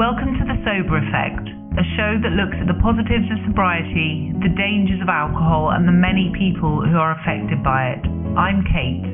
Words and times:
Welcome 0.00 0.32
to 0.40 0.44
The 0.48 0.56
Sober 0.64 0.96
Effect, 0.96 1.44
a 1.76 1.84
show 1.92 2.16
that 2.24 2.32
looks 2.32 2.56
at 2.56 2.64
the 2.64 2.80
positives 2.80 3.28
of 3.28 3.36
sobriety, 3.44 4.32
the 4.40 4.48
dangers 4.56 4.96
of 5.02 5.12
alcohol, 5.12 5.76
and 5.76 5.86
the 5.86 5.92
many 5.92 6.32
people 6.32 6.80
who 6.80 6.96
are 6.96 7.12
affected 7.20 7.62
by 7.62 7.92
it. 7.92 8.00
I'm 8.32 8.64
Kate. 8.64 9.04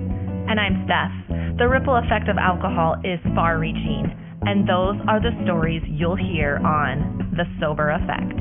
And 0.47 0.63
I'm 0.63 0.87
Steph. 0.87 1.59
The 1.59 1.67
ripple 1.67 1.97
effect 1.97 2.29
of 2.31 2.39
alcohol 2.39 3.03
is 3.03 3.19
far 3.35 3.59
reaching, 3.59 4.15
and 4.47 4.63
those 4.63 4.95
are 5.11 5.19
the 5.19 5.35
stories 5.43 5.83
you'll 5.91 6.15
hear 6.15 6.63
on 6.63 7.35
The 7.35 7.51
Sober 7.59 7.91
Effect. 7.91 8.39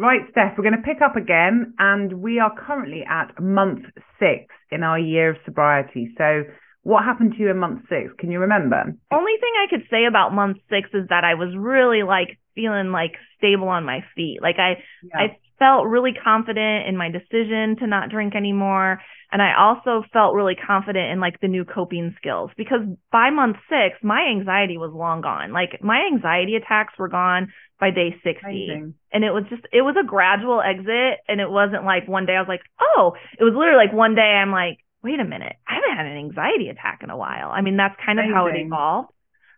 Right, 0.00 0.22
Steph, 0.30 0.54
we're 0.56 0.64
going 0.64 0.80
to 0.80 0.82
pick 0.82 1.02
up 1.02 1.14
again, 1.14 1.74
and 1.78 2.22
we 2.22 2.38
are 2.38 2.50
currently 2.56 3.04
at 3.06 3.38
month 3.38 3.84
six 4.18 4.46
in 4.70 4.82
our 4.82 4.98
year 4.98 5.32
of 5.32 5.36
sobriety. 5.44 6.14
So, 6.16 6.44
what 6.84 7.04
happened 7.04 7.34
to 7.34 7.38
you 7.38 7.50
in 7.50 7.58
month 7.58 7.82
six? 7.90 8.10
Can 8.18 8.30
you 8.30 8.38
remember? 8.38 8.82
Only 9.12 9.32
thing 9.38 9.52
I 9.60 9.68
could 9.68 9.86
say 9.90 10.06
about 10.08 10.32
month 10.32 10.56
six 10.70 10.88
is 10.94 11.06
that 11.10 11.24
I 11.24 11.34
was 11.34 11.54
really 11.54 12.02
like 12.02 12.38
feeling 12.54 12.92
like 12.92 13.12
stable 13.36 13.68
on 13.68 13.84
my 13.84 14.02
feet. 14.16 14.38
Like 14.40 14.56
I, 14.58 14.82
yeah. 15.02 15.18
I 15.18 15.38
felt 15.58 15.86
really 15.86 16.12
confident 16.14 16.88
in 16.88 16.96
my 16.96 17.10
decision 17.10 17.76
to 17.80 17.86
not 17.86 18.08
drink 18.08 18.34
anymore. 18.34 19.02
And 19.30 19.42
I 19.42 19.52
also 19.56 20.02
felt 20.14 20.34
really 20.34 20.56
confident 20.56 21.12
in 21.12 21.20
like 21.20 21.38
the 21.40 21.46
new 21.46 21.66
coping 21.66 22.14
skills 22.16 22.50
because 22.56 22.80
by 23.12 23.28
month 23.28 23.56
six, 23.68 24.02
my 24.02 24.22
anxiety 24.34 24.78
was 24.78 24.92
long 24.94 25.20
gone. 25.20 25.52
Like 25.52 25.84
my 25.84 26.08
anxiety 26.10 26.56
attacks 26.56 26.94
were 26.98 27.08
gone 27.08 27.52
by 27.80 27.90
day 27.90 28.14
60. 28.22 28.38
Amazing. 28.44 28.94
And 29.12 29.24
it 29.24 29.32
was 29.32 29.44
just, 29.48 29.62
it 29.72 29.82
was 29.82 29.96
a 29.98 30.06
gradual 30.06 30.60
exit. 30.60 31.18
And 31.26 31.40
it 31.40 31.50
wasn't 31.50 31.84
like 31.84 32.06
one 32.06 32.26
day 32.26 32.36
I 32.36 32.40
was 32.40 32.48
like, 32.48 32.62
oh, 32.80 33.14
it 33.38 33.42
was 33.42 33.54
literally 33.56 33.84
like 33.84 33.94
one 33.94 34.14
day 34.14 34.22
I'm 34.36 34.52
like, 34.52 34.78
wait 35.02 35.18
a 35.18 35.24
minute, 35.24 35.56
I 35.66 35.74
haven't 35.74 35.96
had 35.96 36.06
an 36.06 36.18
anxiety 36.18 36.68
attack 36.68 37.00
in 37.02 37.10
a 37.10 37.16
while. 37.16 37.50
I 37.50 37.62
mean, 37.62 37.76
that's 37.76 37.96
kind 38.04 38.18
of 38.18 38.26
Amazing. 38.26 38.36
how 38.36 38.46
it 38.46 38.56
evolved. 38.56 39.08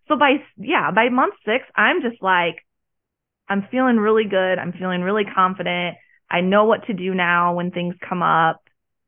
So 0.09 0.17
by, 0.17 0.37
yeah, 0.57 0.91
by 0.93 1.09
month 1.09 1.35
six, 1.45 1.65
I'm 1.75 2.01
just 2.01 2.23
like, 2.23 2.65
I'm 3.49 3.67
feeling 3.71 3.97
really 3.97 4.25
good. 4.25 4.59
I'm 4.59 4.73
feeling 4.73 5.03
really 5.03 5.25
confident. 5.25 5.97
I 6.31 6.41
know 6.41 6.65
what 6.65 6.87
to 6.87 6.95
do 6.95 7.15
now 7.15 7.55
when 7.55 7.71
things 7.71 7.95
come 8.09 8.23
up. 8.23 8.62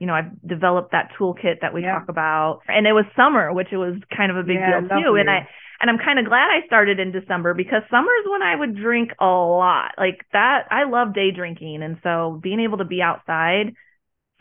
You 0.05 0.09
know, 0.09 0.21
I've 0.21 0.37
developed 0.47 0.93
that 0.93 1.13
toolkit 1.19 1.63
that 1.63 1.73
we 1.73 1.81
yeah. 1.81 1.99
talk 1.99 2.11
about. 2.11 2.61
And 2.69 2.87
it 2.87 2.93
was 2.93 3.07
summer, 3.17 3.51
which 3.55 3.69
it 3.73 3.79
was 3.79 3.95
kind 4.15 4.31
of 4.31 4.37
a 4.37 4.43
big 4.43 4.61
yeah, 4.61 4.81
deal 4.81 5.01
too. 5.01 5.17
And 5.17 5.31
I 5.31 5.49
and 5.81 5.89
I'm 5.89 5.97
kind 5.97 6.19
of 6.19 6.27
glad 6.27 6.53
I 6.53 6.67
started 6.67 7.01
in 7.01 7.11
December 7.11 7.55
because 7.55 7.81
summer 7.91 8.13
is 8.21 8.29
when 8.31 8.43
I 8.43 8.55
would 8.55 8.77
drink 8.77 9.13
a 9.19 9.25
lot. 9.25 9.93
Like 9.97 10.21
that, 10.33 10.69
I 10.71 10.85
love 10.85 11.15
day 11.15 11.31
drinking. 11.35 11.83
And 11.83 11.97
so 12.03 12.39
being 12.43 12.61
able 12.61 12.79
to 12.79 12.85
be 12.85 13.01
outside. 13.01 13.73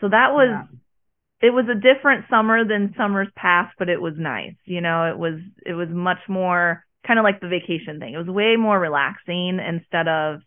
So 0.02 0.10
that 0.10 0.32
was, 0.32 0.52
yeah. 0.52 1.48
it 1.48 1.52
was 1.54 1.64
a 1.64 1.74
different 1.74 2.26
summer 2.28 2.68
than 2.68 2.92
summers 2.94 3.28
past, 3.34 3.74
but 3.78 3.88
it 3.88 4.02
was 4.02 4.14
nice. 4.18 4.56
You 4.66 4.82
know, 4.82 5.10
it 5.10 5.16
was, 5.16 5.40
it 5.64 5.72
was 5.72 5.88
much 5.90 6.20
more 6.28 6.84
kind 7.06 7.18
of 7.18 7.24
like 7.24 7.40
the 7.40 7.48
vacation 7.48 8.00
thing. 8.00 8.12
It 8.12 8.18
was 8.18 8.28
way 8.28 8.56
more 8.56 8.78
relaxing 8.78 9.60
instead 9.66 10.08
of 10.08 10.40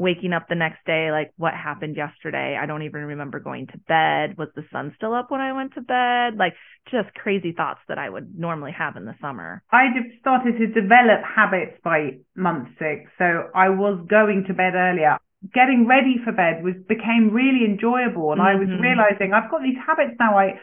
waking 0.00 0.32
up 0.32 0.48
the 0.48 0.54
next 0.54 0.80
day 0.86 1.10
like 1.12 1.30
what 1.36 1.52
happened 1.52 1.94
yesterday? 1.94 2.56
I 2.60 2.64
don't 2.64 2.82
even 2.82 3.02
remember 3.02 3.38
going 3.38 3.66
to 3.68 3.78
bed. 3.86 4.38
Was 4.38 4.48
the 4.56 4.64
sun 4.72 4.92
still 4.96 5.12
up 5.12 5.30
when 5.30 5.42
i 5.42 5.52
went 5.52 5.74
to 5.74 5.82
bed? 5.82 6.38
Like 6.40 6.54
just 6.90 7.12
crazy 7.14 7.52
thoughts 7.52 7.80
that 7.88 7.98
i 7.98 8.08
would 8.08 8.32
normally 8.36 8.72
have 8.72 8.96
in 8.96 9.04
the 9.04 9.14
summer. 9.20 9.62
I 9.70 9.92
started 10.20 10.56
to 10.56 10.66
develop 10.68 11.20
habits 11.22 11.76
by 11.84 12.16
month 12.34 12.68
six 12.78 13.12
so 13.18 13.50
i 13.54 13.68
was 13.68 14.00
going 14.08 14.44
to 14.48 14.54
bed 14.54 14.74
earlier. 14.74 15.18
Getting 15.54 15.86
ready 15.86 16.16
for 16.24 16.32
bed 16.32 16.64
was 16.64 16.74
became 16.88 17.30
really 17.32 17.64
enjoyable 17.68 18.32
and 18.32 18.40
mm-hmm. 18.40 18.56
i 18.56 18.60
was 18.62 18.68
mm-hmm. 18.68 18.82
realizing 18.88 19.34
i've 19.34 19.50
got 19.50 19.60
these 19.62 19.78
habits 19.86 20.16
now. 20.18 20.38
I 20.38 20.58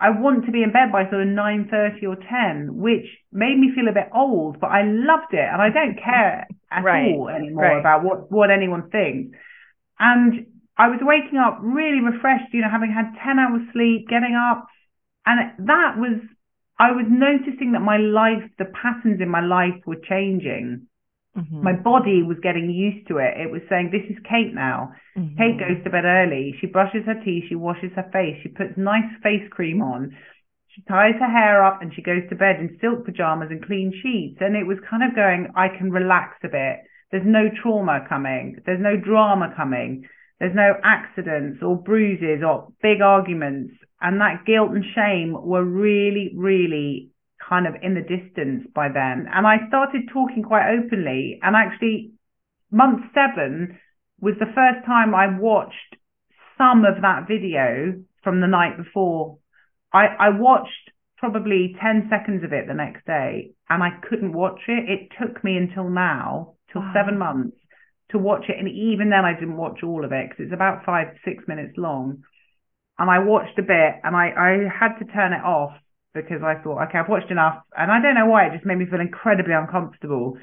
I 0.00 0.08
want 0.08 0.46
to 0.46 0.52
be 0.52 0.62
in 0.62 0.72
bed 0.72 0.90
by 0.90 1.04
sort 1.10 1.22
of 1.22 1.28
9.30 1.28 2.02
or 2.08 2.16
10, 2.16 2.74
which 2.74 3.04
made 3.32 3.58
me 3.58 3.70
feel 3.74 3.86
a 3.86 3.92
bit 3.92 4.08
old, 4.14 4.58
but 4.58 4.68
I 4.68 4.82
loved 4.82 5.34
it. 5.34 5.44
And 5.44 5.60
I 5.60 5.68
don't 5.68 6.00
care 6.02 6.48
at 6.72 6.82
right. 6.82 7.12
all 7.12 7.28
anymore 7.28 7.64
right. 7.64 7.80
about 7.80 8.02
what, 8.02 8.32
what 8.32 8.50
anyone 8.50 8.88
thinks. 8.88 9.36
And 9.98 10.46
I 10.78 10.88
was 10.88 11.00
waking 11.02 11.38
up 11.38 11.58
really 11.60 12.00
refreshed, 12.00 12.54
you 12.54 12.62
know, 12.62 12.70
having 12.70 12.90
had 12.90 13.12
10 13.22 13.38
hours 13.38 13.60
sleep, 13.74 14.08
getting 14.08 14.34
up. 14.34 14.66
And 15.26 15.68
that 15.68 15.98
was, 15.98 16.16
I 16.78 16.92
was 16.92 17.04
noticing 17.06 17.72
that 17.72 17.80
my 17.80 17.98
life, 17.98 18.48
the 18.58 18.64
patterns 18.64 19.20
in 19.20 19.28
my 19.28 19.44
life 19.44 19.84
were 19.84 20.00
changing. 20.08 20.86
Mm-hmm. 21.36 21.62
My 21.62 21.72
body 21.72 22.22
was 22.22 22.38
getting 22.42 22.70
used 22.70 23.06
to 23.08 23.18
it. 23.18 23.38
It 23.38 23.50
was 23.50 23.62
saying, 23.68 23.90
This 23.92 24.04
is 24.10 24.18
Kate 24.26 24.52
now. 24.52 24.92
Mm-hmm. 25.16 25.38
Kate 25.38 25.58
goes 25.60 25.78
to 25.84 25.90
bed 25.90 26.04
early. 26.04 26.54
She 26.60 26.66
brushes 26.66 27.06
her 27.06 27.22
teeth. 27.24 27.44
She 27.48 27.54
washes 27.54 27.92
her 27.94 28.08
face. 28.12 28.36
She 28.42 28.48
puts 28.48 28.74
nice 28.76 29.06
face 29.22 29.46
cream 29.50 29.80
on. 29.80 30.16
She 30.74 30.82
ties 30.82 31.14
her 31.18 31.30
hair 31.30 31.64
up 31.64 31.82
and 31.82 31.92
she 31.94 32.02
goes 32.02 32.22
to 32.28 32.36
bed 32.36 32.56
in 32.58 32.78
silk 32.80 33.04
pajamas 33.04 33.50
and 33.50 33.64
clean 33.64 33.92
sheets. 34.02 34.38
And 34.40 34.56
it 34.56 34.66
was 34.66 34.78
kind 34.88 35.02
of 35.02 35.14
going, 35.14 35.48
I 35.54 35.68
can 35.68 35.90
relax 35.90 36.38
a 36.42 36.48
bit. 36.48 36.82
There's 37.10 37.26
no 37.26 37.50
trauma 37.62 38.06
coming. 38.08 38.58
There's 38.66 38.82
no 38.82 38.96
drama 38.96 39.52
coming. 39.56 40.06
There's 40.38 40.54
no 40.54 40.74
accidents 40.82 41.58
or 41.62 41.76
bruises 41.76 42.42
or 42.46 42.72
big 42.82 43.02
arguments. 43.02 43.74
And 44.00 44.20
that 44.20 44.46
guilt 44.46 44.70
and 44.70 44.84
shame 44.94 45.34
were 45.34 45.64
really, 45.64 46.32
really 46.36 47.10
kind 47.50 47.66
of 47.66 47.74
in 47.82 47.94
the 47.94 48.00
distance 48.00 48.64
by 48.74 48.88
then. 48.88 49.26
And 49.26 49.46
I 49.46 49.66
started 49.68 50.02
talking 50.12 50.44
quite 50.44 50.70
openly. 50.70 51.40
And 51.42 51.56
actually, 51.56 52.12
month 52.70 53.02
seven 53.12 53.78
was 54.20 54.34
the 54.38 54.54
first 54.54 54.86
time 54.86 55.14
I 55.14 55.26
watched 55.36 55.98
some 56.56 56.84
of 56.84 57.02
that 57.02 57.26
video 57.26 58.00
from 58.22 58.40
the 58.40 58.46
night 58.46 58.78
before. 58.78 59.38
I, 59.92 60.06
I 60.18 60.28
watched 60.30 60.94
probably 61.18 61.74
10 61.82 62.08
seconds 62.08 62.44
of 62.44 62.52
it 62.52 62.68
the 62.68 62.74
next 62.74 63.04
day 63.04 63.50
and 63.68 63.82
I 63.82 63.98
couldn't 64.08 64.32
watch 64.32 64.60
it. 64.68 64.88
It 64.88 65.08
took 65.20 65.42
me 65.42 65.56
until 65.56 65.90
now, 65.90 66.54
till 66.72 66.82
wow. 66.82 66.92
seven 66.94 67.18
months 67.18 67.56
to 68.12 68.18
watch 68.18 68.44
it. 68.48 68.58
And 68.58 68.68
even 68.68 69.10
then 69.10 69.24
I 69.24 69.34
didn't 69.34 69.56
watch 69.56 69.82
all 69.82 70.04
of 70.04 70.12
it 70.12 70.30
because 70.30 70.44
it's 70.44 70.54
about 70.54 70.84
five, 70.86 71.08
six 71.24 71.42
minutes 71.48 71.74
long. 71.76 72.22
And 72.98 73.10
I 73.10 73.18
watched 73.18 73.58
a 73.58 73.62
bit 73.62 74.00
and 74.04 74.14
I, 74.14 74.30
I 74.36 74.50
had 74.70 74.98
to 74.98 75.12
turn 75.12 75.32
it 75.32 75.42
off 75.42 75.72
because 76.14 76.42
I 76.42 76.60
thought, 76.62 76.82
okay, 76.88 76.98
I've 76.98 77.08
watched 77.08 77.30
enough, 77.30 77.62
and 77.76 77.90
I 77.90 78.02
don't 78.02 78.14
know 78.14 78.26
why 78.26 78.46
it 78.46 78.52
just 78.52 78.66
made 78.66 78.78
me 78.78 78.86
feel 78.90 79.00
incredibly 79.00 79.54
uncomfortable. 79.54 80.38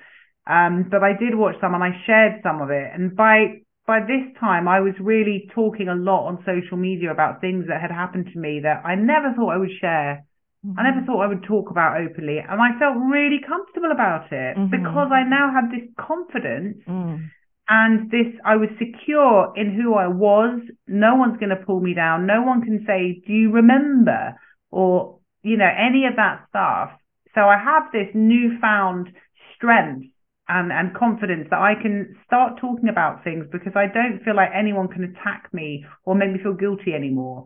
Um, 0.48 0.88
but 0.90 1.04
I 1.04 1.12
did 1.12 1.36
watch 1.36 1.56
some, 1.60 1.74
and 1.74 1.84
I 1.84 1.92
shared 2.06 2.40
some 2.44 2.62
of 2.62 2.70
it, 2.70 2.88
and 2.94 3.16
by 3.16 3.62
by 3.88 4.02
this 4.02 4.28
time, 4.38 4.68
I 4.68 4.82
was 4.82 4.94
really 5.00 5.50
talking 5.56 5.88
a 5.88 5.96
lot 5.96 6.28
on 6.28 6.44
social 6.44 6.76
media 6.76 7.10
about 7.10 7.40
things 7.40 7.66
that 7.70 7.80
had 7.80 7.90
happened 7.90 8.28
to 8.34 8.40
me 8.40 8.60
that 8.64 8.84
I 8.84 8.96
never 8.96 9.34
thought 9.34 9.56
I 9.56 9.58
would 9.58 9.72
share. 9.80 10.26
Mm-hmm. 10.66 10.78
I 10.78 10.84
never 10.92 11.06
thought 11.06 11.24
I 11.24 11.28
would 11.28 11.44
talk 11.44 11.72
about 11.72 11.96
openly, 11.96 12.40
and 12.40 12.60
I 12.62 12.78
felt 12.80 12.98
really 13.00 13.40
comfortable 13.48 13.92
about 13.92 14.28
it 14.32 14.58
mm-hmm. 14.58 14.72
because 14.72 15.08
I 15.12 15.24
now 15.24 15.54
had 15.56 15.72
this 15.72 15.88
confidence. 15.96 16.84
Mm. 16.88 17.30
And 17.70 18.10
this, 18.12 18.28
I 18.46 18.56
was 18.56 18.70
secure 18.80 19.52
in 19.56 19.76
who 19.76 19.96
I 19.96 20.08
was. 20.08 20.62
No 20.88 21.16
one's 21.16 21.38
going 21.38 21.50
to 21.50 21.66
pull 21.66 21.82
me 21.82 21.94
down. 21.94 22.26
No 22.26 22.42
one 22.42 22.62
can 22.62 22.86
say, 22.88 23.22
do 23.28 23.34
you 23.34 23.52
remember? 23.52 24.36
Or 24.72 25.17
you 25.44 25.58
know, 25.58 25.70
any 25.70 26.06
of 26.06 26.16
that 26.16 26.46
stuff. 26.50 26.92
So 27.36 27.42
I 27.42 27.58
have 27.58 27.92
this 27.92 28.10
newfound 28.14 29.10
strength 29.56 30.08
and, 30.48 30.72
and 30.72 30.96
confidence 30.96 31.48
that 31.52 31.60
I 31.60 31.74
can 31.82 32.16
start 32.26 32.60
talking 32.60 32.90
about 32.90 33.24
things 33.24 33.46
because 33.52 33.74
I 33.76 33.88
don't 33.88 34.24
feel 34.24 34.36
like 34.36 34.50
anyone 34.56 34.88
can 34.88 35.04
attack 35.04 35.50
me 35.54 35.86
or 36.06 36.16
make 36.16 36.32
me 36.32 36.40
feel 36.42 36.54
guilty 36.54 36.94
anymore. 36.94 37.46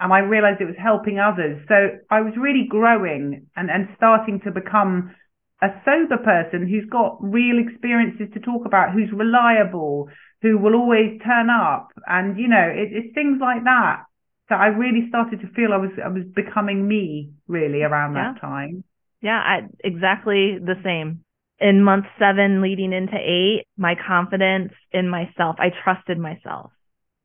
And 0.00 0.12
I 0.12 0.20
realized 0.20 0.60
it 0.60 0.66
was 0.66 0.80
helping 0.82 1.20
others. 1.20 1.62
So 1.68 1.98
I 2.10 2.22
was 2.22 2.32
really 2.36 2.66
growing 2.68 3.46
and, 3.56 3.70
and 3.70 3.88
starting 3.96 4.40
to 4.44 4.50
become 4.50 5.14
a 5.62 5.68
sober 5.84 6.16
person 6.16 6.66
who's 6.66 6.88
got 6.90 7.18
real 7.20 7.58
experiences 7.58 8.28
to 8.32 8.40
talk 8.40 8.64
about, 8.64 8.92
who's 8.92 9.12
reliable, 9.12 10.08
who 10.42 10.56
will 10.56 10.74
always 10.74 11.20
turn 11.22 11.50
up. 11.50 11.92
And, 12.06 12.38
you 12.38 12.48
know, 12.48 12.66
it, 12.72 12.88
it's 12.92 13.14
things 13.14 13.38
like 13.40 13.64
that 13.64 14.04
so 14.50 14.56
I 14.56 14.66
really 14.66 15.08
started 15.08 15.40
to 15.40 15.46
feel 15.54 15.72
I 15.72 15.76
was 15.76 15.90
I 16.04 16.08
was 16.08 16.24
becoming 16.34 16.86
me 16.86 17.30
really 17.46 17.82
around 17.82 18.14
that 18.14 18.40
time. 18.40 18.84
Yeah, 19.22 19.38
I, 19.38 19.68
exactly 19.84 20.58
the 20.58 20.74
same. 20.82 21.24
In 21.60 21.84
month 21.84 22.06
seven, 22.18 22.60
leading 22.60 22.92
into 22.92 23.16
eight, 23.16 23.66
my 23.76 23.94
confidence 23.94 24.72
in 24.92 25.08
myself, 25.08 25.56
I 25.58 25.70
trusted 25.84 26.18
myself 26.18 26.72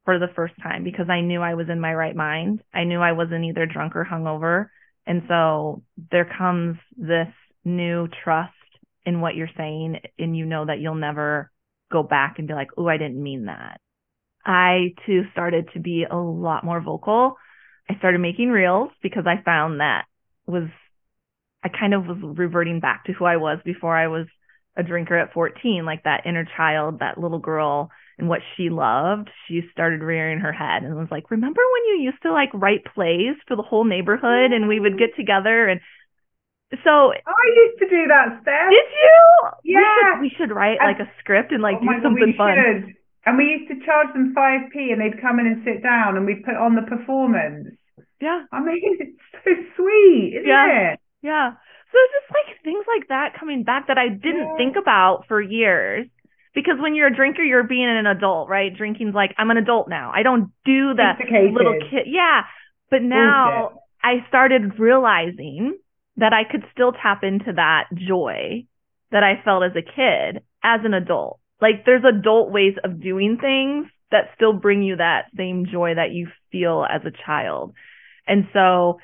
for 0.03 0.19
the 0.19 0.27
first 0.35 0.53
time 0.61 0.83
because 0.83 1.09
I 1.09 1.21
knew 1.21 1.41
I 1.41 1.55
was 1.55 1.67
in 1.69 1.79
my 1.79 1.93
right 1.93 2.15
mind. 2.15 2.61
I 2.73 2.83
knew 2.83 2.99
I 2.99 3.13
wasn't 3.13 3.45
either 3.45 3.65
drunk 3.65 3.95
or 3.95 4.05
hungover. 4.05 4.67
And 5.07 5.23
so 5.27 5.83
there 6.11 6.29
comes 6.37 6.77
this 6.95 7.29
new 7.63 8.07
trust 8.23 8.51
in 9.05 9.21
what 9.21 9.35
you're 9.35 9.49
saying, 9.57 9.99
and 10.19 10.35
you 10.35 10.45
know 10.45 10.65
that 10.65 10.79
you'll 10.79 10.95
never 10.95 11.51
go 11.91 12.03
back 12.03 12.35
and 12.37 12.47
be 12.47 12.53
like, 12.53 12.69
oh, 12.77 12.87
I 12.87 12.97
didn't 12.97 13.21
mean 13.21 13.45
that. 13.45 13.79
I 14.45 14.93
too 15.05 15.23
started 15.31 15.69
to 15.73 15.79
be 15.79 16.05
a 16.09 16.15
lot 16.15 16.63
more 16.63 16.81
vocal. 16.81 17.35
I 17.89 17.97
started 17.97 18.19
making 18.19 18.49
reels 18.49 18.89
because 19.01 19.25
I 19.25 19.43
found 19.43 19.79
that 19.79 20.05
was, 20.45 20.69
I 21.63 21.69
kind 21.69 21.93
of 21.93 22.05
was 22.05 22.17
reverting 22.21 22.79
back 22.79 23.05
to 23.05 23.13
who 23.13 23.25
I 23.25 23.37
was 23.37 23.59
before 23.65 23.95
I 23.95 24.07
was 24.07 24.27
a 24.77 24.83
drinker 24.83 25.17
at 25.17 25.33
14, 25.33 25.85
like 25.85 26.03
that 26.03 26.25
inner 26.25 26.45
child, 26.57 26.99
that 26.99 27.17
little 27.17 27.39
girl 27.39 27.89
and 28.17 28.29
what 28.29 28.41
she 28.55 28.69
loved, 28.69 29.29
she 29.47 29.61
started 29.71 30.01
rearing 30.01 30.39
her 30.39 30.53
head 30.53 30.83
and 30.83 30.95
was 30.95 31.09
like, 31.11 31.31
"Remember 31.31 31.61
when 31.73 31.85
you 31.85 32.03
used 32.03 32.21
to 32.23 32.31
like 32.31 32.49
write 32.53 32.85
plays 32.93 33.35
for 33.47 33.55
the 33.55 33.63
whole 33.63 33.83
neighborhood 33.83 34.51
and 34.51 34.67
we 34.67 34.79
would 34.79 34.97
get 34.97 35.15
together 35.15 35.67
and 35.67 35.81
so 36.83 36.89
oh, 36.89 37.11
I 37.13 37.47
used 37.55 37.79
to 37.79 37.89
do 37.89 38.07
that, 38.07 38.41
Steph. 38.41 38.69
Did 38.69 38.89
you? 38.89 39.75
Yeah. 39.75 39.79
We 39.79 39.85
should, 39.85 40.21
we 40.21 40.31
should 40.37 40.55
write 40.55 40.79
like 40.79 40.99
a 40.99 41.11
script 41.19 41.51
and 41.51 41.61
like 41.61 41.75
oh 41.77 41.81
do 41.81 42.01
something 42.01 42.33
God, 42.37 42.37
fun. 42.37 42.55
Should. 42.57 42.95
And 43.25 43.37
we 43.37 43.45
used 43.45 43.69
to 43.71 43.85
charge 43.85 44.13
them 44.13 44.33
five 44.35 44.69
p, 44.71 44.91
and 44.91 45.01
they'd 45.01 45.21
come 45.21 45.39
in 45.39 45.47
and 45.47 45.63
sit 45.65 45.81
down, 45.81 46.17
and 46.17 46.25
we'd 46.25 46.43
put 46.43 46.55
on 46.55 46.75
the 46.75 46.83
performance. 46.83 47.75
Yeah. 48.21 48.45
I 48.51 48.61
mean, 48.61 48.97
it's 48.99 49.19
so 49.43 49.51
sweet, 49.75 50.33
isn't 50.37 50.47
yeah. 50.47 50.93
it? 50.93 50.99
Yeah. 51.21 51.51
So 51.91 51.97
it's 51.97 52.13
just 52.13 52.31
like 52.31 52.63
things 52.63 52.85
like 52.87 53.07
that 53.09 53.39
coming 53.39 53.63
back 53.63 53.87
that 53.87 53.97
I 53.97 54.09
didn't 54.09 54.49
Yeah. 54.49 54.57
think 54.57 54.75
about 54.75 55.25
for 55.27 55.41
years. 55.41 56.07
Because 56.53 56.79
when 56.79 56.95
you're 56.95 57.07
a 57.07 57.15
drinker, 57.15 57.41
you're 57.41 57.63
being 57.63 57.89
an 57.89 58.05
adult, 58.05 58.47
right? 58.47 58.73
Drinking's 58.73 59.13
like, 59.13 59.35
I'm 59.37 59.51
an 59.51 59.57
adult 59.57 59.89
now. 59.89 60.11
I 60.15 60.23
don't 60.23 60.51
do 60.63 60.93
that 60.93 61.19
little 61.29 61.79
kid. 61.91 62.07
Yeah. 62.07 62.43
But 62.89 63.01
now 63.01 63.69
Bullshit. 63.71 63.79
I 64.03 64.27
started 64.29 64.79
realizing 64.79 65.77
that 66.15 66.31
I 66.31 66.49
could 66.49 66.63
still 66.71 66.93
tap 66.93 67.23
into 67.23 67.51
that 67.53 67.87
joy 67.93 68.65
that 69.11 69.23
I 69.23 69.41
felt 69.43 69.63
as 69.63 69.75
a 69.75 69.81
kid 69.81 70.43
as 70.63 70.79
an 70.85 70.93
adult. 70.93 71.39
Like 71.61 71.85
there's 71.85 72.03
adult 72.03 72.51
ways 72.51 72.75
of 72.83 73.01
doing 73.01 73.37
things 73.39 73.87
that 74.11 74.29
still 74.35 74.53
bring 74.53 74.83
you 74.83 74.97
that 74.97 75.25
same 75.35 75.65
joy 75.71 75.95
that 75.95 76.11
you 76.11 76.27
feel 76.51 76.85
as 76.89 77.01
a 77.05 77.11
child. 77.25 77.73
And 78.27 78.47
so 78.53 78.99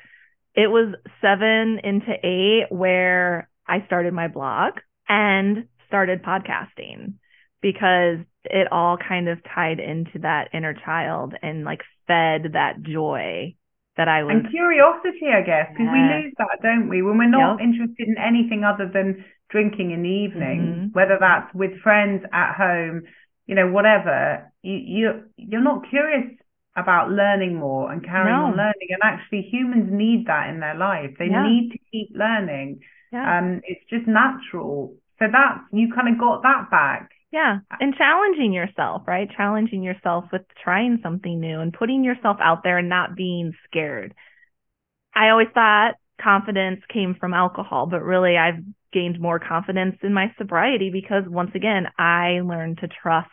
it 0.54 0.68
was 0.68 0.94
seven 1.20 1.80
into 1.82 2.12
eight 2.22 2.66
where 2.70 3.48
I 3.66 3.84
started 3.86 4.12
my 4.12 4.28
blog 4.28 4.74
and 5.08 5.66
started 5.86 6.22
podcasting 6.22 7.14
because 7.60 8.18
it 8.44 8.70
all 8.72 8.96
kind 8.96 9.28
of 9.28 9.38
tied 9.54 9.78
into 9.78 10.18
that 10.20 10.48
inner 10.52 10.74
child 10.74 11.34
and 11.42 11.64
like 11.64 11.80
fed 12.06 12.52
that 12.52 12.82
joy 12.82 13.54
that 13.96 14.08
I 14.08 14.24
was 14.24 14.32
And 14.34 14.50
curiosity, 14.50 15.28
I 15.32 15.42
guess, 15.42 15.68
because 15.68 15.86
Yeah. 15.86 15.92
we 15.92 16.24
lose 16.24 16.34
that, 16.38 16.58
don't 16.62 16.88
we? 16.88 17.02
When 17.02 17.18
we're 17.18 17.28
not 17.28 17.60
Yep. 17.60 17.68
interested 17.68 18.08
in 18.08 18.16
anything 18.18 18.64
other 18.64 18.86
than 18.88 19.24
drinking 19.52 19.90
in 19.92 20.02
the 20.02 20.08
evening, 20.08 20.60
Mhm. 20.60 20.94
whether 20.94 21.18
that's 21.20 21.52
with 21.54 21.78
friends 21.80 22.24
at 22.32 22.54
home, 22.54 23.02
you 23.46 23.54
know, 23.54 23.70
whatever, 23.70 24.50
you 24.62 24.76
you 24.96 25.24
you're 25.36 25.60
not 25.72 25.86
curious 25.88 26.26
about 26.74 27.10
learning 27.10 27.54
more 27.54 27.92
and 27.92 28.02
carrying 28.02 28.34
No. 28.34 28.46
on 28.46 28.56
learning. 28.56 28.88
And 28.90 29.02
actually, 29.04 29.42
humans 29.42 29.92
need 29.92 30.26
that 30.26 30.48
in 30.48 30.58
their 30.60 30.74
life. 30.74 31.12
They 31.18 31.28
Yeah. 31.28 31.42
need 31.46 31.70
to 31.72 31.78
keep 31.90 32.08
learning. 32.16 32.80
yeah. 33.12 33.36
Um, 33.38 33.60
it's 33.64 33.84
just 33.90 34.06
natural. 34.06 34.94
So 35.18 35.28
that's 35.28 35.60
you 35.70 35.92
kind 35.92 36.08
of 36.08 36.16
got 36.18 36.42
that 36.44 36.70
back. 36.70 37.10
Yeah. 37.30 37.58
And 37.78 37.94
challenging 37.94 38.52
yourself, 38.54 39.06
right? 39.06 39.30
Challenging 39.30 39.82
yourself 39.82 40.32
with 40.32 40.46
trying 40.64 40.98
something 41.02 41.38
new 41.38 41.60
and 41.60 41.74
putting 41.74 42.04
yourself 42.04 42.38
out 42.40 42.62
there 42.62 42.78
and 42.78 42.88
not 42.88 43.14
being 43.14 43.52
scared. 43.66 44.14
I 45.14 45.28
always 45.28 45.48
thought 45.50 45.96
confidence 46.18 46.80
came 46.86 47.14
from 47.14 47.34
alcohol, 47.34 47.86
but 47.86 48.02
really 48.02 48.38
I've 48.38 48.62
gained 48.92 49.20
more 49.20 49.38
confidence 49.38 49.96
in 50.02 50.12
my 50.12 50.32
sobriety 50.38 50.90
because 50.92 51.24
once 51.26 51.50
again, 51.54 51.86
I 51.98 52.40
learned 52.44 52.78
to 52.78 52.88
trust 52.88 53.30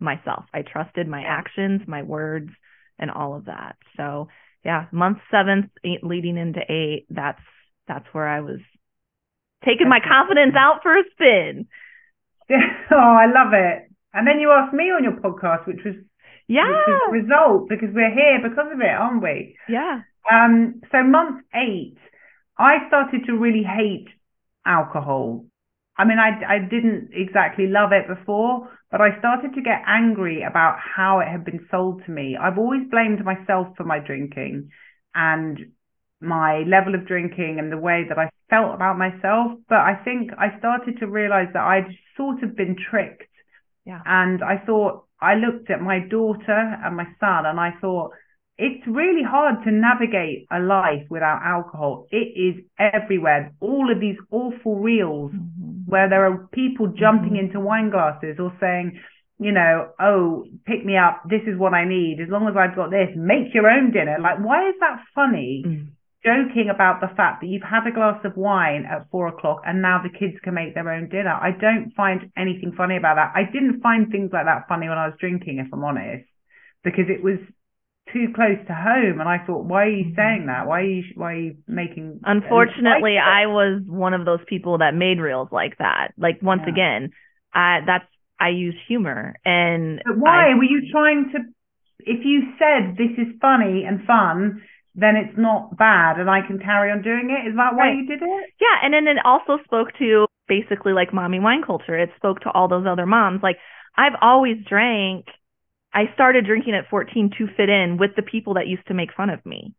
myself. 0.00 0.44
I 0.52 0.62
trusted 0.62 1.08
my 1.08 1.22
actions, 1.22 1.82
my 1.86 2.02
words, 2.02 2.50
and 2.98 3.10
all 3.10 3.36
of 3.36 3.46
that. 3.46 3.76
So 3.96 4.28
yeah, 4.64 4.86
month 4.92 5.18
seventh, 5.30 5.70
eight, 5.84 6.02
leading 6.02 6.36
into 6.36 6.60
eight, 6.68 7.06
that's, 7.10 7.40
that's 7.86 8.06
where 8.12 8.26
I 8.28 8.40
was 8.40 8.60
taking 9.64 9.88
my 9.88 10.00
confidence 10.00 10.54
out 10.58 10.80
for 10.82 10.96
a 10.96 11.02
spin. 11.12 11.66
oh, 12.50 12.96
I 12.96 13.26
love 13.26 13.52
it. 13.52 13.90
And 14.12 14.26
then 14.26 14.40
you 14.40 14.50
asked 14.50 14.74
me 14.74 14.84
on 14.84 15.04
your 15.04 15.14
podcast, 15.14 15.66
which 15.66 15.80
was 15.84 15.94
Yeah. 16.48 16.66
which 16.68 16.86
was 16.86 17.22
result 17.22 17.68
because 17.68 17.90
we're 17.92 18.10
here 18.14 18.40
because 18.42 18.72
of 18.72 18.80
it, 18.80 18.86
aren't 18.86 19.22
we? 19.22 19.56
Yeah. 19.68 20.00
Um, 20.30 20.80
so 20.90 21.02
month 21.02 21.44
eight, 21.54 21.96
I 22.58 22.86
started 22.88 23.26
to 23.26 23.32
really 23.36 23.62
hate 23.62 24.08
alcohol. 24.66 25.46
I 25.98 26.04
mean, 26.04 26.18
I, 26.18 26.56
I 26.56 26.58
didn't 26.58 27.10
exactly 27.12 27.66
love 27.66 27.90
it 27.92 28.06
before, 28.06 28.68
but 28.90 29.00
I 29.00 29.18
started 29.18 29.54
to 29.54 29.62
get 29.62 29.82
angry 29.86 30.42
about 30.42 30.76
how 30.78 31.20
it 31.20 31.28
had 31.28 31.44
been 31.44 31.66
sold 31.70 32.02
to 32.04 32.10
me. 32.10 32.36
I've 32.36 32.58
always 32.58 32.82
blamed 32.90 33.24
myself 33.24 33.68
for 33.76 33.84
my 33.84 33.98
drinking 33.98 34.70
and 35.14 35.58
my 36.20 36.64
level 36.66 36.94
of 36.94 37.06
drinking 37.06 37.56
and 37.58 37.72
the 37.72 37.78
way 37.78 38.04
that 38.08 38.18
I 38.18 38.28
felt 38.50 38.74
about 38.74 38.98
myself. 38.98 39.52
But 39.68 39.78
I 39.78 39.94
think 40.04 40.32
I 40.38 40.58
started 40.58 40.98
to 40.98 41.06
realize 41.06 41.48
that 41.54 41.64
I'd 41.64 41.96
sort 42.16 42.42
of 42.42 42.56
been 42.56 42.76
tricked. 42.90 43.30
Yeah. 43.86 44.00
And 44.04 44.42
I 44.42 44.58
thought, 44.66 45.04
I 45.20 45.34
looked 45.34 45.70
at 45.70 45.80
my 45.80 46.00
daughter 46.00 46.78
and 46.84 46.96
my 46.96 47.06
son 47.20 47.46
and 47.46 47.58
I 47.58 47.70
thought, 47.80 48.10
it's 48.58 48.86
really 48.86 49.22
hard 49.22 49.62
to 49.64 49.70
navigate 49.70 50.46
a 50.50 50.58
life 50.60 51.04
without 51.10 51.42
alcohol. 51.44 52.06
It 52.10 52.32
is 52.36 52.64
everywhere. 52.78 53.52
All 53.60 53.90
of 53.92 54.00
these 54.00 54.16
awful 54.30 54.76
reels 54.76 55.32
where 55.86 56.08
there 56.08 56.24
are 56.24 56.48
people 56.52 56.88
jumping 56.88 57.32
Mhm. 57.32 57.38
into 57.38 57.60
wine 57.60 57.90
glasses 57.90 58.40
or 58.40 58.52
saying, 58.58 58.98
you 59.38 59.52
know, 59.52 59.88
oh, 60.00 60.46
pick 60.64 60.84
me 60.84 60.96
up. 60.96 61.22
This 61.28 61.42
is 61.42 61.58
what 61.58 61.74
I 61.74 61.84
need. 61.84 62.20
As 62.20 62.30
long 62.30 62.48
as 62.48 62.56
I've 62.56 62.74
got 62.74 62.90
this, 62.90 63.14
make 63.14 63.52
your 63.52 63.68
own 63.68 63.90
dinner. 63.90 64.18
Like, 64.18 64.38
why 64.38 64.66
is 64.68 64.74
that 64.80 65.00
funny? 65.14 65.62
Mm. 65.66 65.86
Joking 66.24 66.70
about 66.70 67.00
the 67.00 67.08
fact 67.08 67.42
that 67.42 67.46
you've 67.46 67.62
had 67.62 67.86
a 67.86 67.92
glass 67.92 68.24
of 68.24 68.36
wine 68.36 68.86
at 68.86 69.08
four 69.10 69.28
o'clock 69.28 69.60
and 69.64 69.82
now 69.82 69.98
the 70.02 70.08
kids 70.08 70.40
can 70.40 70.54
make 70.54 70.74
their 70.74 70.90
own 70.90 71.08
dinner. 71.08 71.38
I 71.40 71.50
don't 71.52 71.92
find 71.94 72.30
anything 72.36 72.72
funny 72.72 72.96
about 72.96 73.16
that. 73.16 73.32
I 73.34 73.44
didn't 73.44 73.80
find 73.80 74.10
things 74.10 74.32
like 74.32 74.46
that 74.46 74.66
funny 74.66 74.88
when 74.88 74.98
I 74.98 75.06
was 75.06 75.16
drinking, 75.20 75.58
if 75.58 75.68
I'm 75.72 75.84
honest, 75.84 76.26
because 76.82 77.08
it 77.10 77.22
was 77.22 77.38
too 78.12 78.28
close 78.34 78.58
to 78.66 78.74
home. 78.74 79.20
And 79.20 79.28
I 79.28 79.38
thought, 79.46 79.64
why 79.64 79.84
are 79.84 79.90
you 79.90 80.04
mm-hmm. 80.06 80.16
saying 80.16 80.46
that? 80.46 80.66
Why 80.66 80.80
are 80.80 80.84
you, 80.84 81.04
why 81.14 81.32
are 81.32 81.36
you 81.36 81.56
making? 81.66 82.20
Uh, 82.26 82.30
Unfortunately, 82.30 83.16
I 83.18 83.46
was 83.46 83.82
one 83.86 84.14
of 84.14 84.24
those 84.24 84.40
people 84.46 84.78
that 84.78 84.94
made 84.94 85.18
reels 85.20 85.48
like 85.50 85.78
that. 85.78 86.12
Like 86.16 86.40
once 86.42 86.62
Yeah. 86.66 86.72
again, 86.72 87.10
I 87.54 87.80
that's 87.86 88.04
I 88.38 88.50
use 88.50 88.74
humor 88.86 89.34
and 89.44 90.02
But 90.04 90.18
why 90.18 90.50
I- 90.50 90.54
were 90.54 90.64
you 90.64 90.90
trying 90.90 91.30
to? 91.32 91.38
If 92.00 92.24
you 92.24 92.52
said 92.58 92.96
this 92.96 93.10
is 93.18 93.34
funny 93.40 93.84
and 93.84 94.04
fun, 94.06 94.62
then 94.94 95.16
it's 95.16 95.36
not 95.36 95.76
bad, 95.76 96.20
and 96.20 96.30
I 96.30 96.40
can 96.46 96.58
carry 96.58 96.90
on 96.92 97.02
doing 97.02 97.30
it. 97.30 97.48
Is 97.48 97.56
that 97.56 97.74
why 97.74 97.88
Right. 97.88 97.96
you 97.96 98.06
did 98.06 98.22
it? 98.22 98.44
yeah, 98.60 98.76
and 98.82 98.94
then 98.94 99.08
it 99.08 99.18
also 99.24 99.58
spoke 99.64 99.92
to 99.98 100.26
basically 100.46 100.92
like 100.92 101.12
mommy 101.12 101.40
wine 101.40 101.62
culture. 101.62 101.98
It 101.98 102.10
spoke 102.16 102.40
to 102.40 102.50
all 102.50 102.68
those 102.68 102.86
other 102.86 103.06
moms. 103.06 103.42
Like 103.42 103.58
I've 103.96 104.16
always 104.20 104.58
drank. 104.68 105.26
I 105.96 106.12
started 106.12 106.44
drinking 106.44 106.74
at 106.74 106.90
14 106.90 107.30
to 107.38 107.46
fit 107.56 107.70
in 107.70 107.96
with 107.96 108.10
the 108.16 108.22
people 108.22 108.54
that 108.54 108.66
used 108.68 108.86
to 108.88 108.94
make 108.94 109.14
fun 109.16 109.30
of 109.30 109.44
me. 109.46 109.72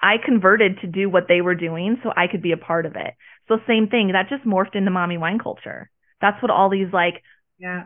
I 0.00 0.16
converted 0.18 0.80
to 0.80 0.88
do 0.88 1.08
what 1.08 1.28
they 1.28 1.40
were 1.40 1.54
doing 1.54 1.98
so 2.02 2.10
I 2.16 2.26
could 2.26 2.42
be 2.42 2.50
a 2.50 2.56
part 2.56 2.84
of 2.84 2.96
it. 2.96 3.14
So 3.46 3.58
same 3.68 3.86
thing, 3.86 4.10
that 4.12 4.28
just 4.28 4.44
morphed 4.44 4.74
into 4.74 4.90
mommy 4.90 5.18
wine 5.18 5.38
culture. 5.38 5.88
That's 6.20 6.42
what 6.42 6.50
all 6.50 6.68
these 6.68 6.92
like 6.92 7.22
Yeah. 7.60 7.84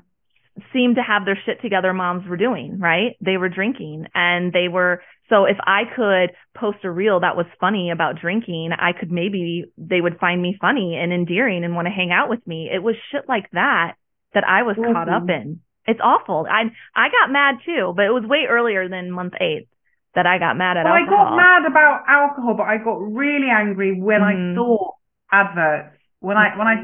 seemed 0.73 0.97
to 0.97 1.03
have 1.03 1.27
their 1.27 1.39
shit 1.45 1.61
together 1.61 1.93
moms 1.93 2.27
were 2.27 2.39
doing, 2.39 2.79
right? 2.79 3.15
They 3.21 3.37
were 3.37 3.51
drinking 3.51 4.07
and 4.15 4.55
they 4.55 4.69
were 4.69 5.03
so 5.29 5.45
if 5.45 5.59
I 5.61 5.83
could 5.95 6.31
post 6.57 6.79
a 6.85 6.91
reel 6.91 7.21
that 7.21 7.37
was 7.37 7.47
funny 7.61 7.91
about 7.91 8.19
drinking, 8.21 8.71
I 8.73 8.93
could 8.93 9.11
maybe 9.11 9.67
they 9.77 10.01
would 10.01 10.19
find 10.19 10.41
me 10.41 10.57
funny 10.59 10.97
and 10.97 11.13
endearing 11.13 11.63
and 11.65 11.75
want 11.75 11.87
to 11.89 11.93
hang 11.93 12.11
out 12.13 12.31
with 12.31 12.47
me. 12.47 12.71
It 12.73 12.83
was 12.83 12.97
shit 13.11 13.29
like 13.29 13.51
that 13.51 13.97
that 14.33 14.45
I 14.49 14.63
was 14.63 14.77
caught 14.77 15.11
up 15.11 15.25
Mhm. 15.25 15.41
in. 15.43 15.61
It's 15.87 16.01
awful. 16.03 16.47
I 16.51 16.65
I 16.95 17.09
got 17.09 17.31
mad 17.31 17.57
too, 17.65 17.93
but 17.97 18.05
it 18.07 18.11
was 18.13 18.25
way 18.25 18.47
earlier 18.49 18.89
than 18.89 19.11
month 19.11 19.35
8 19.41 19.69
that 20.15 20.27
I 20.27 20.39
got 20.39 20.57
mad 20.57 20.77
at 20.77 20.85
Well, 20.85 20.95
I 20.95 21.05
got 21.07 21.37
mad 21.37 21.67
about 21.67 22.05
alcohol, 22.09 22.55
but 22.55 22.65
I 22.65 22.79
got 22.79 22.97
really 22.99 23.49
angry 23.51 23.93
when 24.01 24.21
Mhm. 24.23 24.53
I 24.53 24.55
saw 24.55 24.91
adverts. 25.31 25.93
When 26.21 26.37
I 26.37 26.57
when 26.57 26.67
I 26.67 26.75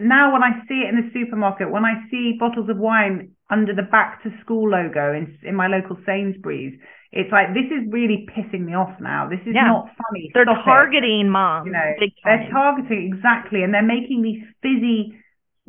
now 0.00 0.32
when 0.32 0.42
I 0.44 0.62
see 0.68 0.82
it 0.82 0.88
in 0.90 0.96
the 0.96 1.10
supermarket, 1.12 1.70
when 1.70 1.84
I 1.84 2.06
see 2.10 2.36
bottles 2.38 2.68
of 2.68 2.76
wine 2.78 3.34
under 3.50 3.74
the 3.74 3.82
back 3.82 4.22
to 4.22 4.30
school 4.42 4.68
logo 4.68 5.12
in 5.12 5.36
in 5.42 5.54
my 5.56 5.66
local 5.66 5.96
Sainsbury's, 6.06 6.78
it's 7.10 7.32
like 7.32 7.54
this 7.54 7.66
is 7.72 7.90
really 7.90 8.26
pissing 8.28 8.60
me 8.64 8.74
off 8.74 9.00
now. 9.00 9.28
This 9.28 9.40
is 9.46 9.54
Yeah. 9.54 9.64
not 9.66 9.90
funny. 9.96 10.30
They're 10.34 10.44
Stop 10.44 10.58
it. 10.58 10.64
targeting 10.64 11.30
moms 11.30 11.66
you 11.66 11.72
know, 11.72 11.92
they're 12.24 12.48
targeting 12.50 13.12
exactly, 13.12 13.62
and 13.62 13.72
they're 13.74 13.82
making 13.82 14.22
these 14.22 14.44
fizzy 14.62 15.18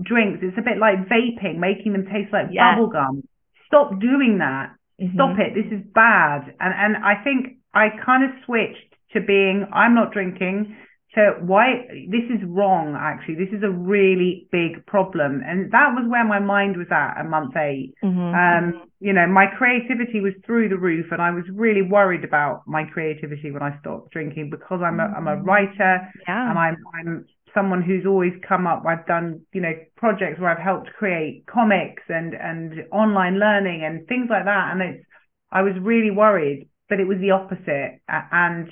drinks. 0.01 0.39
It's 0.41 0.57
a 0.57 0.61
bit 0.61 0.77
like 0.77 1.07
vaping, 1.07 1.57
making 1.57 1.93
them 1.93 2.05
taste 2.05 2.33
like 2.33 2.47
Yes. 2.51 2.75
bubble 2.75 2.87
gum. 2.89 3.23
Stop 3.67 3.99
doing 3.99 4.39
that. 4.39 4.71
Stop 5.13 5.31
Mhm. 5.31 5.39
it. 5.39 5.53
This 5.53 5.71
is 5.71 5.81
bad. 5.93 6.53
And 6.59 6.73
and 6.73 6.97
I 7.03 7.15
think 7.15 7.57
I 7.73 7.89
kind 7.89 8.23
of 8.23 8.31
switched 8.45 8.95
to 9.11 9.21
being 9.21 9.67
I'm 9.71 9.93
not 9.93 10.11
drinking. 10.11 10.75
So 11.15 11.37
why 11.41 11.85
this 12.09 12.23
is 12.31 12.43
wrong 12.43 12.95
actually. 12.95 13.35
This 13.35 13.53
is 13.53 13.61
a 13.61 13.69
really 13.69 14.47
big 14.51 14.83
problem. 14.87 15.43
And 15.45 15.69
that 15.71 15.93
was 15.93 16.07
where 16.07 16.23
my 16.23 16.39
mind 16.39 16.75
was 16.77 16.87
at 16.91 17.17
at 17.17 17.29
month 17.29 17.55
8. 17.55 17.93
Mhm. 18.03 18.33
Um, 18.33 18.81
you 18.99 19.13
know, 19.13 19.27
my 19.27 19.45
creativity 19.47 20.21
was 20.21 20.33
through 20.45 20.69
the 20.69 20.77
roof, 20.77 21.11
and 21.11 21.21
I 21.21 21.29
was 21.31 21.47
really 21.51 21.81
worried 21.83 22.23
about 22.23 22.61
my 22.67 22.83
creativity 22.85 23.51
when 23.51 23.61
I 23.61 23.77
stopped 23.79 24.11
drinking 24.11 24.49
because 24.49 24.81
I'm 24.81 24.99
a, 24.99 25.05
I'm 25.15 25.27
a 25.27 25.35
writer 25.35 26.07
yeah. 26.27 26.49
and 26.49 26.57
I'm 26.57 26.77
I'm 26.95 27.25
someone 27.53 27.81
who's 27.81 28.05
always 28.05 28.33
come 28.47 28.67
up. 28.67 28.83
I've 28.87 29.05
done, 29.05 29.41
you 29.53 29.61
know, 29.61 29.73
projects 29.95 30.39
where 30.39 30.49
I've 30.49 30.63
helped 30.63 30.93
create 30.93 31.45
comics 31.45 32.03
and 32.09 32.33
and 32.33 32.85
online 32.91 33.39
learning 33.39 33.83
and 33.85 34.07
things 34.07 34.27
like 34.29 34.45
that. 34.45 34.71
And 34.71 34.81
it's 34.81 35.05
I 35.51 35.61
was 35.61 35.73
really 35.81 36.11
worried, 36.11 36.69
but 36.89 36.99
it 36.99 37.07
was 37.07 37.19
the 37.19 37.31
opposite. 37.31 38.01
And 38.07 38.69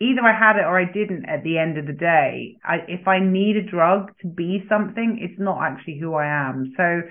either 0.00 0.22
I 0.22 0.36
had 0.36 0.56
it 0.56 0.66
or 0.66 0.78
I 0.78 0.90
didn't 0.90 1.26
at 1.28 1.44
the 1.44 1.58
end 1.58 1.78
of 1.78 1.86
the 1.86 1.92
day. 1.92 2.56
I, 2.64 2.78
if 2.88 3.06
I 3.06 3.20
need 3.20 3.56
a 3.56 3.62
drug 3.62 4.10
to 4.22 4.26
be 4.26 4.64
something, 4.68 5.18
it's 5.20 5.38
not 5.38 5.62
actually 5.62 5.98
who 6.00 6.14
I 6.14 6.26
am. 6.26 6.72
So 6.76 7.02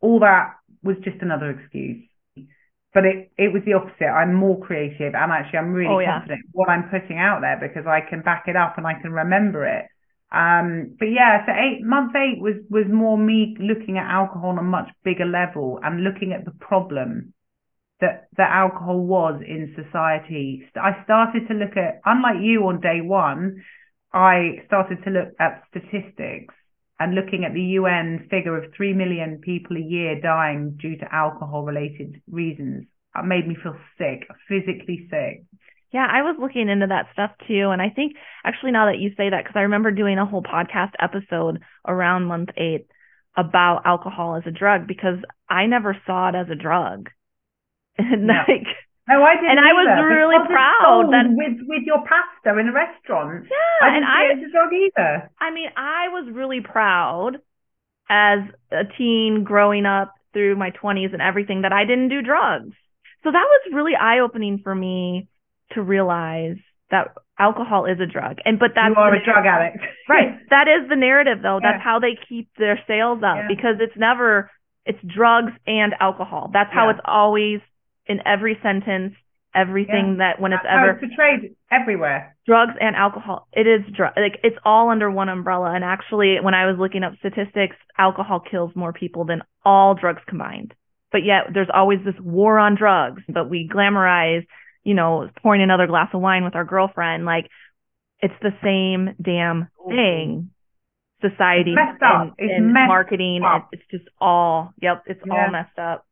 all 0.00 0.20
that 0.20 0.54
was 0.82 0.96
just 1.02 1.20
another 1.22 1.50
excuse. 1.50 2.04
But 2.92 3.06
it, 3.06 3.32
it 3.36 3.52
was 3.52 3.62
the 3.66 3.72
opposite. 3.72 4.06
I'm 4.06 4.34
more 4.34 4.60
creative 4.60 5.14
and 5.16 5.32
actually 5.32 5.58
I'm 5.58 5.72
really 5.72 5.92
oh, 5.92 5.98
yeah. 5.98 6.18
confident 6.20 6.42
what 6.52 6.68
I'm 6.68 6.88
putting 6.90 7.18
out 7.18 7.40
there 7.40 7.58
because 7.58 7.88
I 7.88 8.08
can 8.08 8.22
back 8.22 8.44
it 8.46 8.54
up 8.54 8.78
and 8.78 8.86
I 8.86 8.94
can 9.00 9.10
remember 9.10 9.66
it. 9.66 9.86
Um, 10.32 10.96
but 10.98 11.06
yeah, 11.06 11.46
so 11.46 11.52
eight 11.52 11.82
month 11.84 12.12
eight 12.16 12.40
was 12.40 12.54
was 12.68 12.86
more 12.90 13.16
me 13.16 13.56
looking 13.60 13.98
at 13.98 14.10
alcohol 14.10 14.50
on 14.50 14.58
a 14.58 14.62
much 14.62 14.90
bigger 15.04 15.26
level 15.26 15.78
and 15.82 16.02
looking 16.02 16.32
at 16.32 16.44
the 16.44 16.50
problem 16.50 17.34
that 18.00 18.28
that 18.36 18.50
alcohol 18.50 19.00
was 19.00 19.40
in 19.46 19.74
society. 19.76 20.64
I 20.76 21.04
started 21.04 21.46
to 21.48 21.54
look 21.54 21.76
at, 21.76 22.00
unlike 22.04 22.42
you 22.42 22.66
on 22.66 22.80
day 22.80 23.00
one, 23.00 23.62
I 24.12 24.62
started 24.66 25.02
to 25.04 25.10
look 25.10 25.28
at 25.38 25.62
statistics 25.70 26.54
and 26.98 27.14
looking 27.14 27.44
at 27.44 27.54
the 27.54 27.78
UN 27.78 28.26
figure 28.30 28.56
of 28.56 28.72
3 28.76 28.92
million 28.92 29.38
people 29.38 29.76
a 29.76 29.80
year 29.80 30.20
dying 30.20 30.78
due 30.80 30.96
to 30.98 31.14
alcohol 31.14 31.64
related 31.64 32.20
reasons. 32.30 32.86
It 33.16 33.24
made 33.24 33.46
me 33.46 33.56
feel 33.60 33.76
sick, 33.98 34.26
physically 34.48 35.08
sick. 35.10 35.44
Yeah, 35.94 36.10
I 36.10 36.22
was 36.22 36.34
looking 36.40 36.68
into 36.68 36.88
that 36.88 37.06
stuff 37.12 37.30
too. 37.46 37.70
And 37.70 37.80
I 37.80 37.88
think 37.88 38.16
actually 38.44 38.72
now 38.72 38.86
that 38.90 38.98
you 38.98 39.10
say 39.16 39.30
that, 39.30 39.44
because 39.44 39.54
I 39.54 39.70
remember 39.70 39.92
doing 39.92 40.18
a 40.18 40.26
whole 40.26 40.42
podcast 40.42 40.90
episode 40.98 41.62
around 41.86 42.24
month 42.24 42.50
eight 42.56 42.90
about 43.36 43.82
alcohol 43.86 44.34
as 44.34 44.42
a 44.44 44.50
drug 44.50 44.88
because 44.88 45.18
I 45.48 45.66
never 45.66 45.96
saw 46.04 46.30
it 46.30 46.34
as 46.34 46.48
a 46.50 46.58
drug. 46.58 47.10
And 47.96 48.26
no. 48.26 48.34
like 48.48 48.66
no, 49.06 49.22
I 49.22 49.36
didn't. 49.36 49.50
And 49.50 49.60
I 49.60 49.70
was 49.70 49.86
either, 49.86 50.08
really 50.08 50.46
proud 50.50 51.12
that 51.12 51.26
with 51.30 51.62
with 51.68 51.86
your 51.86 52.02
pasta 52.02 52.58
in 52.58 52.66
a 52.66 52.72
restaurant. 52.72 53.46
Yeah, 53.46 53.86
I 53.86 53.94
didn't 53.94 54.02
and 54.02 54.10
I 54.10 54.18
see 54.18 54.26
it 54.26 54.38
as 54.42 54.48
a 54.48 54.50
drug 54.50 54.72
either. 54.74 55.30
I 55.38 55.50
mean, 55.54 55.68
I 55.76 56.08
was 56.08 56.26
really 56.34 56.60
proud 56.60 57.38
as 58.10 58.40
a 58.72 58.82
teen 58.98 59.44
growing 59.44 59.86
up 59.86 60.12
through 60.32 60.56
my 60.56 60.72
20s 60.72 61.12
and 61.12 61.22
everything 61.22 61.62
that 61.62 61.72
I 61.72 61.84
didn't 61.84 62.08
do 62.08 62.20
drugs. 62.20 62.74
So 63.22 63.30
that 63.30 63.46
was 63.46 63.72
really 63.72 63.92
eye 63.94 64.18
opening 64.18 64.58
for 64.58 64.74
me 64.74 65.28
to 65.72 65.82
realize 65.82 66.56
that 66.90 67.08
alcohol 67.38 67.86
is 67.86 67.98
a 68.00 68.06
drug. 68.06 68.38
And 68.44 68.58
but 68.58 68.70
that's 68.74 68.90
you 68.90 68.94
are 68.96 69.14
a 69.14 69.24
drug 69.24 69.44
addict. 69.46 69.82
right. 70.08 70.38
That 70.50 70.68
is 70.68 70.88
the 70.88 70.96
narrative 70.96 71.38
though. 71.42 71.58
Yeah. 71.62 71.72
That's 71.72 71.82
how 71.84 71.98
they 71.98 72.16
keep 72.28 72.48
their 72.58 72.78
sales 72.86 73.18
up 73.24 73.36
Yeah. 73.36 73.48
because 73.48 73.76
it's 73.80 73.96
never 73.96 74.50
it's 74.86 74.98
drugs 75.02 75.52
and 75.66 75.94
alcohol. 76.00 76.50
That's 76.52 76.72
how 76.72 76.86
Yeah. 76.86 76.90
it's 76.92 77.00
always 77.04 77.60
in 78.06 78.20
every 78.26 78.58
sentence, 78.62 79.14
everything 79.54 80.18
that 80.18 80.38
when 80.40 80.52
it's 80.52 80.62
That's 80.62 80.74
ever 80.76 80.90
it's 80.90 81.00
portrayed 81.00 81.54
everywhere. 81.72 82.36
drugs 82.46 82.74
and 82.80 82.94
alcohol. 82.94 83.48
It 83.52 83.66
is 83.66 83.80
drug 83.96 84.12
like 84.16 84.38
it's 84.44 84.58
all 84.64 84.90
under 84.90 85.10
one 85.10 85.28
umbrella. 85.28 85.72
And 85.74 85.82
actually, 85.82 86.36
when 86.40 86.54
I 86.54 86.66
was 86.66 86.76
looking 86.78 87.02
up 87.02 87.14
statistics, 87.18 87.76
alcohol 87.98 88.40
kills 88.40 88.76
more 88.76 88.92
people 88.92 89.24
than 89.24 89.42
all 89.64 89.94
drugs 89.94 90.22
combined. 90.28 90.74
But 91.10 91.24
yet, 91.24 91.44
there's 91.54 91.70
always 91.72 92.00
this 92.04 92.18
war 92.20 92.58
on 92.58 92.74
drugs. 92.76 93.22
But 93.28 93.48
we 93.48 93.68
glamorize, 93.72 94.44
you 94.84 94.94
know, 94.94 95.28
pouring 95.42 95.62
another 95.62 95.86
glass 95.86 96.08
of 96.12 96.20
wine 96.20 96.44
with 96.44 96.54
our 96.54 96.64
girlfriend. 96.64 97.24
Like 97.24 97.48
it's 98.20 98.34
the 98.42 98.52
same 98.62 99.14
damn 99.20 99.68
thing. 99.88 100.50
Society 101.20 101.72
It's 101.72 101.76
messed 101.76 102.02
up. 102.02 102.20
and, 102.22 102.32
It's 102.38 102.52
and 102.56 102.72
messed 102.72 102.88
marketing. 102.88 103.42
up. 103.44 103.68
It's 103.72 103.82
just 103.90 104.04
all. 104.20 104.72
Yep, 104.80 105.04
it's 105.06 105.20
Yeah. 105.26 105.32
all 105.46 105.50
messed 105.50 105.78
up. 105.78 106.04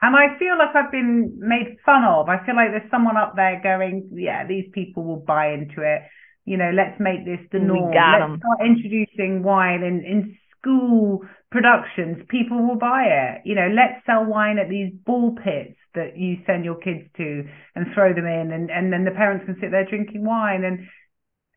And 0.00 0.16
I 0.16 0.36
feel 0.38 0.56
like 0.58 0.74
I've 0.74 0.90
been 0.90 1.34
made 1.38 1.76
fun 1.84 2.04
of. 2.04 2.28
I 2.28 2.44
feel 2.44 2.56
like 2.56 2.70
there's 2.70 2.90
someone 2.90 3.16
up 3.16 3.34
there 3.36 3.60
going, 3.62 4.10
yeah, 4.14 4.44
these 4.46 4.68
people 4.72 5.04
will 5.04 5.22
buy 5.24 5.52
into 5.52 5.82
it. 5.82 6.02
You 6.44 6.56
know, 6.56 6.70
let's 6.74 6.98
make 6.98 7.24
this 7.24 7.38
the 7.52 7.60
norm. 7.60 7.90
We 7.90 7.94
got 7.94 8.18
let's 8.20 8.24
'em. 8.24 8.38
start 8.38 8.66
introducing 8.66 9.42
wine 9.44 9.82
in, 9.84 10.04
in 10.04 10.36
school 10.58 11.24
productions. 11.52 12.24
People 12.28 12.66
will 12.66 12.76
buy 12.78 13.04
it. 13.04 13.42
You 13.44 13.54
know, 13.54 13.68
let's 13.68 14.04
sell 14.06 14.24
wine 14.24 14.58
at 14.58 14.68
these 14.68 14.92
ball 14.92 15.36
pits 15.36 15.76
that 15.94 16.16
you 16.16 16.38
send 16.46 16.64
your 16.64 16.76
kids 16.76 17.04
to 17.16 17.44
and 17.74 17.86
throw 17.94 18.12
them 18.14 18.26
in 18.26 18.52
and, 18.52 18.70
and 18.70 18.92
then 18.92 19.04
the 19.04 19.10
parents 19.10 19.44
can 19.46 19.56
sit 19.60 19.70
there 19.70 19.84
drinking 19.88 20.24
wine 20.24 20.64
and 20.64 20.86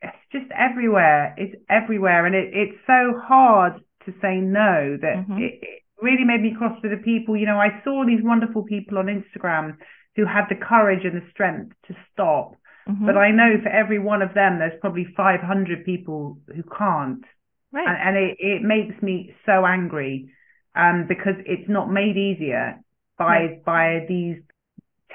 it's 0.02 0.18
just 0.32 0.52
everywhere. 0.52 1.34
It's 1.38 1.56
everywhere 1.70 2.26
and 2.26 2.36
it, 2.36 2.54
it's 2.54 2.78
so 2.86 3.20
hard 3.24 3.82
to 4.06 4.12
say 4.22 4.38
no 4.38 4.98
that 5.02 5.26
Mhm. 5.28 5.40
it, 5.42 5.60
it 5.64 5.82
really 6.02 6.26
made 6.26 6.42
me 6.42 6.54
cross 6.58 6.80
with 6.84 6.92
the 6.92 6.98
people. 7.04 7.36
You 7.38 7.46
know, 7.48 7.60
I 7.60 7.82
saw 7.84 8.06
these 8.06 8.22
wonderful 8.24 8.64
people 8.64 8.98
on 8.98 9.06
Instagram 9.08 9.78
who 10.16 10.26
had 10.26 10.46
the 10.50 10.56
courage 10.56 11.06
and 11.06 11.20
the 11.22 11.30
strength 11.32 11.76
to 11.88 11.96
stop. 12.12 12.56
Mhm. 12.88 13.06
But 13.08 13.18
I 13.18 13.32
know 13.32 13.60
for 13.64 13.70
every 13.70 13.98
one 14.00 14.22
of 14.22 14.34
them, 14.34 14.60
there's 14.60 14.80
probably 14.80 15.06
500 15.06 15.86
people 15.86 16.38
who 16.54 16.62
can't. 16.64 17.24
right. 17.72 17.88
And, 17.88 17.98
and 17.98 18.18
it, 18.18 18.38
it 18.40 18.62
makes 18.62 19.02
me 19.02 19.34
so 19.46 19.66
angry 19.66 20.30
um, 20.76 21.08
because 21.08 21.36
it's 21.46 21.68
not 21.70 21.92
made 21.92 22.16
easier 22.18 22.80
by 23.18 23.60
by 23.66 24.06
these 24.08 24.38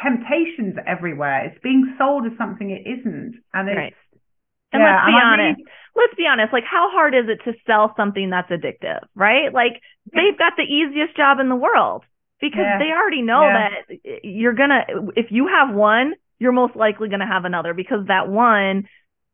temptations 0.03 0.77
everywhere. 0.87 1.47
It's 1.47 1.61
being 1.63 1.95
sold 1.99 2.27
as 2.27 2.33
something 2.39 2.71
it 2.71 2.89
isn't. 2.89 3.35
And 3.53 3.69
it's, 3.69 3.77
Right. 3.77 3.95
And 4.73 4.83
yeah, 4.83 4.95
let's 4.95 5.07
be 5.07 5.13
I 5.13 5.23
honest. 5.33 5.61
let's 5.97 6.15
be 6.15 6.27
honest. 6.31 6.53
Like, 6.53 6.65
how 6.65 6.89
hard 6.93 7.15
is 7.15 7.25
it 7.29 7.41
to 7.45 7.57
sell 7.67 7.93
something 7.97 8.31
that's 8.31 8.51
addictive, 8.51 9.01
right? 9.17 9.53
Like, 9.53 9.81
they've 10.13 10.39
got 10.39 10.53
the 10.57 10.63
easiest 10.63 11.17
job 11.17 11.41
in 11.41 11.49
the 11.49 11.57
world 11.57 12.05
because 12.41 12.61
Yeah. 12.61 12.79
they 12.79 12.93
already 12.93 13.23
know 13.23 13.43
Yeah. 13.43 13.69
that 13.89 14.21
you're 14.25 14.53
gonna. 14.55 14.85
If 15.17 15.33
you 15.33 15.49
have 15.49 15.75
one, 15.75 16.15
you're 16.39 16.53
most 16.53 16.77
likely 16.77 17.09
gonna 17.09 17.27
have 17.27 17.45
another 17.45 17.75
because 17.75 18.07
that 18.07 18.29
one 18.29 18.89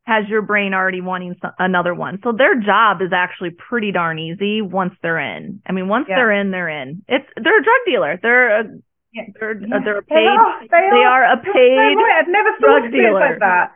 has 0.06 0.22
your 0.28 0.40
brain 0.42 0.72
already 0.72 1.00
wanting 1.00 1.34
another 1.58 1.92
one. 1.92 2.20
So 2.22 2.30
their 2.30 2.54
job 2.54 3.02
is 3.02 3.10
actually 3.12 3.50
pretty 3.50 3.90
darn 3.90 4.18
easy 4.18 4.62
once 4.62 4.94
they're 5.02 5.18
in. 5.18 5.60
I 5.66 5.72
mean, 5.72 5.88
once 5.88 6.06
Yeah. 6.08 6.16
they're 6.16 6.32
in, 6.32 6.52
they're 6.52 6.68
in. 6.68 7.02
It's 7.08 7.26
they're 7.36 7.58
a 7.58 7.62
drug 7.64 7.82
dealer. 7.86 8.18
They're 8.22 8.60
a 8.60 8.64
Yeah. 9.12 9.24
they're 9.38 9.58
Yeah. 9.58 9.76
Uh, 9.76 9.80
they're 9.84 9.98
a 9.98 10.02
They 10.08 10.14
paid. 10.14 10.26
are, 10.28 10.60
they 10.60 10.90
they 10.94 11.04
are. 11.04 11.24
a 11.24 11.36
paid 11.38 11.76
right. 11.98 12.18
I've 12.22 12.28
never 12.28 12.50
drug 12.60 12.82
thought 12.82 12.86
of 12.86 12.94
it 12.94 13.12
like 13.12 13.38
that. 13.40 13.72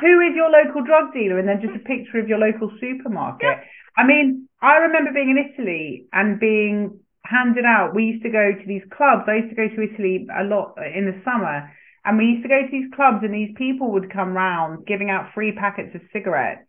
Who 0.00 0.20
is 0.20 0.34
your 0.34 0.50
local 0.50 0.82
drug 0.82 1.12
dealer? 1.12 1.38
And 1.38 1.46
then 1.48 1.60
just 1.60 1.76
a 1.76 1.84
picture 1.84 2.18
of 2.18 2.26
your 2.28 2.38
local 2.38 2.72
supermarket. 2.80 3.58
I 3.98 4.04
mean, 4.04 4.48
I 4.62 4.76
remember 4.78 5.12
being 5.12 5.30
in 5.30 5.38
Italy 5.38 6.06
and 6.12 6.40
being 6.40 6.98
handed 7.24 7.64
out. 7.64 7.94
We 7.94 8.04
used 8.04 8.22
to 8.24 8.30
go 8.30 8.52
to 8.52 8.66
these 8.66 8.82
clubs. 8.96 9.24
I 9.28 9.36
used 9.36 9.50
to 9.50 9.56
go 9.56 9.68
to 9.68 9.82
Italy 9.82 10.26
a 10.34 10.44
lot 10.44 10.74
in 10.94 11.04
the 11.06 11.20
summer. 11.24 11.70
And 12.06 12.16
we 12.16 12.38
used 12.38 12.44
to 12.44 12.48
go 12.48 12.62
to 12.62 12.70
these 12.70 12.88
clubs 12.94 13.24
and 13.24 13.34
these 13.34 13.50
people 13.58 13.90
would 13.90 14.12
come 14.12 14.32
round 14.32 14.86
giving 14.86 15.10
out 15.10 15.34
free 15.34 15.50
packets 15.52 15.92
of 15.94 16.02
cigarettes. 16.12 16.62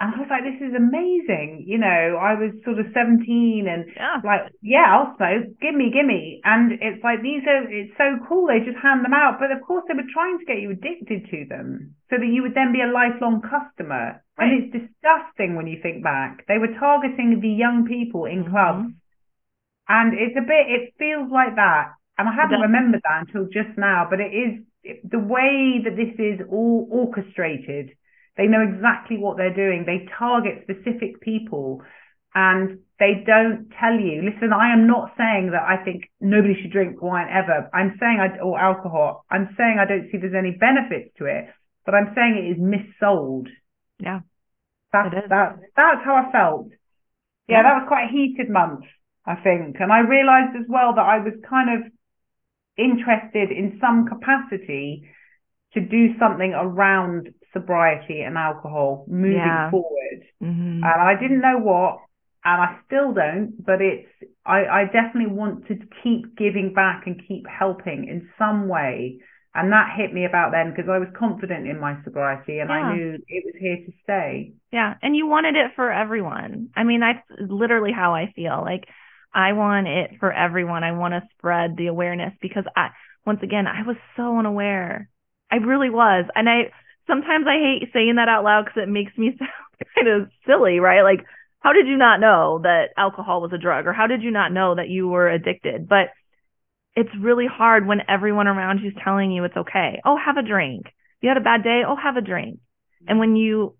And 0.00 0.10
I 0.12 0.18
was 0.18 0.26
like, 0.28 0.42
this 0.42 0.58
is 0.58 0.74
amazing. 0.74 1.64
You 1.68 1.78
know, 1.78 2.18
I 2.18 2.34
was 2.34 2.50
sort 2.64 2.80
of 2.80 2.86
17 2.92 3.68
and 3.68 3.84
Yeah. 3.94 4.18
like, 4.24 4.50
yeah, 4.60 4.88
I'll 4.90 5.14
smoke. 5.16 5.54
Gimme, 5.60 5.92
gimme. 5.92 6.40
And 6.42 6.72
it's 6.80 7.04
like, 7.04 7.22
these 7.22 7.46
are, 7.46 7.62
it's 7.70 7.94
so 7.96 8.18
cool. 8.26 8.48
They 8.48 8.58
just 8.64 8.80
hand 8.82 9.04
them 9.04 9.14
out. 9.14 9.38
But 9.38 9.52
of 9.52 9.62
course, 9.62 9.84
they 9.86 9.94
were 9.94 10.08
trying 10.12 10.38
to 10.40 10.44
get 10.44 10.58
you 10.58 10.72
addicted 10.72 11.30
to 11.30 11.44
them 11.46 11.94
so 12.10 12.16
that 12.18 12.26
you 12.26 12.42
would 12.42 12.54
then 12.56 12.72
be 12.72 12.82
a 12.82 12.90
lifelong 12.90 13.40
customer. 13.44 14.24
Right. 14.36 14.50
And 14.50 14.50
it's 14.64 14.72
disgusting 14.72 15.54
when 15.54 15.68
you 15.68 15.78
think 15.80 16.02
back. 16.02 16.42
They 16.48 16.58
were 16.58 16.74
targeting 16.74 17.38
the 17.38 17.52
young 17.54 17.86
people 17.86 18.24
in 18.24 18.44
Mhm. 18.44 18.50
clubs. 18.50 18.94
And 19.88 20.14
it's 20.14 20.36
a 20.36 20.40
bit, 20.42 20.66
it 20.72 20.94
feels 20.98 21.30
like 21.30 21.54
that. 21.54 21.92
And 22.18 22.28
I 22.28 22.32
hadn't 22.34 22.60
remembered 22.60 23.02
that 23.02 23.26
until 23.26 23.46
just 23.46 23.76
now, 23.76 24.06
but 24.08 24.20
it 24.20 24.32
is 24.32 24.62
it- 24.84 25.10
the 25.10 25.18
way 25.18 25.80
that 25.84 25.96
this 25.96 26.14
is 26.18 26.46
all 26.48 26.86
orchestrated. 26.90 27.90
They 28.36 28.46
know 28.46 28.62
exactly 28.62 29.16
what 29.16 29.36
they're 29.36 29.54
doing. 29.54 29.84
They 29.84 30.06
target 30.18 30.62
specific 30.62 31.20
people 31.20 31.82
and 32.34 32.78
they 32.98 33.22
don't 33.26 33.70
tell 33.78 33.94
you, 33.94 34.22
listen, 34.22 34.52
I 34.52 34.72
am 34.72 34.86
not 34.86 35.12
saying 35.16 35.50
that 35.52 35.62
I 35.62 35.82
think 35.84 36.10
nobody 36.20 36.54
should 36.60 36.72
drink 36.72 37.00
wine 37.00 37.28
ever. 37.30 37.70
I'm 37.72 37.96
saying 38.00 38.18
I, 38.20 38.38
or 38.40 38.58
alcohol. 38.58 39.24
I'm 39.30 39.54
saying 39.56 39.78
I 39.78 39.84
don't 39.86 40.10
see 40.10 40.18
there's 40.18 40.34
any 40.34 40.50
benefits 40.52 41.14
to 41.18 41.26
it, 41.26 41.46
but 41.86 41.94
I'm 41.94 42.12
saying 42.14 42.36
it 42.36 42.50
is 42.54 42.58
missold. 42.58 43.48
Yeah. 43.98 44.20
That's, 44.92 45.14
that, 45.28 45.56
that's 45.76 46.04
how 46.04 46.16
I 46.16 46.32
felt. 46.32 46.68
Yeah, 47.48 47.58
Yeah. 47.58 47.62
that 47.62 47.74
was 47.82 47.88
quite 47.88 48.08
a 48.08 48.12
heated 48.12 48.50
month, 48.50 48.84
I 49.26 49.36
think. 49.36 49.76
And 49.80 49.92
I 49.92 50.00
realized 50.00 50.56
as 50.56 50.66
well 50.68 50.94
that 50.94 51.02
I 51.06 51.18
was 51.18 51.34
kind 51.48 51.70
of 51.70 51.92
interested 52.76 53.50
in 53.50 53.78
some 53.80 54.06
capacity 54.06 55.08
to 55.74 55.80
do 55.80 56.16
something 56.18 56.52
around 56.54 57.30
sobriety 57.52 58.20
and 58.20 58.36
alcohol 58.36 59.04
moving 59.08 59.36
Yeah. 59.36 59.70
forward. 59.70 60.24
Mhm. 60.42 60.82
And 60.82 60.84
I 60.84 61.14
didn't 61.20 61.40
know 61.40 61.58
what, 61.58 61.98
and 62.44 62.62
I 62.62 62.78
still 62.86 63.12
don't, 63.12 63.64
but 63.64 63.80
it's, 63.80 64.08
I, 64.44 64.66
I 64.66 64.84
definitely 64.84 65.32
want 65.32 65.66
to 65.68 65.78
keep 66.02 66.36
giving 66.36 66.74
back 66.74 67.06
and 67.06 67.20
keep 67.26 67.46
helping 67.48 68.06
in 68.08 68.28
some 68.38 68.68
way. 68.68 69.18
And 69.56 69.72
that 69.72 69.94
hit 69.96 70.12
me 70.12 70.24
about 70.24 70.50
then 70.50 70.70
because 70.70 70.88
I 70.88 70.98
was 70.98 71.08
confident 71.16 71.68
in 71.68 71.78
my 71.80 71.96
sobriety 72.02 72.58
and 72.58 72.70
yeah. 72.70 72.76
I 72.76 72.94
knew 72.94 73.18
it 73.26 73.44
was 73.44 73.54
here 73.58 73.76
to 73.76 73.92
stay. 74.02 74.52
Yeah. 74.72 74.94
And 75.00 75.16
you 75.16 75.26
wanted 75.26 75.56
it 75.56 75.72
for 75.76 75.92
everyone. 75.92 76.70
I 76.76 76.82
mean, 76.82 77.00
that's 77.00 77.24
literally 77.38 77.92
how 77.92 78.14
I 78.14 78.32
feel. 78.34 78.60
Like, 78.62 78.84
I 79.34 79.52
want 79.52 79.88
it 79.88 80.12
for 80.20 80.32
everyone. 80.32 80.84
I 80.84 80.92
want 80.92 81.12
to 81.14 81.28
spread 81.36 81.76
the 81.76 81.88
awareness 81.88 82.32
because 82.40 82.64
I, 82.76 82.90
once 83.26 83.40
again, 83.42 83.66
I 83.66 83.86
was 83.86 83.96
so 84.16 84.38
unaware. 84.38 85.08
I 85.50 85.56
really 85.56 85.90
was. 85.90 86.26
And 86.34 86.48
I, 86.48 86.70
sometimes 87.06 87.46
I 87.46 87.58
hate 87.58 87.90
saying 87.92 88.16
that 88.16 88.28
out 88.28 88.44
loud 88.44 88.64
because 88.66 88.82
it 88.82 88.88
makes 88.88 89.16
me 89.18 89.36
sound 89.38 89.50
kind 89.94 90.08
of 90.08 90.28
silly, 90.46 90.78
right? 90.78 91.02
Like, 91.02 91.26
how 91.60 91.72
did 91.72 91.88
you 91.88 91.96
not 91.96 92.20
know 92.20 92.60
that 92.62 92.90
alcohol 92.96 93.40
was 93.40 93.52
a 93.52 93.58
drug 93.58 93.86
or 93.86 93.92
how 93.92 94.06
did 94.06 94.22
you 94.22 94.30
not 94.30 94.52
know 94.52 94.74
that 94.74 94.88
you 94.88 95.08
were 95.08 95.28
addicted? 95.28 95.88
But 95.88 96.10
it's 96.94 97.10
really 97.20 97.46
hard 97.46 97.86
when 97.86 98.02
everyone 98.08 98.46
around 98.46 98.80
you 98.80 98.88
is 98.88 98.96
telling 99.02 99.32
you 99.32 99.44
it's 99.44 99.56
okay. 99.56 100.00
Oh, 100.04 100.16
have 100.16 100.36
a 100.36 100.46
drink. 100.46 100.86
You 101.20 101.28
had 101.28 101.38
a 101.38 101.40
bad 101.40 101.64
day. 101.64 101.82
Oh, 101.86 101.96
have 101.96 102.16
a 102.16 102.20
drink. 102.20 102.60
And 103.08 103.18
when 103.18 103.34
you 103.34 103.76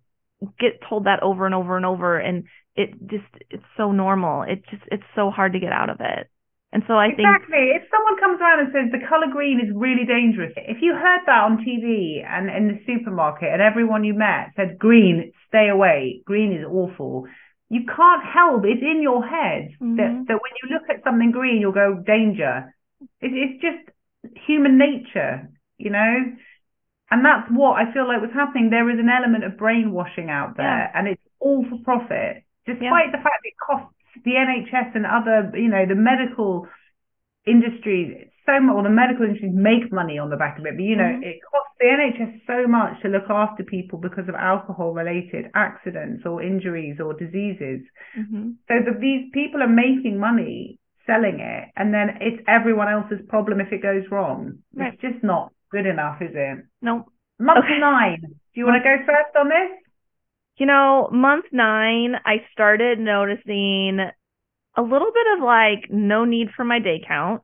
get 0.59 0.81
told 0.89 1.05
that 1.05 1.23
over 1.23 1.47
and 1.47 1.55
over 1.55 1.77
and 1.77 1.87
over 1.87 2.19
and 2.19 2.45
it 2.77 2.91
just 3.07 3.31
it's 3.51 3.65
so 3.77 3.93
normal. 3.93 4.43
It 4.43 4.65
just 4.71 4.83
it's 4.91 5.07
so 5.15 5.31
hard 5.31 5.53
to 5.53 5.61
get 5.61 5.73
out 5.73 5.91
of 5.91 5.99
it. 6.01 6.29
And 6.73 6.83
so 6.89 6.95
I 6.95 7.07
exactly. 7.07 7.23
think 7.23 7.31
exactly. 7.31 7.67
If 7.79 7.83
someone 7.87 8.19
comes 8.19 8.41
around 8.41 8.59
and 8.67 8.71
says 8.75 8.91
the 8.91 9.07
color 9.07 9.31
green 9.31 9.61
is 9.63 9.71
really 9.75 10.05
dangerous, 10.05 10.53
if 10.57 10.83
you 10.83 10.93
heard 10.93 11.23
that 11.27 11.45
on 11.47 11.63
TV 11.63 12.27
and 12.27 12.51
in 12.51 12.67
the 12.67 12.79
supermarket 12.83 13.49
and 13.53 13.63
everyone 13.63 14.03
you 14.03 14.15
met 14.15 14.51
said 14.57 14.79
green, 14.79 15.33
stay 15.47 15.69
away, 15.69 16.23
green 16.27 16.53
is 16.53 16.67
awful, 16.67 17.27
you 17.71 17.87
can't 17.87 18.27
help. 18.27 18.65
It's 18.67 18.83
in 18.83 19.03
your 19.03 19.25
head 19.25 19.71
mm-hmm. 19.79 19.97
that 19.97 20.25
that 20.27 20.39
when 20.43 20.55
you 20.63 20.75
look 20.75 20.91
at 20.91 21.05
something 21.05 21.31
green, 21.31 21.61
you'll 21.61 21.73
go 21.73 21.95
danger. 21.95 22.75
It, 23.21 23.31
it's 23.31 23.63
just 23.63 23.95
human 24.47 24.79
nature, 24.79 25.49
you 25.79 25.91
know? 25.91 26.35
And 27.11 27.25
that's 27.25 27.49
what 27.51 27.77
I 27.77 27.93
feel 27.93 28.09
like 28.09 28.21
was 28.21 28.35
happening. 28.35 28.71
There 28.71 28.91
is 28.91 28.99
an 28.99 29.11
element 29.13 29.45
of 29.45 29.59
brainwashing 29.59 30.31
out 30.31 30.57
there, 30.57 30.91
yeah. 30.91 30.99
and 30.99 31.09
it's 31.09 31.23
all 31.39 31.65
for 31.69 31.79
profit, 31.85 32.43
despite 32.67 33.13
yeah. 33.13 33.17
the 33.17 33.23
fact 33.23 33.45
it 33.45 33.55
costs 33.61 33.95
the 34.25 34.33
NHS 34.33 34.97
and 34.97 35.05
other, 35.05 35.53
you 35.55 35.69
know, 35.69 35.85
the 35.87 35.95
medical 35.95 36.67
industry 37.47 38.31
so 38.47 38.61
much, 38.61 38.77
or 38.77 38.83
the 38.83 38.91
medical 38.91 39.25
industry 39.25 39.51
make 39.51 39.93
money 39.93 40.19
on 40.19 40.29
the 40.31 40.37
back 40.37 40.59
of 40.59 40.67
it, 40.67 40.77
but 40.77 40.83
you 40.83 40.97
know, 40.97 41.05
mm-hmm. 41.05 41.25
it 41.25 41.41
costs 41.51 41.73
the 41.81 41.87
NHS 41.87 42.41
so 42.47 42.69
much 42.69 43.01
to 43.03 43.09
look 43.09 43.29
after 43.29 43.65
people 43.65 43.99
because 43.99 44.29
of 44.29 44.35
alcohol 44.35 44.93
related 44.93 45.47
accidents 45.55 46.25
or 46.27 46.43
injuries 46.43 47.01
or 47.01 47.15
diseases. 47.15 47.81
Mm-hmm. 48.19 48.61
So 48.69 48.75
that 48.85 49.01
these 49.01 49.31
people 49.33 49.63
are 49.63 49.69
making 49.69 50.19
money 50.19 50.79
selling 51.07 51.41
it, 51.41 51.69
and 51.77 51.93
then 51.93 52.21
it's 52.21 52.43
everyone 52.49 52.89
else's 52.89 53.21
problem 53.29 53.61
if 53.61 53.73
it 53.73 53.83
goes 53.83 54.05
wrong. 54.11 54.61
Right. 54.75 54.93
It's 54.93 55.01
just 55.01 55.25
not 55.25 55.53
good 55.75 55.87
enough, 55.87 56.23
is 56.23 56.31
it? 56.33 56.65
No. 56.81 57.07
Month 57.39 57.65
okay. 57.65 57.79
nine. 57.81 58.21
Do 58.21 58.55
you 58.55 58.65
want 58.65 58.81
to 58.83 58.89
go 58.89 58.97
first 59.05 59.37
on 59.37 59.49
this? 59.49 59.79
You 60.57 60.67
know, 60.67 61.09
month 61.13 61.47
nine, 61.51 62.15
I 62.25 62.47
started 62.53 63.01
noticing 63.01 63.99
a 64.77 64.83
little 64.83 65.11
bit 65.13 65.27
of 65.37 65.45
like 65.45 65.91
no 65.91 66.25
need 66.25 66.49
for 66.57 66.65
my 66.65 66.79
day 66.79 67.03
count. 67.07 67.43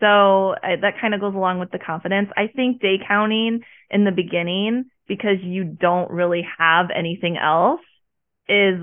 So 0.00 0.54
I, 0.62 0.76
that 0.80 0.94
kind 1.00 1.14
of 1.14 1.20
goes 1.20 1.34
along 1.34 1.58
with 1.58 1.70
the 1.70 1.78
confidence. 1.78 2.30
I 2.36 2.48
think 2.54 2.80
day 2.80 2.96
counting 3.06 3.60
in 3.90 4.04
the 4.04 4.12
beginning, 4.12 4.86
because 5.06 5.38
you 5.42 5.64
don't 5.64 6.10
really 6.10 6.46
have 6.58 6.86
anything 6.94 7.36
else, 7.36 7.80
is 8.48 8.80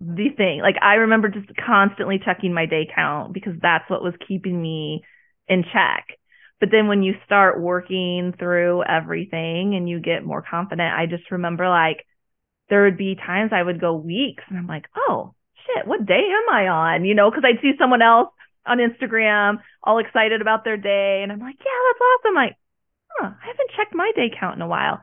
the 0.00 0.28
thing. 0.36 0.60
Like 0.60 0.76
I 0.82 0.94
remember 0.94 1.28
just 1.28 1.48
constantly 1.64 2.20
checking 2.24 2.52
my 2.52 2.66
day 2.66 2.88
count 2.92 3.32
because 3.32 3.54
that's 3.62 3.88
what 3.88 4.02
was 4.02 4.14
keeping 4.26 4.60
me 4.60 5.02
in 5.46 5.62
check. 5.72 6.19
But 6.60 6.68
then 6.70 6.88
when 6.88 7.02
you 7.02 7.14
start 7.24 7.60
working 7.60 8.34
through 8.38 8.84
everything 8.84 9.74
and 9.74 9.88
you 9.88 9.98
get 9.98 10.24
more 10.24 10.44
confident, 10.48 10.94
I 10.94 11.06
just 11.06 11.30
remember 11.30 11.68
like 11.68 12.04
there 12.68 12.84
would 12.84 12.98
be 12.98 13.16
times 13.16 13.50
I 13.52 13.62
would 13.62 13.80
go 13.80 13.94
weeks 13.94 14.44
and 14.48 14.58
I'm 14.58 14.66
like, 14.66 14.84
oh 14.94 15.34
shit, 15.66 15.86
what 15.86 16.06
day 16.06 16.20
am 16.20 16.54
I 16.54 16.68
on? 16.68 17.04
You 17.04 17.14
know, 17.14 17.30
because 17.30 17.44
I'd 17.46 17.62
see 17.62 17.72
someone 17.78 18.02
else 18.02 18.28
on 18.66 18.78
Instagram 18.78 19.58
all 19.82 19.98
excited 19.98 20.42
about 20.42 20.64
their 20.64 20.76
day 20.76 21.20
and 21.22 21.32
I'm 21.32 21.40
like, 21.40 21.56
yeah, 21.58 21.80
that's 21.88 22.00
awesome. 22.00 22.36
I'm 22.36 22.44
like, 22.44 22.56
huh, 23.16 23.30
I 23.42 23.46
haven't 23.46 23.70
checked 23.76 23.94
my 23.94 24.12
day 24.14 24.30
count 24.38 24.56
in 24.56 24.62
a 24.62 24.68
while. 24.68 25.00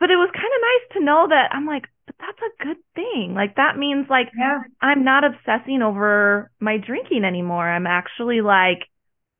But 0.00 0.10
it 0.10 0.16
was 0.16 0.30
kind 0.32 0.48
of 0.48 0.62
nice 0.64 0.96
to 0.96 1.04
know 1.04 1.26
that 1.28 1.50
I'm 1.52 1.66
like, 1.66 1.84
but 2.06 2.16
that's 2.18 2.40
a 2.40 2.64
good 2.64 2.78
thing. 2.94 3.34
Like 3.34 3.56
that 3.56 3.76
means 3.76 4.06
like 4.08 4.28
yeah. 4.36 4.62
I'm 4.80 5.04
not 5.04 5.24
obsessing 5.24 5.82
over 5.82 6.50
my 6.58 6.78
drinking 6.78 7.24
anymore. 7.24 7.68
I'm 7.68 7.86
actually 7.86 8.40
like 8.40 8.88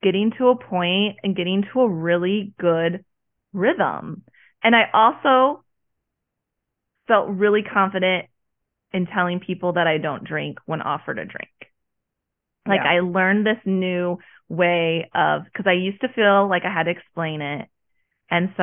getting 0.03 0.33
to 0.39 0.49
a 0.49 0.57
point 0.57 1.17
and 1.23 1.37
getting 1.37 1.65
to 1.73 1.81
a 1.81 1.89
really 1.89 2.55
good 2.59 3.05
rhythm. 3.53 4.23
And 4.63 4.75
I 4.75 4.85
also 4.93 5.65
felt 7.09 7.31
really 7.31 7.63
confident 7.63 8.27
in 8.93 9.07
telling 9.07 9.41
people 9.41 9.75
that 9.75 9.87
I 9.87 9.99
don't 9.99 10.25
drink 10.25 10.59
when 10.67 10.83
offered 10.83 11.19
a 11.19 11.25
drink. 11.25 11.51
Like 12.67 12.81
yeah. 12.85 12.93
I 12.93 13.01
learned 13.01 13.47
this 13.47 13.59
new 13.65 14.19
way 14.49 15.09
of 15.15 15.43
because 15.45 15.67
I 15.67 15.73
used 15.73 16.01
to 16.03 16.09
feel 16.09 16.49
like 16.49 16.65
I 16.65 16.73
had 16.73 16.85
to 16.85 16.91
explain 16.91 17.41
it. 17.41 17.69
And 18.31 18.53
so 18.57 18.63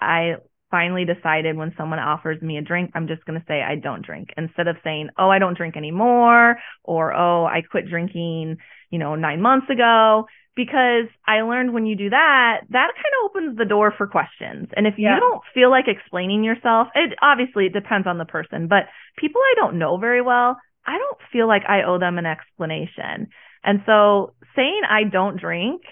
I 0.00 0.36
finally 0.76 1.06
decided 1.06 1.56
when 1.56 1.72
someone 1.78 1.98
offers 1.98 2.40
me 2.42 2.58
a 2.58 2.62
drink, 2.70 2.90
I'm 2.94 3.08
just 3.08 3.24
going 3.24 3.40
to 3.40 3.46
say 3.48 3.62
I 3.62 3.76
don't 3.76 4.04
drink 4.04 4.28
instead 4.36 4.68
of 4.68 4.76
saying, 4.84 5.08
"Oh, 5.16 5.30
I 5.30 5.38
don't 5.38 5.56
drink 5.56 5.74
anymore" 5.76 6.56
or 6.84 7.14
"Oh, 7.14 7.46
I 7.46 7.62
quit 7.62 7.88
drinking, 7.88 8.58
you 8.90 8.98
know, 8.98 9.14
9 9.14 9.40
months 9.40 9.70
ago." 9.70 10.26
Because 10.54 11.08
I 11.26 11.42
learned 11.42 11.74
when 11.74 11.84
you 11.84 11.96
do 11.96 12.10
that, 12.10 12.60
that 12.70 12.90
kind 13.00 13.14
of 13.16 13.24
opens 13.24 13.58
the 13.58 13.66
door 13.74 13.92
for 13.96 14.06
questions. 14.06 14.68
And 14.74 14.86
if 14.86 14.94
yeah. 14.96 15.14
you 15.14 15.20
don't 15.20 15.42
feel 15.52 15.70
like 15.70 15.84
explaining 15.86 16.44
yourself, 16.44 16.88
it 16.94 17.10
obviously 17.20 17.66
it 17.66 17.74
depends 17.74 18.06
on 18.06 18.16
the 18.18 18.24
person, 18.24 18.66
but 18.66 18.84
people 19.18 19.40
I 19.42 19.54
don't 19.60 19.78
know 19.78 19.98
very 19.98 20.22
well, 20.22 20.56
I 20.86 20.96
don't 20.96 21.18
feel 21.32 21.46
like 21.46 21.64
I 21.68 21.82
owe 21.82 21.98
them 21.98 22.16
an 22.16 22.24
explanation. 22.24 23.28
And 23.64 23.82
so 23.84 24.32
saying 24.54 24.82
I 24.88 25.04
don't 25.04 25.40
drink 25.40 25.82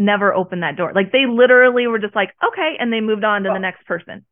never 0.00 0.34
opened 0.34 0.62
that 0.62 0.76
door. 0.76 0.92
Like 0.94 1.12
they 1.12 1.26
literally 1.28 1.86
were 1.86 1.98
just 1.98 2.16
like, 2.16 2.30
okay, 2.42 2.76
and 2.78 2.92
they 2.92 3.00
moved 3.00 3.24
on 3.24 3.42
to 3.42 3.50
well, 3.50 3.56
the 3.56 3.60
next 3.60 3.86
person. 3.86 4.24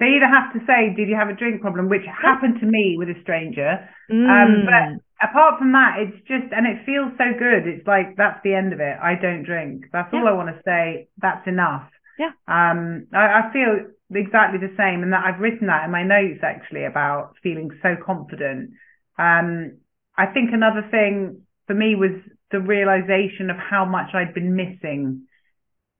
They 0.00 0.18
either 0.18 0.26
have 0.26 0.52
to 0.54 0.60
say, 0.66 0.92
did 0.96 1.08
you 1.08 1.14
have 1.14 1.28
a 1.28 1.36
drink 1.36 1.60
problem, 1.60 1.88
which 1.88 2.02
happened 2.08 2.58
to 2.60 2.66
me 2.66 2.96
with 2.98 3.08
a 3.08 3.20
stranger. 3.22 3.88
Mm. 4.10 4.26
Um, 4.26 4.66
but 4.66 5.28
apart 5.28 5.58
from 5.58 5.70
that, 5.72 6.02
it's 6.02 6.18
just, 6.26 6.50
and 6.50 6.66
it 6.66 6.84
feels 6.84 7.12
so 7.16 7.30
good. 7.38 7.68
It's 7.68 7.86
like, 7.86 8.16
that's 8.16 8.40
the 8.42 8.54
end 8.54 8.72
of 8.72 8.80
it. 8.80 8.96
I 9.00 9.14
don't 9.14 9.44
drink. 9.44 9.86
That's 9.92 10.12
all 10.12 10.26
I 10.26 10.32
want 10.32 10.48
to 10.50 10.60
say. 10.66 11.08
That's 11.22 11.46
enough. 11.46 11.86
Yeah. 12.18 12.34
Um, 12.48 13.06
I, 13.14 13.46
I 13.46 13.52
feel 13.52 13.86
exactly 14.10 14.58
the 14.58 14.74
same. 14.76 15.02
And 15.02 15.12
that 15.12 15.24
I've 15.24 15.40
written 15.40 15.68
that 15.68 15.84
in 15.84 15.92
my 15.92 16.02
notes 16.02 16.42
actually 16.42 16.84
about 16.84 17.34
feeling 17.42 17.70
so 17.82 17.94
confident. 18.04 18.70
Um, 19.16 19.78
I 20.18 20.26
think 20.26 20.50
another 20.52 20.86
thing 20.90 21.42
for 21.66 21.74
me 21.74 21.94
was 21.94 22.18
the 22.54 22.60
realization 22.60 23.50
of 23.50 23.56
how 23.56 23.84
much 23.84 24.14
I'd 24.14 24.32
been 24.32 24.54
missing 24.54 25.26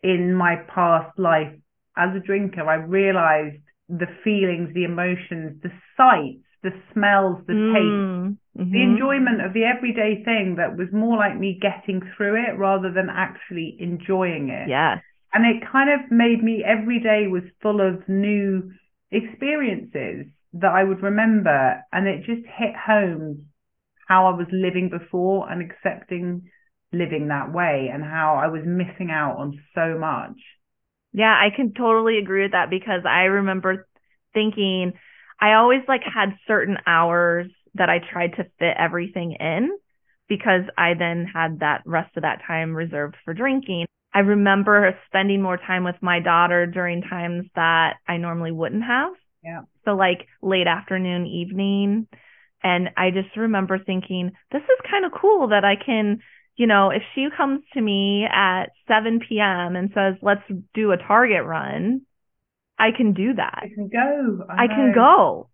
in 0.05 0.33
my 0.33 0.55
past 0.73 1.19
life 1.19 1.53
as 1.97 2.15
a 2.15 2.21
drinker. 2.21 2.63
I 2.63 2.77
realized 2.77 3.59
the 3.89 4.07
feelings, 4.23 4.71
the 4.73 4.85
emotions, 4.85 5.61
the 5.65 5.73
sights, 5.97 6.47
the 6.63 6.71
smells, 6.93 7.43
the 7.49 7.55
mm, 7.55 7.75
taste, 7.75 8.39
mm-hmm. 8.57 8.71
the 8.71 8.83
enjoyment 8.83 9.45
of 9.45 9.53
the 9.53 9.65
everyday 9.65 10.23
thing 10.23 10.55
that 10.59 10.77
was 10.77 10.87
more 10.93 11.17
like 11.17 11.37
me 11.37 11.59
getting 11.61 12.01
through 12.17 12.37
it 12.37 12.57
rather 12.57 12.93
than 12.93 13.09
actually 13.11 13.77
enjoying 13.81 14.51
it. 14.51 14.69
Yeah. 14.69 15.01
And 15.35 15.45
it 15.45 15.69
kind 15.73 15.91
of 15.91 16.13
made 16.13 16.41
me 16.41 16.63
every 16.65 17.01
day 17.01 17.27
was 17.27 17.43
full 17.61 17.81
of 17.81 18.09
new 18.09 18.71
experiences 19.11 20.27
that 20.53 20.71
I 20.71 20.85
would 20.85 21.03
remember 21.03 21.83
and 21.93 22.07
it 22.07 22.19
just 22.19 22.47
hit 22.47 22.77
home 22.77 23.47
how 24.07 24.27
I 24.27 24.37
was 24.37 24.47
living 24.53 24.91
before 24.91 25.51
and 25.51 25.63
accepting 25.63 26.51
living 26.93 27.29
that 27.29 27.53
way 27.53 27.91
and 27.93 28.03
how 28.03 28.41
I 28.43 28.49
was 28.49 28.63
missing 28.65 29.11
out 29.11 29.37
on 29.39 29.59
so 29.75 29.99
much. 29.99 30.37
Yeah, 31.13 31.33
I 31.33 31.55
can 31.55 31.73
totally 31.75 32.19
agree 32.19 32.43
with 32.43 32.53
that 32.53 32.71
because 32.71 33.03
I 33.09 33.25
remember 33.25 33.87
thinking 34.33 34.93
I 35.41 35.55
always 35.55 35.83
like 35.89 36.03
had 36.03 36.37
certain 36.47 36.77
hours 36.87 37.51
that 37.75 37.89
I 37.89 37.99
tried 37.99 38.35
to 38.37 38.45
fit 38.59 38.77
everything 38.79 39.37
in 39.39 39.71
because 40.29 40.63
I 40.79 40.95
then 40.95 41.27
had 41.33 41.61
that 41.61 41.83
rest 41.85 42.17
of 42.17 42.23
that 42.23 42.43
time 42.47 42.75
reserved 42.75 43.17
for 43.25 43.35
drinking. 43.35 43.87
I 44.13 44.21
remember 44.21 44.97
spending 45.07 45.43
more 45.43 45.57
time 45.57 45.85
with 45.85 45.97
my 46.01 46.21
daughter 46.21 46.67
during 46.67 47.03
times 47.03 47.47
that 47.57 47.95
I 48.07 48.17
normally 48.17 48.53
wouldn't 48.53 48.85
have. 48.85 49.13
Yeah. 49.43 49.63
So 49.85 49.93
like 49.93 50.27
late 50.41 50.67
afternoon, 50.67 51.27
evening, 51.27 52.07
and 52.65 52.89
I 52.97 53.11
just 53.11 53.37
remember 53.37 53.79
thinking, 53.79 54.33
this 54.51 54.63
is 54.63 54.91
kind 54.91 55.05
of 55.05 55.13
cool 55.13 55.49
that 55.49 55.65
I 55.65 55.77
can, 55.77 56.21
you 56.57 56.67
know, 56.67 56.91
if 56.91 57.03
she 57.15 57.29
comes 57.37 57.61
to 57.75 57.81
me 57.81 58.25
at 58.25 58.73
7 58.89 59.21
p.m. 59.29 59.77
and 59.77 59.91
says, 59.95 60.15
let's 60.23 60.43
do 60.73 60.91
a 60.91 60.97
target 60.97 61.45
run, 61.45 62.01
I 62.79 62.89
can 62.97 63.13
do 63.13 63.35
that. 63.35 63.61
I 63.63 63.69
can 63.69 63.89
go. 63.93 64.47
I, 64.49 64.65
I 64.65 64.67
can 64.67 64.93
go. 64.95 65.51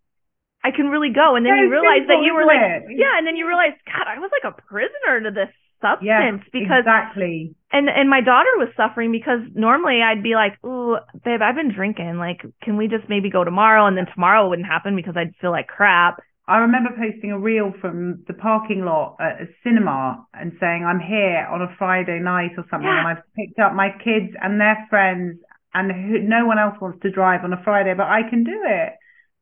I 0.63 0.71
can 0.71 0.87
really 0.87 1.13
go. 1.13 1.35
And 1.35 1.45
then 1.45 1.57
you 1.57 1.71
realize 1.71 2.07
simple, 2.07 2.17
that 2.17 2.25
you 2.25 2.33
were 2.33 2.47
like, 2.47 2.87
it? 2.87 2.97
yeah. 2.97 3.19
And 3.19 3.27
then 3.27 3.35
you 3.35 3.47
realize, 3.47 3.75
God, 3.85 4.07
I 4.07 4.21
was 4.21 4.31
like 4.31 4.55
a 4.55 4.63
prisoner 4.63 5.29
to 5.29 5.31
this 5.35 5.51
substance 5.83 6.45
yes, 6.45 6.53
because 6.53 6.85
exactly 6.85 7.57
and 7.73 7.89
and 7.89 8.11
my 8.11 8.21
daughter 8.21 8.51
was 8.57 8.69
suffering 8.77 9.13
because 9.13 9.41
normally 9.55 10.01
I'd 10.03 10.23
be 10.23 10.35
like, 10.35 10.63
"Ooh, 10.65 10.99
babe, 11.25 11.41
I've 11.43 11.55
been 11.55 11.73
drinking. 11.75 12.19
Like, 12.19 12.43
can 12.63 12.77
we 12.77 12.89
just 12.89 13.09
maybe 13.09 13.31
go 13.31 13.45
tomorrow?" 13.45 13.87
And 13.87 13.97
then 13.97 14.07
tomorrow 14.13 14.49
wouldn't 14.49 14.69
happen 14.69 14.97
because 14.97 15.17
I'd 15.17 15.35
feel 15.41 15.51
like 15.51 15.69
crap. 15.69 16.21
I 16.51 16.59
remember 16.59 16.91
posting 16.99 17.31
a 17.31 17.39
reel 17.39 17.73
from 17.81 18.25
the 18.27 18.35
parking 18.35 18.85
lot 18.85 19.17
at 19.21 19.41
a 19.41 19.47
cinema 19.63 20.27
and 20.35 20.53
saying 20.59 20.85
I'm 20.85 20.99
here 20.99 21.47
on 21.51 21.63
a 21.63 21.75
Friday 21.79 22.19
night 22.19 22.53
or 22.59 22.65
something, 22.71 22.89
Yeah. 22.91 22.99
and 22.99 23.09
I've 23.09 23.25
picked 23.39 23.59
up 23.61 23.73
my 23.75 23.91
kids 24.03 24.35
and 24.43 24.61
their 24.61 24.77
friends, 24.91 25.39
and 25.73 25.93
who, 25.93 26.19
no 26.19 26.47
one 26.47 26.59
else 26.59 26.75
wants 26.81 26.99
to 27.03 27.11
drive 27.11 27.45
on 27.45 27.53
a 27.53 27.63
Friday, 27.63 27.95
but 27.95 28.09
I 28.09 28.23
can 28.29 28.43
do 28.43 28.59
it. 28.67 28.93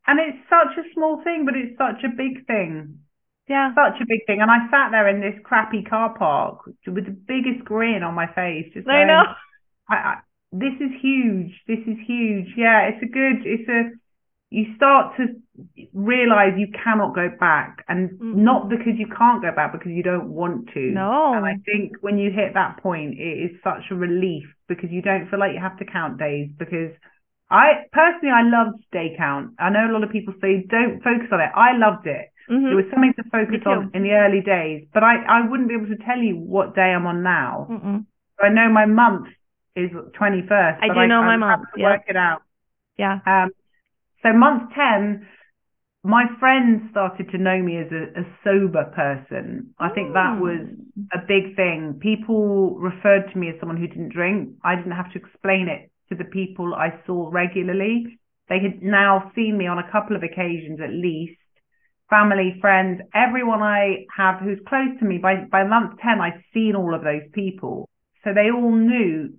And 0.07 0.21
it's 0.21 0.39
such 0.49 0.77
a 0.77 0.85
small 0.95 1.23
thing, 1.25 1.45
but 1.47 1.57
it's 1.57 1.77
such 1.79 2.05
a 2.05 2.09
big 2.15 2.47
thing. 2.47 3.01
Yeah. 3.49 3.73
Such 3.75 4.01
a 4.03 4.07
big 4.07 4.27
thing. 4.27 4.43
And 4.43 4.51
I 4.51 4.69
sat 4.71 4.91
there 4.91 5.09
in 5.09 5.21
this 5.21 5.41
crappy 5.45 5.83
car 5.83 6.13
park 6.17 6.67
with 6.87 7.07
the 7.07 7.17
biggest 7.27 7.65
grin 7.65 8.03
on 8.03 8.15
my 8.15 8.27
face, 8.27 8.69
just 8.75 8.87
I 8.87 8.93
going, 8.93 9.07
know. 9.09 9.23
I, 9.89 9.95
I, 9.97 10.15
this 10.53 10.77
is 10.81 10.93
huge. 11.01 11.53
This 11.67 11.81
is 11.87 11.97
huge. 12.07 12.49
Yeah, 12.57 12.89
it's 12.89 13.03
a 13.03 13.07
good. 13.07 13.45
It's 13.45 13.69
a. 13.69 13.91
You 14.51 14.65
start 14.77 15.17
to 15.19 15.27
realize 15.93 16.55
you 16.57 16.69
cannot 16.73 17.15
go 17.15 17.29
back, 17.39 17.85
and 17.89 18.11
Mm-mm. 18.11 18.37
not 18.37 18.69
because 18.71 18.95
you 18.97 19.07
can't 19.07 19.43
go 19.43 19.53
back, 19.55 19.73
because 19.73 19.93
you 19.93 20.03
don't 20.03 20.31
want 20.31 20.71
to. 20.73 20.81
No. 20.81 21.35
And 21.35 21.45
I 21.45 21.57
think 21.67 21.97
when 22.01 22.19
you 22.19 22.31
hit 22.31 22.55
that 22.55 22.83
point, 22.83 23.19
it 23.19 23.51
is 23.51 23.61
such 23.63 23.91
a 23.91 23.95
relief 23.95 24.45
because 24.67 24.91
you 24.91 25.03
don't 25.03 25.29
feel 25.29 25.39
like 25.39 25.53
you 25.53 25.61
have 25.61 25.79
to 25.79 25.85
count 25.85 26.19
days. 26.19 26.51
Because 26.59 26.93
I 27.51 27.85
personally, 27.93 28.33
I 28.33 28.43
loved 28.43 28.81
day 28.91 29.15
count. 29.19 29.53
I 29.59 29.69
know 29.71 29.91
a 29.91 29.93
lot 29.93 30.05
of 30.05 30.11
people 30.11 30.35
say 30.41 30.65
don't 30.69 31.03
focus 31.03 31.29
on 31.33 31.41
it. 31.41 31.51
I 31.55 31.77
loved 31.77 32.07
it. 32.07 32.29
Mhm. 32.49 32.73
It 32.73 32.75
was 32.75 32.85
something 32.91 33.13
to 33.15 33.25
focus 33.25 33.61
on 33.67 33.91
in 33.93 34.03
the 34.03 34.13
early 34.13 34.41
days, 34.41 34.89
but 34.95 35.03
I, 35.05 35.17
I 35.29 35.47
wouldn't 35.47 35.69
be 35.69 35.75
able 35.75 35.89
to 35.89 35.97
tell 36.05 36.19
you 36.19 36.37
what 36.37 36.75
day 36.75 36.93
I'm 36.97 37.07
on 37.07 37.23
now. 37.23 37.67
Mm-mm. 37.71 38.07
I 38.41 38.49
know 38.49 38.71
my 38.71 38.87
month 38.87 39.29
is 39.77 39.91
21st. 40.19 40.79
I 40.83 40.89
do 40.89 41.07
know 41.07 41.23
my 41.23 41.37
month, 41.37 41.69
work 41.77 42.03
it 42.09 42.17
out. 42.17 42.43
Yeah. 42.97 43.21
Um, 43.27 43.51
so 44.23 44.33
month 44.33 44.73
10, 44.75 45.27
my 46.05 46.25
friends 46.39 46.91
started 46.91 47.31
to 47.31 47.39
know 47.39 47.61
me 47.63 47.79
as 47.79 47.91
a, 47.93 48.21
a 48.21 48.25
sober 48.45 48.85
person. 48.95 49.75
I 49.79 49.91
think 49.91 50.15
that 50.15 50.39
Mm. 50.39 50.41
was 50.41 50.69
a 51.13 51.19
big 51.27 51.57
thing. 51.57 51.99
People 52.01 52.79
referred 52.79 53.31
to 53.33 53.39
me 53.39 53.49
as 53.51 53.59
someone 53.61 53.77
who 53.79 53.87
didn't 53.89 54.13
drink. 54.13 54.57
I 54.65 54.77
didn't 54.77 54.93
have 54.93 55.13
to 55.13 55.19
explain 55.19 55.69
it 55.69 55.91
to 56.09 56.15
the 56.15 56.25
people 56.25 56.75
I 56.75 56.95
saw 57.07 57.29
regularly. 57.31 58.19
They 58.49 58.61
had 58.61 58.83
now 58.83 59.31
seen 59.35 59.59
me 59.59 59.67
on 59.67 59.79
a 59.79 59.91
couple 59.91 60.17
of 60.17 60.23
occasions 60.23 60.81
at 60.81 60.91
least. 60.91 61.39
Family, 62.09 62.57
friends, 62.61 63.03
everyone 63.13 63.63
I 63.63 64.07
have 64.17 64.41
who's 64.41 64.61
close 64.67 64.99
to 64.99 65.05
me. 65.05 65.19
By 65.19 65.45
by 65.51 65.65
month 65.65 65.99
ten, 66.01 66.21
I'd 66.21 66.43
seen 66.55 66.75
all 66.75 66.95
of 66.95 67.03
those 67.03 67.29
people, 67.33 67.87
so 68.25 68.33
they 68.33 68.51
all 68.51 68.73
knew 68.75 69.35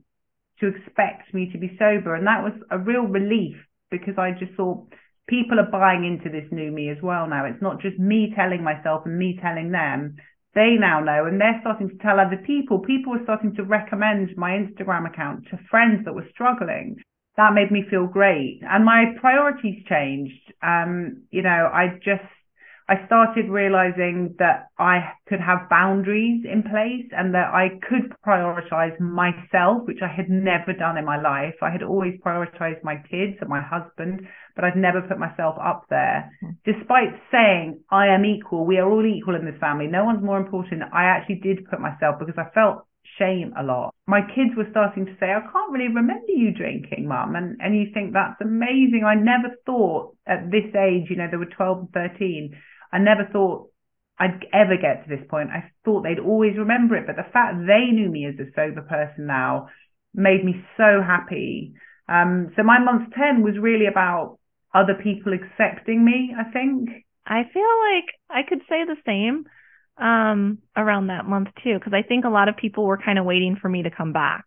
to 0.60 0.68
expect 0.68 1.34
me 1.34 1.50
to 1.52 1.58
be 1.58 1.76
sober, 1.80 2.14
and 2.14 2.28
that 2.28 2.44
was 2.44 2.54
a 2.70 2.78
real 2.78 3.08
relief 3.08 3.56
because 3.92 4.16
I 4.18 4.32
just 4.32 4.54
thought 4.54 4.88
people 5.28 5.60
are 5.60 5.72
buying 5.72 6.06
into 6.06 6.30
this 6.30 6.50
new 6.52 6.72
me 6.72 6.90
as 6.90 6.98
well 7.02 7.28
now. 7.28 7.46
It's 7.46 7.62
not 7.62 7.82
just 7.82 8.00
me 8.00 8.34
telling 8.36 8.64
myself 8.64 9.04
and 9.06 9.18
me 9.18 9.40
telling 9.42 9.72
them. 9.72 10.16
They 10.56 10.78
now 10.80 11.00
know 11.00 11.26
and 11.26 11.40
they're 11.40 11.60
starting 11.62 11.90
to 11.90 11.98
tell 11.98 12.20
other 12.20 12.42
people. 12.46 12.80
People 12.80 13.14
were 13.14 13.24
starting 13.24 13.56
to 13.56 13.64
recommend 13.64 14.36
my 14.36 14.52
Instagram 14.52 15.08
account 15.08 15.46
to 15.52 15.60
friends 15.70 16.04
that 16.06 16.16
were 16.16 16.28
struggling. 16.32 16.98
That 17.38 17.54
made 17.54 17.72
me 17.72 17.86
feel 17.90 18.08
great. 18.08 18.62
And 18.68 18.84
my 18.84 19.14
priorities 19.22 19.86
changed. 19.88 20.54
Um, 20.62 21.24
you 21.30 21.44
know, 21.44 21.70
I 21.72 22.00
just 22.04 22.26
I 22.90 23.06
started 23.06 23.50
realizing 23.50 24.34
that 24.40 24.70
I 24.80 25.14
could 25.28 25.40
have 25.40 25.70
boundaries 25.70 26.44
in 26.44 26.64
place 26.64 27.06
and 27.16 27.36
that 27.36 27.54
I 27.54 27.78
could 27.88 28.12
prioritize 28.26 29.00
myself, 29.00 29.86
which 29.86 30.02
I 30.02 30.08
had 30.08 30.28
never 30.28 30.74
done 30.74 30.98
in 30.98 31.06
my 31.06 31.22
life. 31.22 31.54
I 31.62 31.70
had 31.70 31.84
always 31.84 32.20
prioritized 32.26 32.84
my 32.84 32.96
kids 32.96 33.38
and 33.42 33.48
my 33.48 33.62
husband, 33.62 34.26
but 34.56 34.66
I'd 34.66 34.76
never 34.76 35.04
put 35.04 35.20
myself 35.20 35.56
up 35.64 35.86
there. 35.92 36.32
Hmm. 36.42 36.58
Despite 36.66 37.14
saying 37.32 37.80
I 37.92 38.08
am 38.08 38.26
equal, 38.26 38.66
we 38.66 38.80
are 38.80 38.90
all 38.90 39.06
equal 39.06 39.36
in 39.36 39.46
this 39.46 39.60
family. 39.60 39.86
No 39.86 40.04
one's 40.04 40.24
more 40.24 40.40
important. 40.40 40.82
I 40.92 41.04
actually 41.04 41.42
did 41.46 41.70
put 41.70 41.80
myself 41.80 42.18
because 42.18 42.40
I 42.40 42.50
felt 42.56 42.88
shame 43.20 43.54
a 43.60 43.62
lot. 43.62 43.94
My 44.08 44.22
kids 44.22 44.58
were 44.58 44.68
starting 44.72 45.06
to 45.06 45.14
say, 45.20 45.28
I 45.28 45.42
can't 45.42 45.72
really 45.72 45.94
remember 45.94 46.34
you 46.34 46.54
drinking, 46.58 47.08
mum. 47.08 47.36
And, 47.36 47.58
and 47.62 47.76
you 47.76 47.94
think 47.94 48.14
that's 48.14 48.42
amazing. 48.42 49.04
I 49.06 49.14
never 49.14 49.54
thought 49.68 50.16
at 50.26 50.50
this 50.50 50.74
age, 50.74 51.10
you 51.10 51.18
know, 51.18 51.28
they 51.30 51.38
were 51.38 51.54
12 51.54 51.90
and 51.94 52.12
13. 52.18 52.56
I 52.92 53.00
never 53.00 53.28
thought 53.32 53.70
I'd 54.18 54.46
ever 54.54 54.76
get 54.76 55.04
to 55.04 55.10
this 55.10 55.26
point. 55.30 55.50
I 55.50 55.72
thought 55.86 56.04
they'd 56.04 56.20
always 56.20 56.58
remember 56.58 56.96
it, 56.98 57.08
but 57.08 57.16
the 57.16 57.32
fact 57.32 57.58
they 57.68 57.92
knew 57.92 58.10
me 58.10 58.26
as 58.26 58.36
a 58.40 58.52
sober 58.56 58.82
person 58.82 59.28
now 59.28 59.70
made 60.14 60.44
me 60.44 60.64
so 60.76 61.02
happy. 61.06 61.74
Um, 62.08 62.52
so 62.56 62.64
my 62.64 62.80
month 62.80 63.14
10 63.14 63.44
was 63.44 63.58
really 63.60 63.86
about 63.86 64.40
other 64.74 64.96
people 64.96 65.34
accepting 65.34 66.04
me, 66.04 66.36
I 66.38 66.52
think. 66.52 66.90
I 67.26 67.44
feel 67.54 67.64
like 67.94 68.06
I 68.30 68.48
could 68.48 68.62
say 68.70 68.84
the 68.86 68.98
same 69.06 69.46
um 69.98 70.60
around 70.78 71.08
that 71.08 71.26
month 71.26 71.50
too 71.62 71.78
because 71.78 71.94
I 71.94 72.04
think 72.08 72.24
a 72.24 72.30
lot 72.30 72.48
of 72.48 72.56
people 72.56 72.86
were 72.86 72.98
kind 72.98 73.20
of 73.20 73.26
waiting 73.26 73.58
for 73.62 73.68
me 73.68 73.84
to 73.84 73.92
come 73.92 74.14
back. 74.14 74.46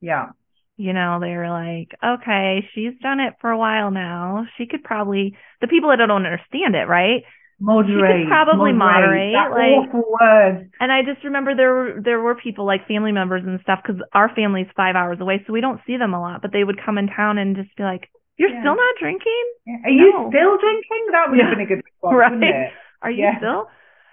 Yeah. 0.00 0.30
You 0.76 0.92
know, 0.92 1.20
they 1.20 1.36
were 1.36 1.50
like, 1.50 1.94
"Okay, 2.02 2.68
she's 2.74 2.98
done 3.00 3.20
it 3.20 3.34
for 3.40 3.50
a 3.50 3.58
while 3.58 3.90
now. 3.90 4.46
She 4.56 4.66
could 4.66 4.82
probably 4.82 5.36
the 5.60 5.68
people 5.68 5.90
that 5.90 5.96
don't 5.96 6.10
understand 6.10 6.74
it, 6.74 6.88
right? 6.88 7.22
Moderate. 7.64 8.28
probably 8.28 8.72
moderate, 8.72 9.32
That 9.32 9.50
like- 9.50 9.88
awful 9.88 10.04
word. 10.20 10.70
And 10.80 10.92
I 10.92 11.02
just 11.02 11.24
remember 11.24 11.54
there 11.54 11.72
were 11.72 12.00
there 12.02 12.20
were 12.20 12.34
people 12.34 12.64
like 12.66 12.86
family 12.86 13.12
members 13.12 13.42
and 13.44 13.58
stuff 13.62 13.80
because 13.82 14.00
our 14.12 14.28
family's 14.34 14.68
five 14.76 14.96
hours 14.96 15.18
away, 15.20 15.42
so 15.46 15.52
we 15.52 15.60
don't 15.60 15.80
see 15.86 15.96
them 15.96 16.12
a 16.14 16.20
lot. 16.20 16.42
But 16.42 16.52
they 16.52 16.64
would 16.64 16.78
come 16.84 16.98
in 16.98 17.08
town 17.08 17.38
and 17.38 17.56
just 17.56 17.74
be 17.76 17.82
like, 17.82 18.08
"You're 18.36 18.50
Yeah. 18.50 18.60
still 18.60 18.76
not 18.76 18.94
drinking? 19.00 19.44
Are 19.84 19.90
you 19.90 20.12
still 20.28 20.58
drinking? 20.58 21.02
That 21.12 21.30
would 21.30 21.40
have 21.40 21.50
been 21.50 21.60
a 21.60 21.66
good 21.66 21.82
response, 21.88 22.14
Right. 22.16 22.30
wouldn't 22.32 22.44
it? 22.50 22.72
Are 23.02 23.10
you 23.10 23.24
Yeah. 23.24 23.38
still? 23.38 23.68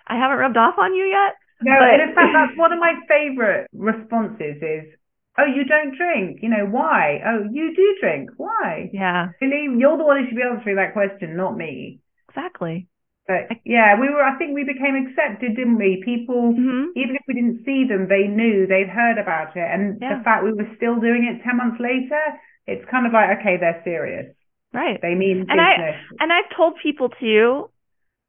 I 0.08 0.16
haven't 0.18 0.38
rubbed 0.38 0.58
off 0.58 0.78
on 0.80 0.94
you 0.96 1.06
yet." 1.06 1.36
No, 1.64 1.76
But- 1.78 1.94
and 1.94 2.02
in 2.10 2.16
fact, 2.16 2.34
that's 2.34 2.58
one 2.58 2.72
of 2.74 2.80
my 2.80 2.96
favourite 3.08 3.68
responses 3.74 4.62
is, 4.64 4.86
oh, 5.38 5.46
you 5.46 5.64
don't 5.66 5.96
drink. 5.96 6.40
You 6.42 6.50
know, 6.50 6.66
why? 6.66 7.22
Oh, 7.26 7.46
you 7.52 7.76
do 7.76 7.96
drink. 8.02 8.32
Why? 8.38 8.90
Yeah, 8.94 9.30
Really? 9.42 9.68
You're 9.78 9.98
the 9.98 10.04
one 10.04 10.18
who 10.20 10.28
should 10.28 10.36
be 10.36 10.42
answering 10.44 10.76
that 10.78 10.94
question, 10.94 11.36
not 11.38 11.56
me. 11.56 12.00
exactly. 12.30 12.88
But 13.28 13.48
yeah, 13.66 14.00
we 14.00 14.10
were, 14.10 14.24
I 14.24 14.38
think 14.38 14.54
we 14.56 14.64
became 14.64 14.96
accepted, 14.96 15.56
didn't 15.56 15.78
we? 15.78 16.02
People, 16.04 16.54
hmm 16.54 16.92
even 16.96 17.16
if 17.16 17.22
we 17.28 17.34
didn't 17.36 17.64
see 17.66 17.86
them, 17.88 18.08
they 18.10 18.28
knew, 18.28 18.68
they'd 18.68 18.90
heard 18.90 19.18
about 19.18 19.56
it. 19.56 19.64
And 19.64 20.02
Yeah. 20.02 20.18
the 20.18 20.24
fact 20.24 20.44
we 20.44 20.54
were 20.54 20.68
still 20.76 21.00
doing 21.00 21.24
it 21.24 21.42
10 21.44 21.58
months 21.58 21.80
later, 21.80 22.20
it's 22.68 22.84
kind 22.90 23.08
of 23.08 23.14
like, 23.14 23.40
okay, 23.40 23.58
they're 23.58 23.82
serious. 23.84 24.36
Right. 24.74 25.02
They 25.02 25.16
mean 25.16 25.46
And 25.50 25.62
I- 25.62 25.96
And 26.20 26.32
I've 26.34 26.50
told 26.56 26.76
people 26.84 27.10
too, 27.10 27.70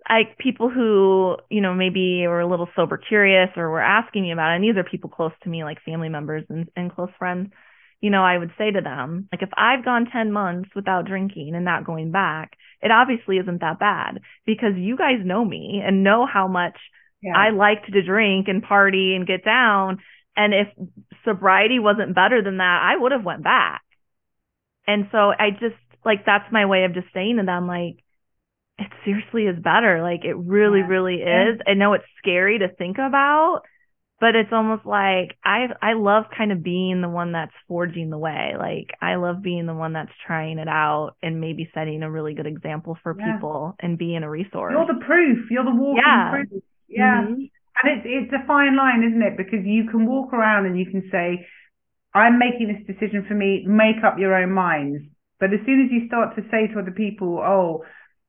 like 0.08 0.36
people 0.38 0.68
who, 0.68 1.36
you 1.50 1.60
know, 1.60 1.74
maybe 1.74 2.26
were 2.26 2.40
a 2.40 2.46
little 2.46 2.68
sober 2.76 2.96
curious 2.98 3.50
or 3.56 3.70
were 3.70 3.80
asking 3.80 4.22
me 4.22 4.32
about 4.32 4.52
it, 4.52 4.56
and 4.56 4.64
these 4.64 4.76
are 4.76 4.84
people 4.84 5.10
close 5.10 5.32
to 5.42 5.48
me, 5.48 5.64
like 5.64 5.80
family 5.82 6.08
members 6.08 6.44
and, 6.48 6.68
and 6.76 6.92
close 6.94 7.10
friends, 7.18 7.50
you 8.02 8.10
know, 8.10 8.24
I 8.24 8.38
would 8.38 8.52
say 8.58 8.70
to 8.72 8.82
them, 8.82 9.28
like, 9.32 9.42
if 9.42 9.50
I've 9.56 9.84
gone 9.86 10.08
10 10.12 10.32
months 10.32 10.70
without 10.76 11.06
drinking 11.06 11.54
and 11.54 11.64
not 11.64 11.86
going 11.86 12.12
back, 12.12 12.58
it 12.82 12.90
obviously 12.90 13.38
isn't 13.38 13.62
that 13.62 13.80
bad 13.80 14.20
because 14.46 14.74
you 14.76 14.98
guys 14.98 15.24
know 15.24 15.44
me 15.44 15.82
and 15.84 16.04
know 16.04 16.26
how 16.26 16.48
much 16.48 16.78
yeah. 17.22 17.32
I 17.36 17.50
liked 17.50 17.92
to 17.92 18.02
drink 18.02 18.48
and 18.48 18.62
party 18.62 19.14
and 19.16 19.26
get 19.26 19.44
down. 19.44 19.98
And 20.36 20.54
if 20.54 20.68
sobriety 21.24 21.78
wasn't 21.78 22.14
better 22.14 22.42
than 22.42 22.58
that, 22.58 22.82
I 22.82 22.96
would 22.96 23.12
have 23.12 23.24
went 23.24 23.44
back. 23.44 23.82
And 24.86 25.08
so 25.12 25.32
I 25.38 25.50
just 25.52 25.76
like 26.04 26.24
that's 26.26 26.50
my 26.52 26.66
way 26.66 26.84
of 26.84 26.94
just 26.94 27.08
saying 27.14 27.36
to 27.38 27.44
them 27.44 27.66
like 27.68 28.02
it 28.78 28.90
seriously 29.04 29.44
is 29.46 29.58
better. 29.62 30.02
Like 30.02 30.24
it 30.24 30.34
really, 30.36 30.80
Yeah. 30.80 30.86
really 30.86 31.16
is. 31.22 31.60
I 31.66 31.74
know 31.74 31.94
it's 31.94 32.04
scary 32.18 32.58
to 32.60 32.68
think 32.68 32.98
about, 32.98 33.62
but 34.22 34.36
it's 34.36 34.52
almost 34.52 34.86
like 34.86 35.36
I 35.44 35.66
I 35.82 35.94
love 35.94 36.26
kind 36.38 36.52
of 36.52 36.62
being 36.62 37.00
the 37.00 37.08
one 37.08 37.32
that's 37.32 37.50
forging 37.66 38.08
the 38.08 38.16
way. 38.18 38.54
Like 38.56 38.94
I 39.02 39.16
love 39.16 39.42
being 39.42 39.66
the 39.66 39.74
one 39.74 39.94
that's 39.94 40.12
trying 40.24 40.58
it 40.60 40.68
out 40.68 41.16
and 41.24 41.40
maybe 41.40 41.68
setting 41.74 42.04
a 42.04 42.10
really 42.10 42.32
good 42.32 42.46
example 42.46 42.96
for 43.02 43.16
Yeah. 43.18 43.32
people 43.32 43.74
and 43.80 43.98
being 43.98 44.22
a 44.22 44.30
resource. 44.30 44.74
You're 44.76 44.86
the 44.86 45.04
proof. 45.04 45.50
You're 45.50 45.64
the 45.64 45.74
walking 45.74 46.04
Yeah. 46.06 46.30
proof. 46.30 46.62
Yeah. 46.86 47.22
Mhm. 47.22 47.50
And 47.82 47.98
it's 47.98 48.06
it's 48.06 48.32
a 48.32 48.46
fine 48.46 48.76
line, 48.76 49.02
isn't 49.02 49.22
it? 49.22 49.36
Because 49.36 49.66
you 49.66 49.90
can 49.90 50.06
walk 50.06 50.32
around 50.32 50.66
and 50.66 50.78
you 50.78 50.86
can 50.86 51.02
say, 51.10 51.44
I'm 52.14 52.38
making 52.38 52.68
this 52.68 52.86
decision 52.86 53.24
for 53.24 53.34
me, 53.34 53.64
make 53.66 54.04
up 54.04 54.20
your 54.20 54.36
own 54.36 54.52
minds. 54.52 55.02
But 55.40 55.52
as 55.52 55.58
soon 55.66 55.84
as 55.84 55.90
you 55.90 56.06
start 56.06 56.36
to 56.36 56.48
say 56.48 56.68
to 56.68 56.78
other 56.78 56.92
people, 56.92 57.38
oh, 57.40 57.84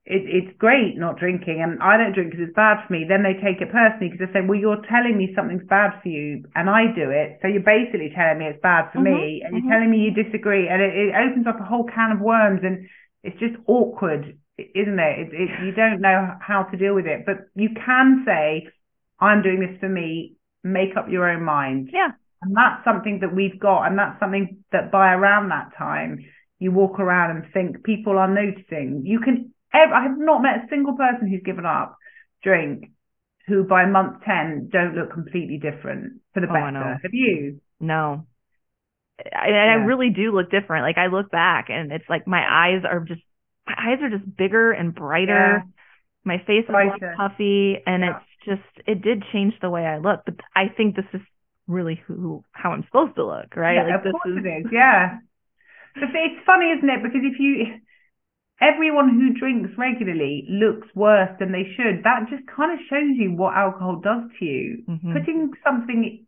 it, 0.06 0.24
it's 0.28 0.58
great 0.60 0.98
not 0.98 1.18
drinking 1.20 1.62
and 1.64 1.82
I 1.82 1.98
don't 1.98 2.14
drink 2.14 2.32
because 2.32 2.48
it's 2.48 2.56
bad 2.56 2.84
for 2.86 2.94
me, 2.94 3.06
then 3.08 3.24
they 3.24 3.40
take 3.40 3.62
it 3.62 3.72
personally 3.72 4.12
because 4.12 4.28
they 4.28 4.34
say, 4.40 4.46
well, 4.46 4.60
you're 4.60 4.84
telling 4.90 5.18
me 5.18 5.32
something's 5.36 5.68
bad 5.70 6.00
for 6.04 6.10
you 6.10 6.44
and 6.56 6.70
I 6.70 6.92
do 6.96 7.10
it. 7.10 7.40
So 7.42 7.48
you're 7.48 7.64
basically 7.64 8.12
telling 8.16 8.40
me 8.40 8.46
it's 8.52 8.62
bad 8.62 8.92
for 8.92 9.00
me 9.00 9.42
Mhm, 9.42 9.44
and 9.46 9.56
you're 9.56 9.64
mhm. 9.64 9.72
telling 9.72 9.90
me 9.92 10.00
you 10.04 10.12
disagree. 10.12 10.68
And 10.68 10.82
it, 10.82 10.92
it 10.92 11.16
opens 11.16 11.48
up 11.48 11.60
a 11.60 11.64
whole 11.66 11.86
can 11.88 12.12
of 12.12 12.20
worms 12.20 12.62
and 12.64 12.88
it's 13.24 13.40
just 13.40 13.56
awkward, 13.68 14.38
isn't 14.60 15.00
it? 15.00 15.16
it, 15.20 15.30
it 15.34 15.50
you 15.60 15.72
don't 15.72 16.02
know 16.02 16.36
how 16.42 16.64
to 16.64 16.78
deal 16.78 16.96
with 16.96 17.08
it. 17.08 17.26
But 17.26 17.48
you 17.56 17.70
can 17.74 18.24
say, 18.26 18.68
I'm 19.20 19.42
doing 19.42 19.60
this 19.60 19.80
for 19.80 19.90
me. 19.90 20.36
make 20.64 20.96
up 20.98 21.08
your 21.10 21.30
own 21.30 21.44
mind. 21.44 21.90
Yeah. 21.92 22.12
And 22.42 22.56
that's 22.56 22.84
something 22.84 23.20
that 23.22 23.34
we've 23.34 23.60
got, 23.60 23.84
and 23.88 23.98
that's 23.98 24.20
something 24.20 24.64
that 24.72 24.92
by 24.92 25.14
around 25.14 25.50
that 25.50 25.72
time, 25.78 26.20
you 26.60 26.72
walk 26.72 27.00
around 27.00 27.32
and 27.36 27.54
think 27.54 27.84
people 27.84 28.18
are 28.18 28.28
noticing. 28.28 29.04
You 29.06 29.20
can, 29.20 29.54
I 29.74 30.04
have 30.04 30.18
not 30.18 30.42
met 30.42 30.66
a 30.66 30.68
single 30.70 30.96
person 30.96 31.28
who's 31.28 31.44
given 31.44 31.66
up 31.66 31.98
drink 32.44 32.92
who 33.48 33.64
by 33.64 33.86
month 33.86 34.24
10 34.26 34.70
don't 34.72 34.96
look 34.96 35.12
completely 35.12 35.58
different 35.58 36.22
for 36.34 36.40
the 36.40 36.48
Oh, 36.50 36.54
better. 36.54 37.00
Have 37.04 37.14
you? 37.14 37.60
No. 37.80 38.26
I, 39.20 39.50
I 39.50 39.74
really 39.86 40.10
do 40.10 40.32
look 40.32 40.50
different. 40.50 40.84
Like 40.84 40.98
I 40.98 41.08
look 41.08 41.30
back 41.32 41.70
and 41.70 41.92
it's 41.92 42.10
like 42.10 42.28
my 42.28 42.42
eyes 42.42 42.84
are 42.90 43.00
just 43.02 43.22
my 43.68 43.76
eyes 43.78 44.00
are 44.02 44.10
just 44.10 44.36
bigger 44.38 44.72
and 44.72 44.94
brighter. 44.94 45.64
Yeah. 45.64 45.70
My 46.26 46.38
face 46.46 46.66
is 46.68 46.70
less 46.74 47.00
puffy 47.18 47.78
and 47.86 48.04
Yeah. 48.04 48.18
it's 48.18 48.26
just 48.46 48.88
it 48.88 49.02
did 49.02 49.24
change 49.32 49.54
the 49.62 49.70
way 49.70 49.86
I 49.86 49.98
look. 49.98 50.22
But 50.26 50.36
I 50.56 50.68
think 50.70 50.96
this 50.96 51.06
is 51.14 51.22
really 51.68 52.02
who 52.08 52.44
how 52.52 52.72
I'm 52.72 52.84
supposed 52.86 53.16
to 53.16 53.26
look, 53.26 53.56
right? 53.56 53.76
Yeah, 53.76 53.84
like 53.84 53.96
of 53.96 54.04
this 54.04 54.12
course 54.14 54.38
is 54.38 54.46
it 54.46 54.66
is. 54.66 54.72
Yeah. 54.72 55.18
It's 55.96 56.46
funny, 56.46 56.72
isn't 56.78 56.90
it? 56.90 57.04
Because 57.04 57.22
if 57.24 57.40
you, 57.40 57.80
everyone 58.64 59.10
who 59.10 59.34
drinks 59.38 59.78
regularly 59.78 60.46
looks 60.50 60.88
worse 60.96 61.30
than 61.40 61.52
they 61.52 61.66
should. 61.76 62.04
That 62.04 62.30
just 62.30 62.48
kind 62.48 62.72
of 62.72 62.80
shows 62.90 63.16
you 63.16 63.34
what 63.36 63.56
alcohol 63.56 63.98
does 63.98 64.24
to 64.40 64.46
you. 64.46 64.84
Mhm. 64.88 65.14
Putting 65.14 65.54
something 65.64 66.26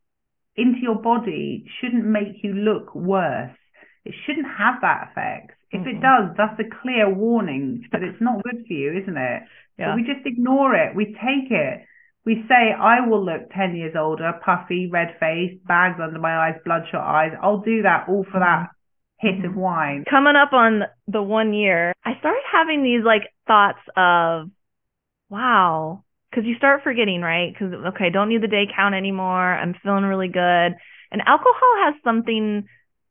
into 0.55 0.79
your 0.79 0.95
body 1.01 1.65
shouldn't 1.79 2.05
make 2.05 2.43
you 2.43 2.53
look 2.53 2.93
worse. 2.93 3.57
It 4.03 4.13
shouldn't 4.25 4.47
have 4.47 4.81
that 4.81 5.09
effect. 5.09 5.51
If 5.71 5.81
Mhm. 5.81 5.87
it 5.87 6.01
does, 6.01 6.35
that's 6.35 6.59
a 6.59 6.63
clear 6.63 7.09
warning 7.09 7.85
that 7.91 8.03
it's 8.03 8.21
not 8.21 8.43
good 8.43 8.65
for 8.67 8.73
you, 8.73 8.93
isn't 8.93 9.17
it? 9.17 9.43
Yeah. 9.77 9.87
But 9.87 9.95
we 9.95 10.03
just 10.03 10.25
ignore 10.25 10.75
it. 10.75 10.95
We 10.95 11.13
take 11.15 11.51
it. 11.51 11.85
We 12.25 12.43
say, 12.47 12.71
I 12.71 13.01
will 13.01 13.23
look 13.23 13.51
10 13.51 13.75
years 13.75 13.95
older, 13.95 14.33
puffy, 14.41 14.87
red 14.87 15.15
faced, 15.19 15.65
bags 15.67 15.99
under 15.99 16.19
my 16.19 16.35
eyes, 16.37 16.59
bloodshot 16.63 17.03
eyes. 17.03 17.37
I'll 17.41 17.59
do 17.59 17.81
that 17.83 18.07
all 18.07 18.23
for 18.23 18.39
that 18.39 18.69
hit 19.25 19.45
of 19.45 19.55
wine. 19.55 20.05
coming 20.09 20.35
up 20.35 20.53
on 20.53 20.83
the 21.07 21.21
one 21.21 21.53
year, 21.53 21.93
I 22.03 22.17
started 22.19 22.43
having 22.51 22.83
these 22.83 23.03
like 23.03 23.23
thoughts 23.47 23.79
of, 23.97 24.49
wow, 25.29 26.03
because 26.29 26.45
you 26.45 26.55
start 26.55 26.83
forgetting, 26.83 27.21
right? 27.21 27.53
Because 27.53 27.73
okay, 27.93 28.09
don't 28.11 28.29
need 28.29 28.43
the 28.43 28.47
day 28.47 28.65
count 28.75 28.95
anymore. 28.95 29.53
I'm 29.53 29.75
feeling 29.83 30.03
really 30.03 30.27
good, 30.27 30.75
and 31.11 31.21
alcohol 31.25 31.73
has 31.85 31.95
something 32.03 32.67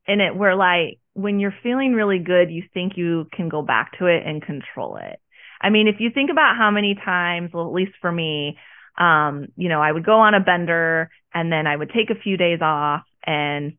in 0.06 0.20
it 0.20 0.36
where 0.36 0.56
like 0.56 0.98
when 1.14 1.40
you're 1.40 1.54
feeling 1.62 1.92
really 1.92 2.18
good, 2.18 2.50
you 2.50 2.64
think 2.74 2.94
you 2.96 3.26
can 3.32 3.48
go 3.48 3.62
back 3.62 3.98
to 3.98 4.06
it 4.06 4.24
and 4.26 4.42
control 4.42 4.96
it. 4.96 5.20
I 5.60 5.70
mean, 5.70 5.88
if 5.88 5.96
you 5.98 6.10
think 6.12 6.30
about 6.30 6.56
how 6.58 6.70
many 6.70 6.94
times, 6.94 7.50
well, 7.54 7.66
at 7.66 7.72
least 7.72 7.92
for 8.00 8.12
me, 8.12 8.58
um, 8.98 9.46
you 9.56 9.68
know, 9.68 9.80
I 9.80 9.90
would 9.90 10.04
go 10.04 10.18
on 10.18 10.34
a 10.34 10.40
bender 10.40 11.10
and 11.32 11.50
then 11.50 11.66
I 11.66 11.76
would 11.76 11.90
take 11.90 12.10
a 12.10 12.20
few 12.20 12.36
days 12.36 12.60
off 12.60 13.02
and 13.24 13.72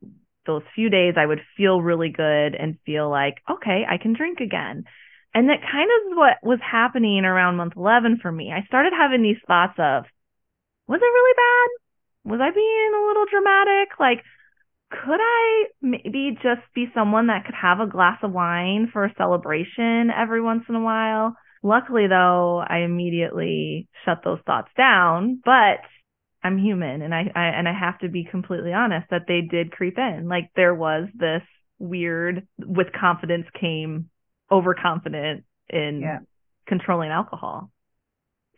those 0.45 0.63
few 0.73 0.89
days 0.89 1.15
I 1.17 1.25
would 1.25 1.41
feel 1.57 1.81
really 1.81 2.09
good 2.09 2.55
and 2.55 2.77
feel 2.85 3.09
like, 3.09 3.35
okay, 3.49 3.83
I 3.89 3.97
can 3.97 4.13
drink 4.13 4.39
again. 4.39 4.85
And 5.33 5.49
that 5.49 5.61
kind 5.69 5.89
of 5.91 6.11
is 6.11 6.17
what 6.17 6.37
was 6.43 6.59
happening 6.63 7.25
around 7.25 7.57
month 7.57 7.73
11 7.75 8.19
for 8.21 8.31
me. 8.31 8.51
I 8.53 8.65
started 8.67 8.93
having 8.97 9.21
these 9.21 9.41
thoughts 9.45 9.75
of, 9.77 10.05
was 10.87 11.01
it 11.01 11.03
really 11.03 11.35
bad? 11.35 12.31
Was 12.31 12.39
I 12.41 12.51
being 12.51 12.91
a 12.95 13.07
little 13.07 13.25
dramatic? 13.29 13.99
Like, 13.99 14.23
could 14.91 15.19
I 15.19 15.65
maybe 15.81 16.37
just 16.41 16.61
be 16.73 16.87
someone 16.93 17.27
that 17.27 17.45
could 17.45 17.55
have 17.59 17.79
a 17.79 17.87
glass 17.89 18.19
of 18.23 18.31
wine 18.31 18.89
for 18.91 19.05
a 19.05 19.13
celebration 19.17 20.09
every 20.09 20.41
once 20.41 20.63
in 20.69 20.75
a 20.75 20.81
while? 20.81 21.35
Luckily, 21.63 22.07
though, 22.07 22.63
I 22.65 22.79
immediately 22.79 23.87
shut 24.05 24.21
those 24.23 24.39
thoughts 24.45 24.69
down, 24.77 25.41
but 25.43 25.81
I'm 26.45 26.57
human 26.59 27.01
and 27.01 27.13
I, 27.13 27.31
I 27.35 27.45
and 27.47 27.67
I 27.67 27.73
have 27.73 27.97
to 27.99 28.09
be 28.09 28.23
completely 28.29 28.71
honest 28.71 29.07
that 29.09 29.23
they 29.27 29.41
did 29.41 29.71
creep 29.71 29.97
in. 29.97 30.27
Like 30.27 30.51
there 30.55 30.75
was 30.75 31.07
this 31.15 31.41
weird 31.79 32.47
with 32.59 32.87
confidence 32.93 33.47
came 33.59 34.09
overconfident 34.51 35.43
in 35.69 36.01
Yeah. 36.01 36.19
controlling 36.67 37.09
alcohol. 37.09 37.71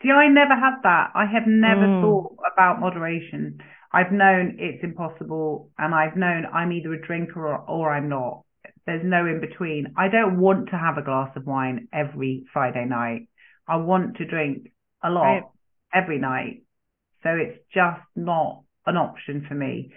See, 0.02 0.12
I 0.12 0.28
never 0.28 0.54
had 0.56 0.82
that. 0.84 1.12
I 1.15 1.26
have 1.26 1.47
never 1.47 1.88
Mm. 1.88 2.02
thought 2.02 2.38
about 2.54 2.80
moderation. 2.80 3.60
I've 3.91 4.12
known 4.12 4.58
it's 4.60 4.84
impossible, 4.84 5.71
and 5.78 5.95
I've 5.95 6.15
known 6.15 6.45
I'm 6.45 6.71
either 6.71 6.93
a 6.93 7.02
drinker 7.02 7.47
or, 7.47 7.58
or 7.58 7.93
I'm 7.93 8.10
not. 8.10 8.43
There's 8.86 9.04
no 9.06 9.26
in 9.26 9.39
between. 9.39 9.93
I 9.97 10.08
don't 10.10 10.39
want 10.39 10.69
to 10.69 10.78
have 10.78 10.97
a 10.97 11.02
glass 11.02 11.36
of 11.36 11.45
wine 11.47 11.88
every 11.93 12.45
Friday 12.54 12.86
night. 12.86 13.28
I 13.67 13.78
want 13.78 14.17
to 14.17 14.26
drink 14.26 14.71
a 15.04 15.10
lot 15.10 15.23
Right. 15.23 15.43
every 15.93 16.19
night. 16.19 16.63
So 17.23 17.30
it's 17.30 17.60
just 17.73 18.01
not 18.15 18.63
an 18.86 18.97
option 18.97 19.45
for 19.47 19.56
me. 19.56 19.91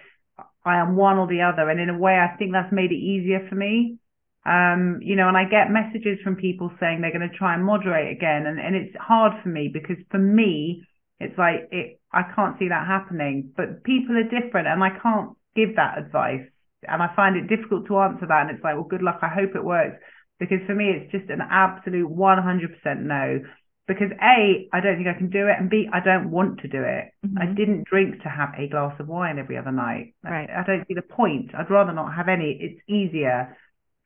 I 0.65 0.77
am 0.77 0.95
one 0.95 1.17
or 1.17 1.27
the 1.27 1.41
other, 1.41 1.69
and 1.69 1.79
in 1.79 1.89
a 1.89 1.97
way, 1.97 2.13
I 2.13 2.35
think 2.37 2.51
that's 2.51 2.71
made 2.71 2.91
it 2.91 2.95
easier 2.95 3.47
for 3.49 3.55
me. 3.55 3.97
Um, 4.45 4.99
you 5.01 5.15
know, 5.15 5.27
and 5.27 5.37
I 5.37 5.45
get 5.45 5.69
messages 5.69 6.19
from 6.23 6.35
people 6.35 6.71
saying 6.79 7.01
they're 7.01 7.13
going 7.13 7.29
to 7.29 7.37
try 7.37 7.53
and 7.53 7.63
moderate 7.63 8.15
again, 8.15 8.45
and, 8.45 8.59
and 8.59 8.75
it's 8.75 8.95
hard 8.99 9.33
for 9.43 9.49
me 9.49 9.69
because 9.71 9.97
for 10.09 10.17
me, 10.19 10.83
it's 11.19 11.37
like 11.37 11.69
it. 11.71 11.99
I 12.11 12.23
can't 12.35 12.57
see 12.59 12.69
that 12.69 12.87
happening. 12.87 13.53
But 13.55 13.83
people 13.83 14.17
are 14.17 14.23
different, 14.23 14.67
and 14.67 14.83
I 14.83 14.89
can't 15.01 15.37
give 15.55 15.75
that 15.75 15.97
advice, 15.97 16.45
and 16.87 17.01
I 17.01 17.13
find 17.15 17.37
it 17.37 17.47
difficult 17.47 17.87
to 17.87 17.99
answer 17.99 18.25
that. 18.27 18.41
And 18.41 18.51
it's 18.51 18.63
like, 18.63 18.75
well, 18.75 18.83
good 18.89 19.03
luck. 19.03 19.19
I 19.21 19.29
hope 19.29 19.55
it 19.55 19.63
works 19.63 19.97
because 20.41 20.59
for 20.65 20.73
me, 20.73 20.89
it's 20.89 21.11
just 21.11 21.29
an 21.29 21.39
absolute 21.39 22.09
100% 22.09 23.01
no. 23.01 23.41
Because 23.87 24.11
A, 24.21 24.69
I 24.71 24.79
don't 24.79 24.95
think 24.95 25.07
I 25.07 25.17
can 25.17 25.29
do 25.29 25.47
it, 25.47 25.55
and 25.59 25.69
B, 25.69 25.89
I 25.91 25.99
don't 25.99 26.29
want 26.31 26.59
to 26.61 26.67
do 26.67 26.81
it. 26.83 27.11
I 27.37 27.47
Mhm. 27.47 27.55
didn't 27.55 27.83
drink 27.87 28.21
to 28.21 28.29
have 28.29 28.53
a 28.57 28.67
glass 28.67 28.97
of 28.99 29.07
wine 29.07 29.39
every 29.39 29.57
other 29.57 29.71
night. 29.71 30.13
Right. 30.23 30.49
I 30.49 30.63
don't 30.63 30.87
see 30.87 30.93
the 30.93 31.01
point. 31.01 31.53
I'd 31.55 31.69
rather 31.69 31.91
not 31.91 32.13
have 32.13 32.29
any. 32.29 32.51
It's 32.51 32.81
easier. 32.87 33.57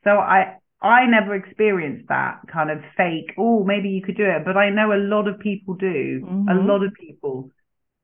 So 0.04 0.18
I 0.20 0.56
I 0.82 1.06
never 1.08 1.34
experienced 1.36 2.08
that 2.10 2.42
kind 2.48 2.70
of 2.70 2.84
fake. 2.96 3.34
Oh, 3.38 3.64
maybe 3.64 3.90
you 3.90 4.02
could 4.02 4.18
do 4.18 4.26
it, 4.26 4.46
but 4.46 4.56
I 4.56 4.70
know 4.70 4.94
a 4.94 5.02
lot 5.14 5.28
of 5.28 5.40
people 5.40 5.74
do. 5.74 6.22
A 6.24 6.54
Mhm. 6.54 6.68
lot 6.68 6.84
of 6.84 6.94
people. 6.94 7.50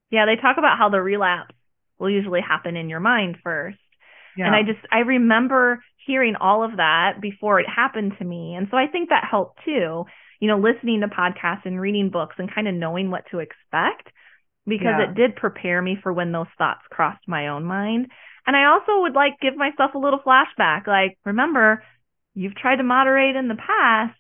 Yeah, 0.09 0.25
they 0.25 0.35
talk 0.35 0.57
about 0.57 0.77
how 0.77 0.89
the 0.89 1.01
relapse 1.01 1.55
will 1.99 2.09
usually 2.09 2.41
happen 2.41 2.75
in 2.75 2.89
your 2.89 2.99
mind 2.99 3.37
first. 3.43 3.77
Yeah. 4.35 4.47
And 4.47 4.55
I 4.55 4.63
just 4.63 4.79
I 4.91 4.99
remember 4.99 5.83
hearing 6.05 6.35
all 6.35 6.63
of 6.63 6.77
that 6.77 7.21
before 7.21 7.59
it 7.59 7.67
happened 7.69 8.17
to 8.17 8.25
me. 8.25 8.55
And 8.55 8.67
so 8.69 8.77
I 8.77 8.87
think 8.87 9.09
that 9.09 9.25
helped 9.25 9.63
too. 9.63 10.05
You 10.41 10.49
know, 10.49 10.59
listening 10.59 11.01
to 11.01 11.07
podcasts 11.07 11.65
and 11.65 11.79
reading 11.79 12.09
books 12.09 12.35
and 12.39 12.53
kind 12.53 12.67
of 12.67 12.75
knowing 12.75 13.11
what 13.11 13.25
to 13.31 13.39
expect 13.39 14.11
because 14.67 14.97
Yeah. 14.97 15.03
it 15.09 15.15
did 15.15 15.35
prepare 15.37 15.81
me 15.81 15.97
for 16.01 16.13
when 16.13 16.31
those 16.31 16.47
thoughts 16.57 16.81
crossed 16.89 17.27
my 17.27 17.47
own 17.49 17.63
mind. 17.65 18.11
And 18.45 18.55
I 18.55 18.65
also 18.65 19.01
would 19.01 19.13
like 19.13 19.39
give 19.41 19.55
myself 19.55 19.93
a 19.95 19.99
little 19.99 20.19
flashback 20.19 20.87
like 20.87 21.17
remember 21.25 21.83
you've 22.35 22.55
tried 22.55 22.77
to 22.77 22.83
moderate 22.83 23.35
in 23.35 23.47
the 23.47 23.55
past 23.55 24.17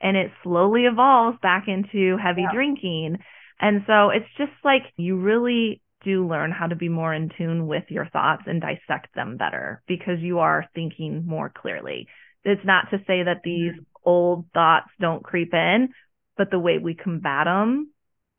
and 0.00 0.16
it 0.16 0.32
slowly 0.42 0.86
evolves 0.86 1.38
back 1.42 1.68
into 1.68 2.16
heavy 2.16 2.42
Yeah. 2.42 2.52
drinking. 2.52 3.18
And 3.60 3.84
so 3.86 4.10
it's 4.10 4.30
just 4.38 4.52
like 4.64 4.82
you 4.96 5.18
really 5.20 5.82
do 6.02 6.26
learn 6.26 6.50
how 6.52 6.66
to 6.66 6.76
be 6.76 6.88
more 6.88 7.12
in 7.14 7.30
tune 7.36 7.66
with 7.66 7.84
your 7.90 8.06
thoughts 8.06 8.44
and 8.46 8.60
dissect 8.60 9.14
them 9.14 9.36
better 9.36 9.82
because 9.86 10.20
you 10.20 10.38
are 10.38 10.66
thinking 10.74 11.26
more 11.26 11.50
clearly. 11.50 12.08
It's 12.44 12.64
not 12.64 12.90
to 12.90 12.98
say 13.06 13.22
that 13.24 13.42
these 13.44 13.74
mm-hmm. 13.74 13.82
Old 14.04 14.46
thoughts 14.52 14.90
don't 15.00 15.22
creep 15.22 15.54
in, 15.54 15.90
but 16.36 16.50
the 16.50 16.58
way 16.58 16.78
we 16.78 16.94
combat 16.94 17.46
them 17.46 17.90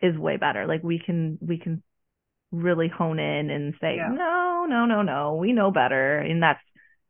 is 0.01 0.17
way 0.17 0.37
better. 0.37 0.65
Like 0.67 0.83
we 0.83 0.99
can 0.99 1.37
we 1.41 1.57
can 1.57 1.83
really 2.51 2.87
hone 2.89 3.19
in 3.19 3.49
and 3.49 3.73
say, 3.81 3.95
Yeah. 3.97 4.09
"No, 4.09 4.65
no, 4.67 4.85
no, 4.85 5.01
no. 5.01 5.35
We 5.35 5.53
know 5.53 5.71
better." 5.71 6.17
And 6.19 6.41
that's 6.43 6.61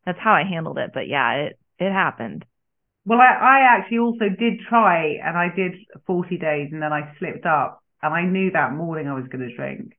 that's 0.06 0.20
how 0.20 0.34
I 0.34 0.44
handled 0.44 0.78
it. 0.78 0.92
But 0.94 1.08
yeah, 1.08 1.34
it 1.34 1.60
it 1.80 1.92
happened. 1.92 2.46
Well, 3.06 3.20
I, 3.20 3.34
I 3.34 3.60
actually 3.78 4.00
also 4.00 4.30
did 4.30 4.60
try, 4.70 5.18
and 5.24 5.38
I 5.38 5.50
did 5.56 5.74
40 6.06 6.38
days, 6.38 6.70
and 6.72 6.82
then 6.82 6.94
I 6.94 7.14
slipped 7.18 7.46
up, 7.46 7.82
and 8.04 8.14
I 8.14 8.24
knew 8.26 8.52
that 8.52 8.74
morning 8.74 9.08
I 9.08 9.14
was 9.16 9.28
going 9.28 9.48
to 9.48 9.56
drink. 9.56 9.94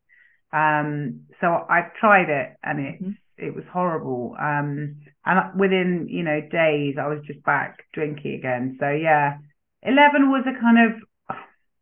Um, 0.53 1.27
so 1.41 1.49
I 1.49 1.89
tried 1.99 2.29
it, 2.31 2.57
and 2.63 2.81
it 2.81 3.01
Mhm. 3.03 3.17
it 3.39 3.55
was 3.55 3.65
horrible. 3.73 4.37
Um, 4.39 5.01
and 5.25 5.59
within 5.59 6.07
you 6.11 6.23
know 6.23 6.41
days, 6.41 6.97
I 7.01 7.07
was 7.07 7.19
just 7.27 7.43
back 7.45 7.87
drinking 7.93 8.35
again. 8.35 8.77
So 8.81 8.91
yeah, 8.91 9.39
11 9.83 10.31
was 10.31 10.45
a 10.47 10.61
kind 10.61 10.79
of 10.79 11.37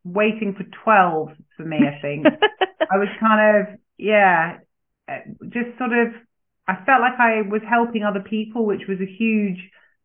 waiting 0.04 0.54
for 0.54 0.64
12 0.84 1.28
for 1.56 1.64
me. 1.64 1.78
I 1.78 2.00
think 2.00 2.26
I 2.90 2.96
was 2.96 3.08
kind 3.20 3.56
of 3.56 3.78
yeah, 3.98 4.58
uh, 5.08 5.18
just 5.44 5.76
sort 5.78 5.92
of. 5.92 6.14
I 6.66 6.76
felt 6.86 7.00
like 7.00 7.18
I 7.18 7.42
was 7.42 7.62
helping 7.68 8.04
other 8.04 8.20
people, 8.20 8.64
which 8.64 8.82
was 8.88 8.98
a 9.00 9.16
huge 9.18 9.58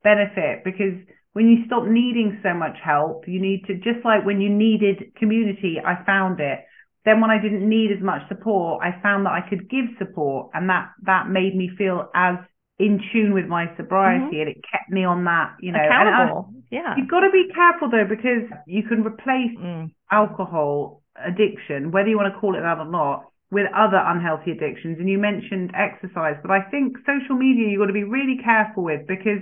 benefit 0.04 0.64
because 0.64 0.98
when 1.34 1.48
you 1.48 1.66
stop 1.66 1.84
needing 1.86 2.40
so 2.42 2.54
much 2.54 2.78
help, 2.84 3.28
you 3.28 3.42
need 3.42 3.66
to 3.68 3.76
just 3.76 4.06
like 4.06 4.26
when 4.26 4.40
you 4.42 4.50
needed 4.50 5.14
community, 5.18 5.78
I 5.84 6.04
found 6.06 6.40
it. 6.40 6.60
Then 7.04 7.22
when 7.22 7.30
I 7.30 7.42
didn't 7.42 7.68
need 7.68 7.92
as 7.92 8.02
much 8.02 8.28
support, 8.30 8.82
I 8.84 9.00
found 9.02 9.26
that 9.26 9.34
I 9.34 9.48
could 9.48 9.70
give 9.70 9.86
support 10.00 10.52
and 10.54 10.70
that 10.70 10.90
that 11.04 11.30
made 11.30 11.56
me 11.56 11.70
feel 11.78 12.10
as 12.16 12.38
in 12.78 13.00
tune 13.14 13.34
with 13.34 13.46
my 13.48 13.66
sobriety 13.78 14.42
and 14.42 14.50
it 14.50 14.58
kept 14.70 14.90
me 14.90 15.04
on 15.06 15.24
that, 15.26 15.56
you 15.62 15.72
know. 15.72 15.80
and 15.80 15.94
I- 15.94 16.08
Accountable. 16.10 16.54
yeah. 16.72 16.96
you've 16.98 17.08
got 17.08 17.22
to 17.22 17.32
be 17.32 17.48
careful 17.56 17.90
though 17.90 18.06
because 18.08 18.50
you 18.68 18.84
can 18.84 19.02
replace 19.04 19.56
Mm. 19.58 19.92
alcohol 20.12 21.02
addiction, 21.16 21.92
whether 21.92 22.10
you 22.10 22.18
want 22.18 22.34
to 22.34 22.40
call 22.40 22.56
it 22.56 22.62
that 22.62 22.78
or 22.78 22.86
not, 22.92 23.26
with 23.52 23.68
other 23.74 23.96
unhealthy 23.98 24.52
addictions. 24.52 24.98
And 25.00 25.08
you 25.08 25.18
mentioned 25.18 25.72
exercise, 25.74 26.36
but 26.42 26.52
I 26.52 26.62
think 26.64 26.98
social 27.06 27.36
media 27.38 27.70
you've 27.70 27.80
got 27.80 27.88
to 27.88 27.94
be 27.94 28.04
really 28.04 28.38
careful 28.44 28.84
with 28.84 29.08
because 29.08 29.42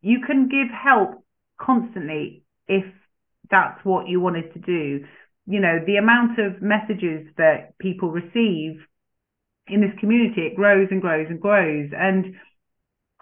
you 0.00 0.20
can 0.26 0.48
give 0.48 0.68
help 0.72 1.22
constantly 1.60 2.42
if 2.68 2.84
that's 3.50 3.84
what 3.84 4.08
you 4.08 4.20
wanted 4.20 4.52
to 4.54 4.58
do. 4.60 5.04
You 5.46 5.60
know, 5.60 5.80
the 5.84 5.96
amount 5.96 6.38
of 6.38 6.62
messages 6.62 7.26
that 7.36 7.76
people 7.78 8.10
receive 8.10 8.80
in 9.66 9.80
this 9.82 9.92
community, 10.00 10.42
it 10.46 10.56
grows 10.56 10.88
and 10.90 11.02
grows 11.02 11.26
and 11.28 11.40
grows. 11.40 11.90
And 11.94 12.36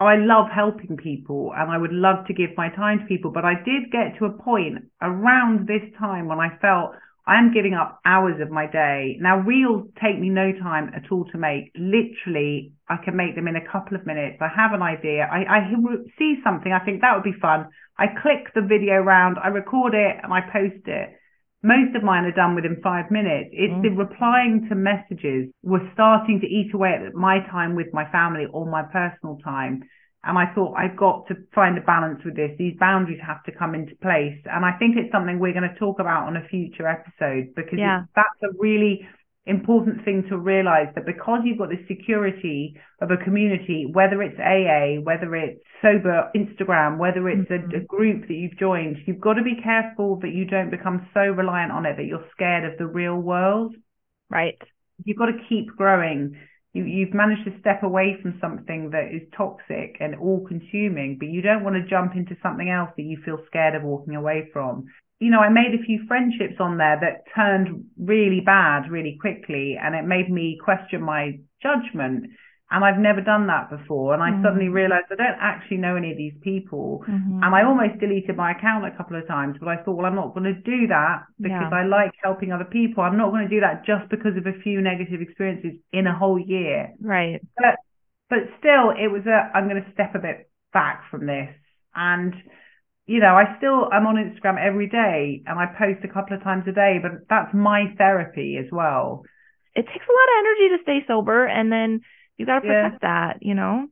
Oh, 0.01 0.07
I 0.07 0.17
love 0.17 0.47
helping 0.55 0.97
people 0.97 1.53
and 1.57 1.71
I 1.71 1.79
would 1.79 1.93
love 1.93 2.27
to 2.27 2.35
give 2.35 2.51
my 2.57 2.69
time 2.71 3.01
to 3.01 3.07
people, 3.07 3.33
but 3.33 3.45
I 3.45 3.55
did 3.55 3.91
get 3.91 4.17
to 4.19 4.27
a 4.27 4.31
point 4.31 4.85
around 5.03 5.67
this 5.67 5.83
time 5.99 6.29
when 6.29 6.39
I 6.39 6.57
felt 6.61 6.93
I 7.27 7.37
am 7.39 7.53
giving 7.53 7.75
up 7.75 8.01
hours 8.07 8.41
of 8.41 8.51
my 8.51 8.67
day. 8.67 9.19
Now, 9.21 9.39
reels 9.39 9.87
take 10.01 10.19
me 10.19 10.31
no 10.31 10.53
time 10.53 10.91
at 10.95 11.13
all 11.13 11.27
to 11.27 11.37
make. 11.37 11.73
Literally, 11.77 12.73
I 12.89 12.97
can 13.05 13.17
make 13.17 13.35
them 13.35 13.49
in 13.49 13.57
a 13.57 13.69
couple 13.71 13.97
of 13.97 14.07
minutes. 14.07 14.39
I 14.41 14.49
have 14.49 14.73
an 14.73 14.81
idea. 14.81 15.29
I, 15.31 15.45
I 15.45 15.73
see 16.19 16.37
something. 16.43 16.73
I 16.73 16.79
think 16.85 17.03
that 17.03 17.15
would 17.15 17.25
be 17.25 17.39
fun. 17.39 17.69
I 17.99 18.07
click 18.23 18.55
the 18.55 18.63
video 18.63 18.97
round, 19.03 19.37
I 19.43 19.49
record 19.49 19.93
it, 19.93 20.17
and 20.23 20.33
I 20.33 20.41
post 20.41 20.87
it. 20.87 21.18
Most 21.63 21.97
of 21.97 22.05
mine 22.05 22.25
are 22.25 22.33
done 22.33 22.55
within 22.55 22.81
five 22.83 23.11
minutes. 23.11 23.51
It's 23.53 23.73
mm. 23.73 23.83
the 23.83 23.91
replying 23.91 24.67
to 24.69 24.75
messages 24.75 25.51
was 25.63 25.83
starting 25.93 26.41
to 26.41 26.47
eat 26.47 26.73
away 26.73 26.95
at 26.95 27.15
my 27.15 27.41
time 27.51 27.75
with 27.75 27.89
my 27.93 28.09
family 28.11 28.47
or 28.53 28.65
my 28.67 28.83
personal 28.83 29.39
time. 29.43 29.83
And 30.23 30.39
I 30.39 30.53
thought 30.55 30.75
I've 30.75 30.97
got 30.97 31.27
to 31.29 31.35
find 31.55 31.79
a 31.79 31.81
balance 31.81 32.21
with 32.25 32.37
this. 32.37 32.51
These 32.59 32.77
boundaries 32.79 33.21
have 33.27 33.43
to 33.45 33.53
come 33.53 33.75
into 33.75 33.95
place. 34.03 34.39
And 34.47 34.65
I 34.65 34.73
think 34.79 34.97
it's 34.97 35.11
something 35.11 35.39
we're 35.39 35.53
going 35.53 35.69
to 35.69 35.79
talk 35.79 36.01
about 36.01 36.27
on 36.27 36.37
a 36.37 36.47
future 36.49 36.87
episode 36.87 37.55
because 37.57 37.79
yeah. 37.79 38.03
that's 38.15 38.39
a 38.43 38.55
really 38.59 39.07
important 39.49 40.05
thing 40.05 40.25
to 40.29 40.39
realize 40.39 40.89
that 40.95 41.07
because 41.07 41.41
you've 41.45 41.59
got 41.59 41.71
the 41.71 41.85
security 41.89 42.75
of 43.01 43.11
a 43.11 43.17
community, 43.17 43.87
whether 43.91 44.23
it's 44.23 44.39
AA, 44.39 45.01
whether 45.03 45.35
it's 45.35 45.61
sober 45.83 46.31
Instagram, 46.37 46.99
whether 46.99 47.29
it's 47.29 47.51
mm-hmm. 47.51 47.75
a, 47.75 47.79
a, 47.79 47.85
group 47.85 48.29
that 48.29 48.35
you've 48.35 48.59
joined, 48.59 48.97
you've 49.07 49.21
got 49.21 49.35
to 49.35 49.43
be 49.43 49.61
careful 49.63 50.19
that 50.21 50.33
you 50.33 50.45
don't 50.45 50.71
become 50.71 51.09
so 51.15 51.21
reliant 51.21 51.73
on 51.73 51.87
it 51.87 51.97
that 51.97 52.05
you're 52.05 52.27
scared 52.33 52.71
of 52.71 52.79
the 52.79 52.87
real 52.87 53.17
world. 53.17 53.75
Right. 54.31 54.59
You've 55.05 55.19
got 55.19 55.27
to 55.27 55.39
keep 55.49 55.69
growing 55.77 56.37
you, 56.73 56.85
you've 56.85 57.15
managed 57.15 57.45
to 57.45 57.59
step 57.61 57.83
away 57.83 58.17
from 58.21 58.39
something 58.41 58.91
that 58.91 59.09
is 59.13 59.23
toxic 59.37 59.97
and 60.01 60.15
all 60.17 60.47
consuming, 60.47 61.17
but 61.19 61.29
you 61.29 61.43
don't 61.43 61.65
want 61.65 61.77
to 61.77 61.89
jump 61.89 62.15
into 62.15 62.37
something 62.43 62.69
else 62.69 62.91
that 62.97 63.03
you 63.03 63.19
feel 63.25 63.39
scared 63.47 63.75
of 63.75 63.83
walking 63.83 64.15
away 64.15 64.49
from. 64.53 64.87
You 65.21 65.31
know, 65.31 65.41
I 65.41 65.49
made 65.49 65.75
a 65.75 65.83
few 65.85 66.07
friendships 66.07 66.61
on 66.61 66.79
there 66.79 66.99
that 67.01 67.25
turned 67.35 67.87
really 67.99 68.41
bad 68.41 68.91
really 68.91 69.19
quickly, 69.21 69.77
and 69.83 69.95
it 69.95 70.07
made 70.07 70.31
me 70.31 70.59
question 70.63 71.03
my 71.03 71.39
judgment 71.63 72.31
and 72.71 72.85
I've 72.85 73.01
never 73.01 73.23
done 73.23 73.47
that 73.47 73.71
before. 73.71 74.13
And 74.13 74.23
I 74.23 74.31
mm-hmm. 74.31 74.45
suddenly 74.45 74.69
realized 74.69 75.07
I 75.11 75.17
don't 75.17 75.41
actually 75.41 75.79
know 75.79 75.97
any 75.97 76.11
of 76.13 76.19
these 76.19 76.35
people. 76.43 77.03
Mm-hmm. 77.09 77.41
And 77.43 77.55
I 77.55 77.65
almost 77.65 77.99
deleted 77.99 78.37
my 78.37 78.53
account 78.53 78.85
a 78.85 78.95
couple 78.97 79.17
of 79.17 79.27
times, 79.27 79.57
but 79.59 79.69
I 79.69 79.77
thought, 79.83 79.97
well, 79.97 80.05
I'm 80.05 80.15
not 80.15 80.35
going 80.35 80.45
to 80.45 80.61
do 80.61 80.87
that 80.89 81.25
because 81.41 81.73
yeah. 81.73 81.79
I 81.79 81.87
like 81.87 82.13
helping 82.23 82.53
other 82.53 82.69
people. 82.69 83.03
I'm 83.03 83.17
not 83.17 83.31
going 83.31 83.49
to 83.49 83.55
do 83.55 83.61
that 83.61 83.87
just 83.87 84.11
because 84.11 84.37
of 84.37 84.47
a 84.47 84.61
few 84.61 84.83
negative 84.83 85.21
experiences 85.23 85.81
in 85.93 86.07
a 86.07 86.17
whole 86.17 86.39
year. 86.39 86.93
Right. 87.01 87.41
But, 87.57 87.81
but 88.29 88.39
still, 88.59 88.93
it 88.93 89.09
was 89.09 89.25
a, 89.25 89.49
I'm 89.57 89.69
going 89.69 89.83
to 89.83 89.93
step 89.93 90.15
a 90.15 90.21
bit 90.21 90.51
back 90.73 91.05
from 91.11 91.25
this. 91.25 91.49
And, 91.95 92.35
you 93.09 93.21
know, 93.21 93.35
I 93.35 93.57
still, 93.57 93.89
I'm 93.91 94.07
on 94.07 94.21
Instagram 94.21 94.61
every 94.61 94.87
day 94.87 95.43
and 95.47 95.59
I 95.59 95.65
post 95.67 96.05
a 96.05 96.13
couple 96.13 96.37
of 96.37 96.43
times 96.43 96.65
a 96.69 96.73
day, 96.73 97.01
but 97.01 97.25
that's 97.29 97.55
my 97.55 97.87
therapy 97.97 98.61
as 98.61 98.71
well. 98.71 99.25
It 99.75 99.87
takes 99.89 100.05
a 100.05 100.13
lot 100.13 100.29
of 100.29 100.39
energy 100.45 100.67
to 100.77 100.83
stay 100.83 100.99
sober 101.09 101.47
and 101.47 101.73
then 101.73 102.03
you 102.37 102.45
got 102.45 102.61
to 102.61 102.69
protect 102.69 103.03
yeah. 103.03 103.09
that, 103.09 103.39
you 103.41 103.55
know? 103.55 103.89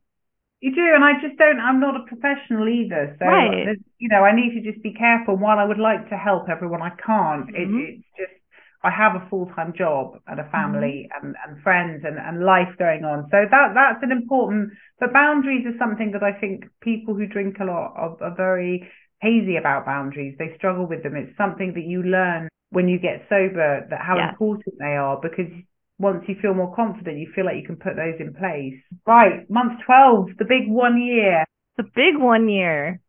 You 0.61 0.73
do, 0.73 0.85
and 0.93 1.03
I 1.03 1.13
just 1.21 1.37
don't. 1.37 1.59
I'm 1.59 1.79
not 1.79 1.95
a 1.95 2.05
professional 2.07 2.67
either, 2.67 3.15
so 3.19 3.25
right. 3.25 3.77
you 3.99 4.09
know, 4.09 4.23
I 4.25 4.35
need 4.35 4.57
to 4.57 4.71
just 4.71 4.81
be 4.81 4.91
careful. 4.91 5.37
While 5.37 5.59
I 5.59 5.63
would 5.63 5.77
like 5.77 6.09
to 6.09 6.17
help 6.17 6.49
everyone, 6.49 6.81
I 6.81 6.89
can't. 6.97 7.45
Mm-hmm. 7.45 7.77
It, 7.77 7.93
it's 7.93 8.07
just 8.17 8.41
I 8.83 8.89
have 8.89 9.13
a 9.13 9.27
full 9.29 9.51
time 9.53 9.73
job 9.77 10.17
and 10.25 10.39
a 10.39 10.49
family 10.49 11.09
mm-hmm. 11.13 11.27
and, 11.27 11.35
and 11.45 11.61
friends 11.61 12.03
and, 12.03 12.17
and 12.17 12.43
life 12.43 12.73
going 12.79 13.05
on. 13.05 13.27
So 13.29 13.45
that 13.45 13.73
that's 13.75 14.01
an 14.01 14.11
important. 14.11 14.71
But 14.99 15.13
boundaries 15.13 15.65
are 15.67 15.77
something 15.77 16.11
that 16.13 16.23
I 16.23 16.33
think 16.33 16.65
people 16.81 17.13
who 17.13 17.27
drink 17.27 17.57
a 17.61 17.65
lot 17.65 17.93
are, 17.95 18.17
are 18.23 18.35
very 18.35 18.89
hazy 19.21 19.57
about 19.57 19.85
boundaries. 19.85 20.35
They 20.37 20.53
struggle 20.57 20.85
with 20.85 21.03
them. 21.03 21.15
It's 21.15 21.35
something 21.37 21.73
that 21.75 21.85
you 21.85 22.03
learn 22.03 22.49
when 22.69 22.87
you 22.87 22.99
get 22.99 23.25
sober 23.29 23.87
that 23.89 24.01
how 24.01 24.17
yeah. 24.17 24.29
important 24.29 24.75
they 24.79 24.95
are 24.95 25.19
because 25.21 25.51
once 25.99 26.23
you 26.27 26.35
feel 26.41 26.53
more 26.53 26.73
confident, 26.75 27.17
you 27.17 27.31
feel 27.33 27.45
like 27.45 27.55
you 27.55 27.65
can 27.65 27.75
put 27.75 27.95
those 27.95 28.19
in 28.19 28.33
place. 28.33 28.77
Right, 29.05 29.49
month 29.49 29.81
12, 29.85 30.37
the 30.37 30.45
big 30.45 30.69
one 30.69 31.01
year. 31.01 31.43
The 31.77 31.83
big 31.83 32.17
one 32.17 32.49
year. 32.49 33.01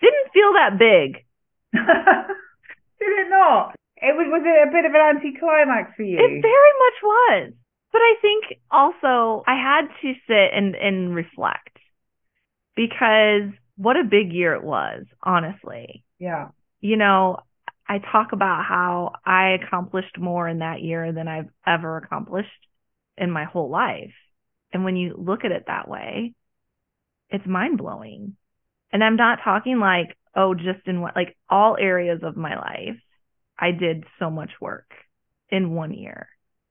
Didn't 0.00 0.32
feel 0.32 0.52
that 0.54 0.78
big. 0.78 1.24
Did 1.74 3.12
it 3.12 3.28
not? 3.28 3.74
It 3.96 4.16
was, 4.16 4.26
was 4.28 4.42
it 4.44 4.68
a 4.68 4.72
bit 4.72 4.84
of 4.84 4.94
an 4.94 5.16
anticlimax 5.16 5.92
for 5.96 6.02
you? 6.02 6.16
It 6.16 6.42
very 6.42 6.74
much 6.80 6.98
was. 7.02 7.52
But 7.92 8.00
I 8.00 8.14
think 8.20 8.60
also 8.70 9.44
I 9.46 9.54
had 9.54 9.86
to 10.02 10.12
sit 10.26 10.50
and, 10.52 10.74
and 10.74 11.14
reflect 11.14 11.78
because 12.74 13.52
what 13.76 13.96
a 13.96 14.04
big 14.04 14.32
year 14.32 14.54
it 14.54 14.64
was, 14.64 15.04
honestly. 15.22 16.04
Yeah. 16.18 16.48
You 16.80 16.96
know, 16.96 17.38
I 17.88 17.98
talk 17.98 18.32
about 18.32 18.64
how 18.64 19.12
I 19.24 19.50
accomplished 19.50 20.18
more 20.18 20.48
in 20.48 20.58
that 20.58 20.80
year 20.80 21.12
than 21.12 21.28
I've 21.28 21.50
ever 21.66 21.96
accomplished 21.96 22.48
in 23.16 23.30
my 23.30 23.44
whole 23.44 23.70
life. 23.70 24.14
And 24.72 24.84
when 24.84 24.96
you 24.96 25.14
look 25.16 25.44
at 25.44 25.52
it 25.52 25.64
that 25.66 25.88
way, 25.88 26.34
it's 27.30 27.46
mind 27.46 27.78
blowing. 27.78 28.36
And 28.92 29.02
I'm 29.02 29.16
not 29.16 29.40
talking 29.44 29.78
like, 29.78 30.16
oh, 30.34 30.54
just 30.54 30.86
in 30.86 31.00
what, 31.00 31.16
like 31.16 31.36
all 31.48 31.76
areas 31.78 32.20
of 32.22 32.36
my 32.36 32.56
life, 32.56 33.00
I 33.58 33.70
did 33.70 34.04
so 34.18 34.30
much 34.30 34.50
work 34.60 34.90
in 35.48 35.74
one 35.74 35.92
year 35.92 36.28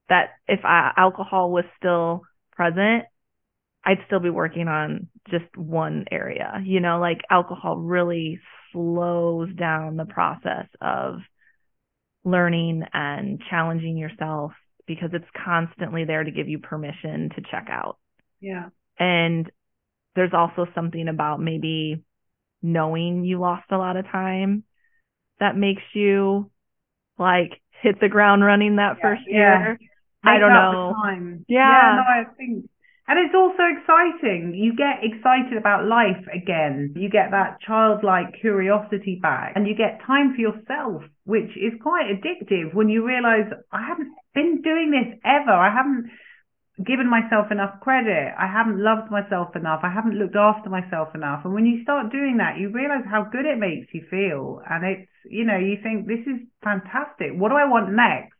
that 0.09 0.31
if 0.47 0.59
I, 0.65 0.91
alcohol 0.97 1.51
was 1.51 1.65
still 1.77 2.23
present, 2.51 3.05
I'd 3.85 3.99
still 4.07 4.19
be 4.19 4.29
working 4.29 4.67
on 4.67 5.07
just 5.29 5.57
one 5.57 6.05
area. 6.11 6.61
You 6.63 6.79
know, 6.79 6.99
like 6.99 7.19
alcohol 7.29 7.77
really 7.77 8.39
slows 8.71 9.53
down 9.55 9.97
the 9.97 10.05
process 10.05 10.67
of 10.81 11.15
learning 12.23 12.83
and 12.93 13.41
challenging 13.49 13.97
yourself 13.97 14.53
because 14.87 15.09
it's 15.13 15.25
constantly 15.45 16.05
there 16.05 16.23
to 16.23 16.31
give 16.31 16.47
you 16.47 16.59
permission 16.59 17.29
to 17.35 17.41
check 17.51 17.67
out. 17.69 17.97
Yeah. 18.39 18.69
And 18.99 19.49
there's 20.15 20.33
also 20.33 20.65
something 20.75 21.07
about 21.07 21.41
maybe 21.41 22.03
knowing 22.61 23.25
you 23.25 23.39
lost 23.39 23.65
a 23.71 23.77
lot 23.77 23.97
of 23.97 24.05
time 24.05 24.63
that 25.39 25.57
makes 25.57 25.81
you 25.93 26.49
like 27.17 27.51
hit 27.81 27.99
the 27.99 28.09
ground 28.09 28.43
running 28.43 28.77
that 28.77 28.97
yeah, 28.97 29.01
first 29.01 29.21
year. 29.27 29.77
Yeah. 29.79 29.87
I 30.25 30.37
don't 30.39 30.53
know. 30.53 30.93
Yeah. 31.47 31.59
yeah, 31.59 31.95
no, 31.97 32.01
I 32.01 32.33
think 32.37 32.69
and 33.07 33.19
it's 33.19 33.35
also 33.35 33.63
exciting. 33.67 34.55
You 34.55 34.75
get 34.75 35.03
excited 35.03 35.57
about 35.57 35.85
life 35.85 36.23
again. 36.31 36.93
You 36.95 37.09
get 37.09 37.31
that 37.31 37.59
childlike 37.59 38.39
curiosity 38.39 39.19
back 39.21 39.53
and 39.55 39.67
you 39.67 39.75
get 39.75 39.99
time 40.07 40.33
for 40.33 40.39
yourself, 40.39 41.03
which 41.25 41.51
is 41.59 41.75
quite 41.81 42.07
addictive 42.07 42.73
when 42.73 42.87
you 42.87 43.05
realize 43.05 43.51
I 43.71 43.85
haven't 43.85 44.13
been 44.33 44.61
doing 44.61 44.91
this 44.91 45.19
ever. 45.25 45.51
I 45.51 45.69
haven't 45.69 46.11
given 46.79 47.09
myself 47.09 47.51
enough 47.51 47.75
credit. 47.81 48.33
I 48.39 48.47
haven't 48.47 48.79
loved 48.81 49.11
myself 49.11 49.53
enough. 49.55 49.81
I 49.83 49.91
haven't 49.91 50.15
looked 50.15 50.37
after 50.39 50.69
myself 50.69 51.09
enough. 51.13 51.43
And 51.43 51.53
when 51.53 51.65
you 51.65 51.83
start 51.83 52.09
doing 52.09 52.37
that, 52.37 52.57
you 52.57 52.71
realize 52.71 53.03
how 53.03 53.27
good 53.29 53.45
it 53.45 53.59
makes 53.59 53.93
you 53.93 54.07
feel. 54.09 54.61
And 54.63 54.85
it's, 54.85 55.11
you 55.25 55.43
know, 55.43 55.57
you 55.57 55.75
think 55.83 56.07
this 56.07 56.23
is 56.25 56.39
fantastic. 56.63 57.35
What 57.35 57.49
do 57.49 57.55
I 57.55 57.67
want 57.67 57.91
next? 57.91 58.31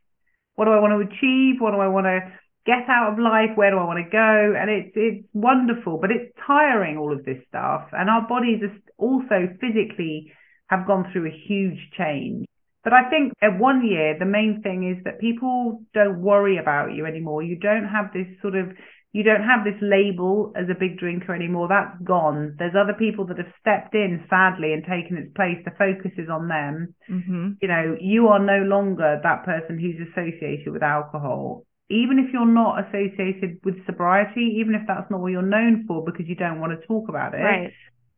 What 0.56 0.64
do 0.64 0.72
I 0.72 0.80
want 0.80 0.96
to 0.96 1.04
achieve? 1.04 1.60
What 1.60 1.72
do 1.72 1.78
I 1.78 1.88
want 1.88 2.06
to 2.06 2.20
get 2.66 2.88
out 2.88 3.12
of 3.12 3.18
life 3.18 3.50
where 3.56 3.70
do 3.70 3.78
i 3.78 3.84
want 3.84 3.98
to 4.04 4.10
go? 4.10 4.54
And 4.58 4.70
it's 4.70 4.92
it's 4.94 5.26
wonderful 5.32 5.98
but 6.00 6.10
it's 6.10 6.32
tiring 6.46 6.96
all 6.96 7.12
of 7.12 7.24
this 7.24 7.38
stuff. 7.48 7.88
And 7.92 8.08
our 8.08 8.26
bodies 8.26 8.62
are 8.62 8.74
also 8.98 9.48
physically 9.60 10.32
have 10.68 10.86
gone 10.86 11.10
through 11.12 11.26
a 11.26 11.40
huge 11.46 11.78
change. 11.96 12.46
But 12.82 12.92
i 12.92 13.08
think 13.10 13.32
at 13.42 13.58
one 13.58 13.86
year 13.86 14.16
the 14.18 14.26
main 14.26 14.60
thing 14.62 14.96
is 14.96 15.02
that 15.04 15.20
people 15.20 15.82
don't 15.94 16.20
worry 16.20 16.58
about 16.58 16.94
you 16.94 17.06
anymore. 17.06 17.42
You 17.42 17.58
don't 17.58 17.88
have 17.88 18.12
this 18.12 18.28
sort 18.40 18.54
of 18.54 18.68
you 19.12 19.22
don't 19.22 19.44
have 19.44 19.62
this 19.62 19.80
label 19.80 20.52
as 20.56 20.66
a 20.68 20.74
big 20.74 20.98
drinker 20.98 21.32
anymore. 21.32 21.68
That's 21.68 22.02
gone. 22.02 22.56
There's 22.58 22.74
other 22.74 22.94
people 22.98 23.24
that 23.26 23.38
have 23.38 23.52
stepped 23.60 23.94
in 23.94 24.24
sadly 24.28 24.72
and 24.72 24.82
taken 24.82 25.16
its 25.16 25.32
place. 25.36 25.62
The 25.64 25.70
focus 25.78 26.10
is 26.18 26.28
on 26.28 26.48
them. 26.48 26.94
Mm-hmm. 27.08 27.62
you 27.62 27.68
know 27.68 27.96
you 28.00 28.28
are 28.28 28.40
no 28.40 28.64
longer 28.64 29.20
that 29.22 29.44
person 29.44 29.78
who's 29.78 30.00
associated 30.08 30.72
with 30.72 30.82
alcohol 30.82 31.64
even 31.90 32.18
if 32.18 32.32
you're 32.32 32.46
not 32.46 32.86
associated 32.86 33.60
with 33.64 33.84
sobriety, 33.86 34.56
even 34.60 34.74
if 34.74 34.82
that's 34.86 35.10
not 35.10 35.20
what 35.20 35.32
you're 35.32 35.42
known 35.42 35.84
for 35.86 36.04
because 36.04 36.26
you 36.26 36.34
don't 36.34 36.60
want 36.60 36.78
to 36.78 36.86
talk 36.86 37.08
about 37.08 37.34
it, 37.34 37.38
right. 37.38 37.72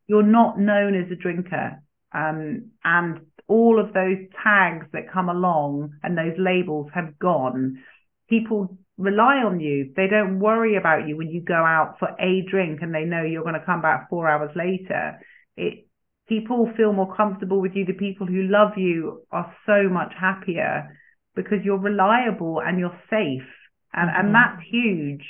you're 0.07 0.23
not 0.23 0.59
known 0.59 0.95
as 0.95 1.11
a 1.11 1.17
drinker. 1.17 1.83
Um, 2.13 2.71
and 2.85 3.21
all 3.49 3.81
of 3.81 3.93
those 3.93 4.19
tags 4.43 4.87
that 4.93 5.13
come 5.13 5.29
along 5.29 5.95
and 6.03 6.17
those 6.17 6.35
labels 6.39 6.89
have 6.95 7.19
gone. 7.19 7.83
People 8.29 8.77
rely 8.99 9.37
on 9.39 9.61
you. 9.61 9.93
They 9.97 10.07
don't 10.07 10.39
worry 10.39 10.77
about 10.77 11.07
you 11.07 11.17
when 11.17 11.29
you 11.29 11.41
go 11.41 11.55
out 11.55 11.97
for 11.99 12.09
a 12.21 12.43
drink 12.49 12.81
and 12.83 12.95
they 12.95 13.05
know 13.05 13.23
you're 13.23 13.43
going 13.43 13.55
to 13.55 13.67
come 13.67 13.83
back 13.83 14.09
four 14.09 14.29
hours 14.29 14.51
later. 14.57 15.21
It 15.57 15.87
people 16.29 16.71
feel 16.77 16.93
more 16.93 17.15
comfortable 17.15 17.61
with 17.61 17.73
you. 17.75 17.85
The 17.85 17.93
people 17.93 18.27
who 18.27 18.43
love 18.45 18.73
you 18.77 19.23
are 19.31 19.55
so 19.65 19.89
much 19.89 20.13
happier 20.19 20.97
because 21.37 21.59
you're 21.63 21.79
reliable 21.79 22.61
and 22.61 22.79
you're 22.79 22.99
safe. 23.09 23.47
And, 23.93 24.11
mm-hmm. 24.11 24.27
and 24.27 24.35
that's 24.35 24.63
huge, 24.69 25.25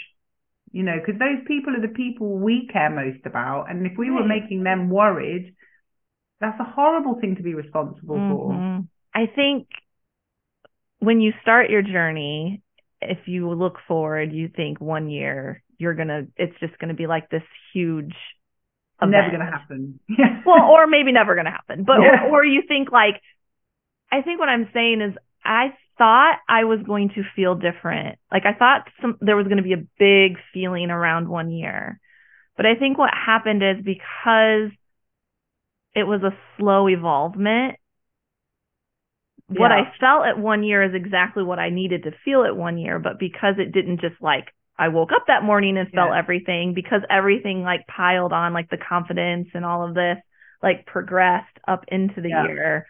you 0.72 0.82
know, 0.82 0.96
because 0.98 1.18
those 1.18 1.44
people 1.46 1.74
are 1.76 1.86
the 1.86 1.92
people 1.92 2.38
we 2.38 2.68
care 2.72 2.88
most 2.88 3.26
about. 3.26 3.66
And 3.68 3.84
if 3.86 3.92
we 3.98 4.10
were 4.10 4.26
making 4.26 4.62
them 4.62 4.88
worried, 4.88 5.54
that's 6.40 6.58
a 6.60 6.64
horrible 6.64 7.18
thing 7.20 7.36
to 7.36 7.42
be 7.42 7.54
responsible 7.54 8.16
mm-hmm. 8.16 8.32
for. 8.32 8.84
I 9.14 9.26
think 9.26 9.68
when 11.00 11.20
you 11.20 11.32
start 11.42 11.70
your 11.70 11.82
journey, 11.82 12.62
if 13.02 13.18
you 13.26 13.50
look 13.50 13.76
forward, 13.86 14.32
you 14.32 14.48
think 14.54 14.80
one 14.80 15.10
year 15.10 15.62
you're 15.78 15.94
gonna, 15.94 16.26
it's 16.36 16.58
just 16.60 16.78
gonna 16.78 16.94
be 16.94 17.06
like 17.06 17.28
this 17.28 17.42
huge 17.74 18.14
Event. 18.98 19.12
Never 19.12 19.30
gonna 19.30 19.50
happen. 19.50 20.00
well, 20.46 20.70
or 20.70 20.86
maybe 20.86 21.12
never 21.12 21.36
gonna 21.36 21.50
happen. 21.50 21.84
But 21.84 21.98
yeah. 22.00 22.28
or, 22.30 22.40
or 22.40 22.44
you 22.46 22.62
think 22.66 22.90
like 22.90 23.20
I 24.10 24.22
think 24.22 24.40
what 24.40 24.48
I'm 24.48 24.70
saying 24.72 25.02
is 25.02 25.14
I 25.44 25.74
thought 25.98 26.38
I 26.48 26.64
was 26.64 26.80
going 26.86 27.10
to 27.10 27.22
feel 27.34 27.54
different. 27.54 28.18
Like 28.30 28.44
I 28.44 28.52
thought 28.52 28.88
some 29.00 29.16
there 29.20 29.36
was 29.36 29.46
going 29.46 29.58
to 29.58 29.62
be 29.62 29.72
a 29.72 29.86
big 29.98 30.38
feeling 30.52 30.90
around 30.90 31.28
one 31.28 31.50
year. 31.50 32.00
But 32.56 32.66
I 32.66 32.74
think 32.74 32.98
what 32.98 33.10
happened 33.12 33.62
is 33.62 33.84
because 33.84 34.70
it 35.94 36.04
was 36.04 36.22
a 36.22 36.36
slow 36.56 36.88
evolvement, 36.88 37.76
yeah. 39.50 39.60
what 39.60 39.72
I 39.72 39.92
felt 40.00 40.26
at 40.26 40.38
one 40.38 40.62
year 40.62 40.82
is 40.82 40.94
exactly 40.94 41.42
what 41.42 41.58
I 41.58 41.70
needed 41.70 42.04
to 42.04 42.12
feel 42.24 42.44
at 42.44 42.56
one 42.56 42.78
year, 42.78 42.98
but 42.98 43.18
because 43.18 43.54
it 43.58 43.72
didn't 43.72 44.00
just 44.00 44.20
like 44.20 44.52
I 44.78 44.88
woke 44.88 45.10
up 45.12 45.24
that 45.28 45.42
morning 45.42 45.78
and 45.78 45.88
felt 45.90 46.10
yeah. 46.10 46.18
everything 46.18 46.74
because 46.74 47.00
everything 47.08 47.62
like 47.62 47.86
piled 47.86 48.32
on, 48.32 48.52
like 48.52 48.68
the 48.68 48.76
confidence 48.76 49.48
and 49.54 49.64
all 49.64 49.86
of 49.86 49.94
this, 49.94 50.18
like 50.62 50.86
progressed 50.86 51.58
up 51.66 51.84
into 51.88 52.20
the 52.20 52.28
yeah. 52.28 52.44
year. 52.44 52.86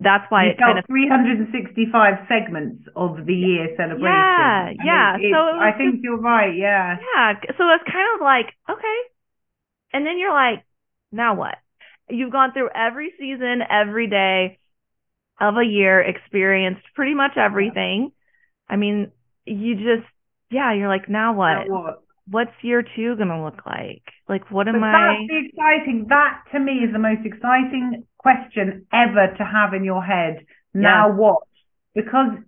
That's 0.00 0.24
why 0.30 0.46
you 0.46 0.50
it 0.52 0.58
kind 0.58 0.78
of 0.78 0.84
365 0.86 2.14
segments 2.26 2.88
of 2.96 3.26
the 3.26 3.34
year 3.34 3.68
celebration. 3.76 4.04
Yeah, 4.04 4.72
yeah. 4.82 5.18
So 5.30 5.36
I 5.36 5.76
think 5.76 5.94
just, 5.96 6.04
you're 6.04 6.20
right. 6.20 6.56
Yeah. 6.56 6.96
Yeah. 6.96 7.34
So 7.58 7.68
it's 7.68 7.84
kind 7.84 8.08
of 8.14 8.20
like 8.20 8.46
okay, 8.68 8.98
and 9.92 10.06
then 10.06 10.18
you're 10.18 10.32
like, 10.32 10.64
now 11.12 11.34
what? 11.34 11.56
You've 12.08 12.32
gone 12.32 12.52
through 12.52 12.70
every 12.74 13.12
season, 13.18 13.60
every 13.68 14.08
day 14.08 14.58
of 15.40 15.56
a 15.56 15.64
year, 15.64 16.00
experienced 16.00 16.82
pretty 16.94 17.14
much 17.14 17.36
everything. 17.36 18.12
I 18.68 18.76
mean, 18.76 19.12
you 19.44 19.74
just 19.74 20.08
yeah, 20.50 20.72
you're 20.72 20.88
like, 20.88 21.08
now 21.08 21.34
what? 21.34 21.52
Now 21.52 21.64
what? 21.68 22.02
What's 22.30 22.52
year 22.62 22.82
two 22.82 23.16
gonna 23.16 23.44
look 23.44 23.66
like? 23.66 24.02
Like, 24.28 24.50
what 24.50 24.68
am 24.68 24.80
but 24.80 24.86
I? 24.86 25.16
That's 25.18 25.28
the 25.28 25.48
exciting. 25.48 26.06
That 26.08 26.42
to 26.52 26.60
me 26.60 26.84
is 26.86 26.92
the 26.92 26.98
most 26.98 27.26
exciting 27.26 28.06
question 28.18 28.86
ever 28.92 29.34
to 29.36 29.44
have 29.44 29.74
in 29.74 29.84
your 29.84 30.02
head. 30.02 30.46
Now 30.72 31.12
what? 31.12 31.42
Because 31.94 32.38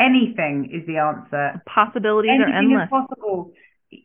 anything 0.00 0.70
is 0.72 0.86
the 0.86 0.98
answer. 0.98 1.62
Possibilities 1.66 2.30
anything 2.32 2.54
are 2.54 2.58
endless. 2.58 2.84
Is 2.84 2.90
possible. 2.90 3.52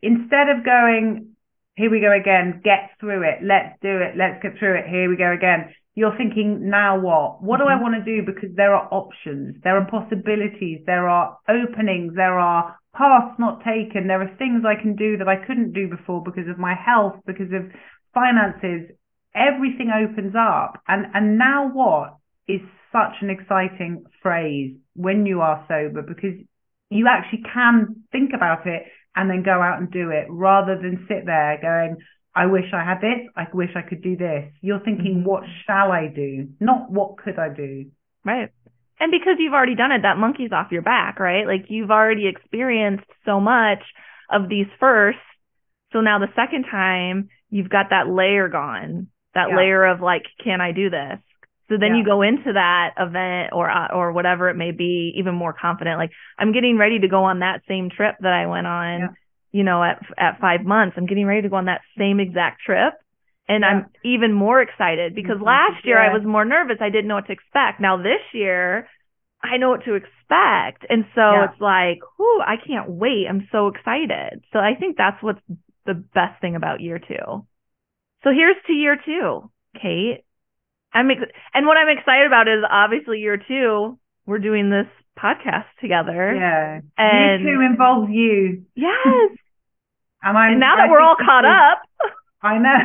Instead 0.02 0.48
of 0.48 0.64
going, 0.64 1.32
here 1.76 1.90
we 1.90 2.00
go 2.00 2.12
again, 2.12 2.60
get 2.62 2.90
through 3.00 3.22
it, 3.22 3.38
let's 3.42 3.78
do 3.80 3.88
it, 3.88 4.16
let's 4.16 4.42
get 4.42 4.58
through 4.58 4.78
it, 4.78 4.86
here 4.86 5.08
we 5.08 5.16
go 5.16 5.32
again. 5.32 5.74
You're 5.94 6.16
thinking, 6.16 6.70
now 6.70 6.98
what? 6.98 7.42
What 7.42 7.60
mm-hmm. 7.60 7.68
do 7.68 7.70
I 7.70 7.74
mm-hmm. 7.74 7.82
want 7.82 8.04
to 8.04 8.04
do? 8.04 8.24
Because 8.24 8.50
there 8.56 8.74
are 8.74 8.88
options, 8.90 9.56
there 9.62 9.76
are 9.76 9.86
possibilities, 9.90 10.80
there 10.86 11.08
are 11.08 11.36
openings, 11.48 12.14
there 12.16 12.38
are 12.38 12.76
paths 12.96 13.38
not 13.38 13.60
taken. 13.64 14.06
There 14.06 14.22
are 14.22 14.36
things 14.36 14.64
I 14.64 14.80
can 14.80 14.96
do 14.96 15.16
that 15.18 15.28
I 15.28 15.36
couldn't 15.46 15.72
do 15.72 15.88
before 15.88 16.22
because 16.22 16.48
of 16.48 16.58
my 16.58 16.74
health, 16.74 17.16
because 17.26 17.52
of 17.52 17.70
finances. 18.14 18.94
Everything 19.34 19.90
opens 19.90 20.34
up. 20.36 20.80
And, 20.88 21.06
and 21.14 21.38
now 21.38 21.70
what 21.72 22.16
is 22.46 22.60
such 22.92 23.16
an 23.22 23.30
exciting 23.30 24.04
phrase 24.22 24.76
when 24.94 25.24
you 25.24 25.40
are 25.40 25.64
sober 25.66 26.02
because 26.02 26.36
you 26.90 27.06
actually 27.08 27.42
can 27.52 28.04
think 28.12 28.32
about 28.34 28.66
it 28.66 28.82
and 29.16 29.30
then 29.30 29.42
go 29.42 29.62
out 29.62 29.78
and 29.78 29.90
do 29.90 30.10
it 30.10 30.26
rather 30.28 30.76
than 30.76 31.06
sit 31.08 31.24
there 31.24 31.58
going, 31.60 31.96
I 32.34 32.46
wish 32.46 32.64
I 32.72 32.84
had 32.84 33.00
this. 33.00 33.28
I 33.36 33.46
wish 33.52 33.70
I 33.76 33.82
could 33.82 34.02
do 34.02 34.16
this. 34.16 34.50
You're 34.60 34.80
thinking, 34.80 35.16
mm-hmm. 35.16 35.28
what 35.28 35.44
shall 35.66 35.92
I 35.92 36.06
do? 36.06 36.48
Not 36.60 36.90
what 36.90 37.18
could 37.18 37.38
I 37.38 37.48
do? 37.54 37.90
Right. 38.24 38.50
And 38.98 39.10
because 39.10 39.36
you've 39.38 39.52
already 39.52 39.74
done 39.74 39.92
it, 39.92 40.02
that 40.02 40.16
monkey's 40.16 40.52
off 40.52 40.70
your 40.70 40.82
back, 40.82 41.18
right? 41.18 41.46
Like 41.46 41.66
you've 41.68 41.90
already 41.90 42.28
experienced 42.28 43.04
so 43.24 43.40
much 43.40 43.82
of 44.30 44.48
these 44.48 44.66
firsts. 44.78 45.20
So 45.92 46.00
now 46.00 46.18
the 46.20 46.32
second 46.36 46.64
time 46.70 47.28
you've 47.50 47.68
got 47.68 47.90
that 47.90 48.08
layer 48.08 48.48
gone, 48.48 49.08
that 49.34 49.48
yeah. 49.50 49.56
layer 49.56 49.84
of 49.84 50.00
like, 50.00 50.22
can 50.42 50.60
I 50.60 50.72
do 50.72 50.88
this? 50.88 51.18
So 51.68 51.78
then 51.80 51.92
yeah. 51.92 51.98
you 51.98 52.04
go 52.04 52.22
into 52.22 52.52
that 52.52 52.94
event 52.98 53.52
or 53.52 53.70
uh, 53.70 53.88
or 53.94 54.12
whatever 54.12 54.50
it 54.50 54.56
may 54.56 54.72
be 54.72 55.14
even 55.16 55.34
more 55.34 55.54
confident. 55.58 55.98
Like 55.98 56.10
I'm 56.38 56.52
getting 56.52 56.76
ready 56.78 57.00
to 57.00 57.08
go 57.08 57.24
on 57.24 57.40
that 57.40 57.62
same 57.66 57.88
trip 57.90 58.16
that 58.20 58.32
I 58.32 58.46
went 58.46 58.66
on, 58.66 59.00
yeah. 59.00 59.06
You 59.52 59.62
know, 59.62 59.82
at 59.84 60.02
at 60.18 60.40
5 60.40 60.64
months. 60.64 60.96
I'm 60.96 61.06
getting 61.06 61.26
ready 61.26 61.42
to 61.42 61.48
go 61.48 61.56
on 61.56 61.66
that 61.66 61.82
same 61.96 62.20
exact 62.20 62.62
trip 62.62 62.94
and 63.48 63.62
yeah. 63.62 63.68
I'm 63.68 63.86
even 64.04 64.32
more 64.32 64.62
excited 64.62 65.14
because 65.14 65.36
mm-hmm. 65.36 65.44
last 65.44 65.84
year 65.84 66.02
yeah. 66.02 66.10
I 66.10 66.14
was 66.14 66.24
more 66.24 66.44
nervous. 66.44 66.76
I 66.80 66.90
didn't 66.90 67.08
know 67.08 67.16
what 67.16 67.26
to 67.26 67.32
expect. 67.32 67.80
Now 67.80 67.96
this 67.96 68.22
year, 68.32 68.88
I 69.42 69.56
know 69.56 69.70
what 69.70 69.84
to 69.84 69.94
expect. 69.94 70.86
And 70.88 71.04
so 71.14 71.20
yeah. 71.20 71.46
it's 71.50 71.60
like, 71.60 71.98
whoo, 72.18 72.40
I 72.40 72.54
can't 72.56 72.90
wait. 72.90 73.26
I'm 73.28 73.48
so 73.50 73.68
excited. 73.68 74.44
So 74.52 74.58
I 74.58 74.74
think 74.78 74.96
that's 74.96 75.22
what's 75.22 75.40
the 75.86 75.94
best 75.94 76.40
thing 76.40 76.54
about 76.54 76.80
year 76.80 76.98
two. 76.98 77.44
So 78.22 78.30
here's 78.30 78.56
to 78.68 78.72
year 78.72 78.96
two, 79.04 79.50
Kate. 79.74 80.24
I'm 80.94 81.10
ex- 81.10 81.32
and 81.52 81.66
what 81.66 81.76
I'm 81.76 81.88
excited 81.88 82.26
about 82.26 82.46
is 82.46 82.62
obviously 82.70 83.18
year 83.18 83.36
two, 83.36 83.98
we're 84.26 84.38
doing 84.38 84.70
this 84.70 84.86
podcast 85.18 85.66
together. 85.80 86.34
Yeah. 86.34 86.80
And 86.96 87.42
year 87.42 87.56
two 87.56 87.60
involves 87.60 88.10
you. 88.10 88.64
Yes. 88.76 89.36
And, 90.22 90.38
I'm, 90.38 90.52
and 90.52 90.60
now 90.60 90.76
that 90.76 90.90
we're 90.90 91.00
all 91.00 91.16
caught 91.16 91.44
up. 91.44 91.82
I 92.42 92.58
know. 92.58 92.78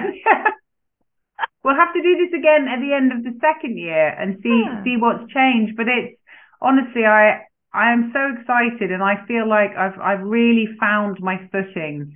we'll 1.63 1.75
have 1.75 1.93
to 1.93 2.01
do 2.01 2.15
this 2.15 2.37
again 2.37 2.67
at 2.67 2.79
the 2.79 2.93
end 2.93 3.11
of 3.11 3.23
the 3.23 3.37
second 3.41 3.77
year 3.77 4.07
and 4.09 4.39
see 4.41 4.63
yeah. 4.65 4.83
see 4.83 4.95
what's 4.97 5.31
changed. 5.31 5.75
But 5.75 5.87
it's 5.87 6.17
honestly, 6.61 7.05
I 7.05 7.43
I 7.73 7.91
am 7.91 8.11
so 8.13 8.39
excited, 8.39 8.91
and 8.91 9.03
I 9.03 9.25
feel 9.27 9.47
like 9.47 9.75
I've 9.77 9.99
I've 9.99 10.25
really 10.25 10.67
found 10.79 11.17
my 11.19 11.37
footing. 11.51 12.15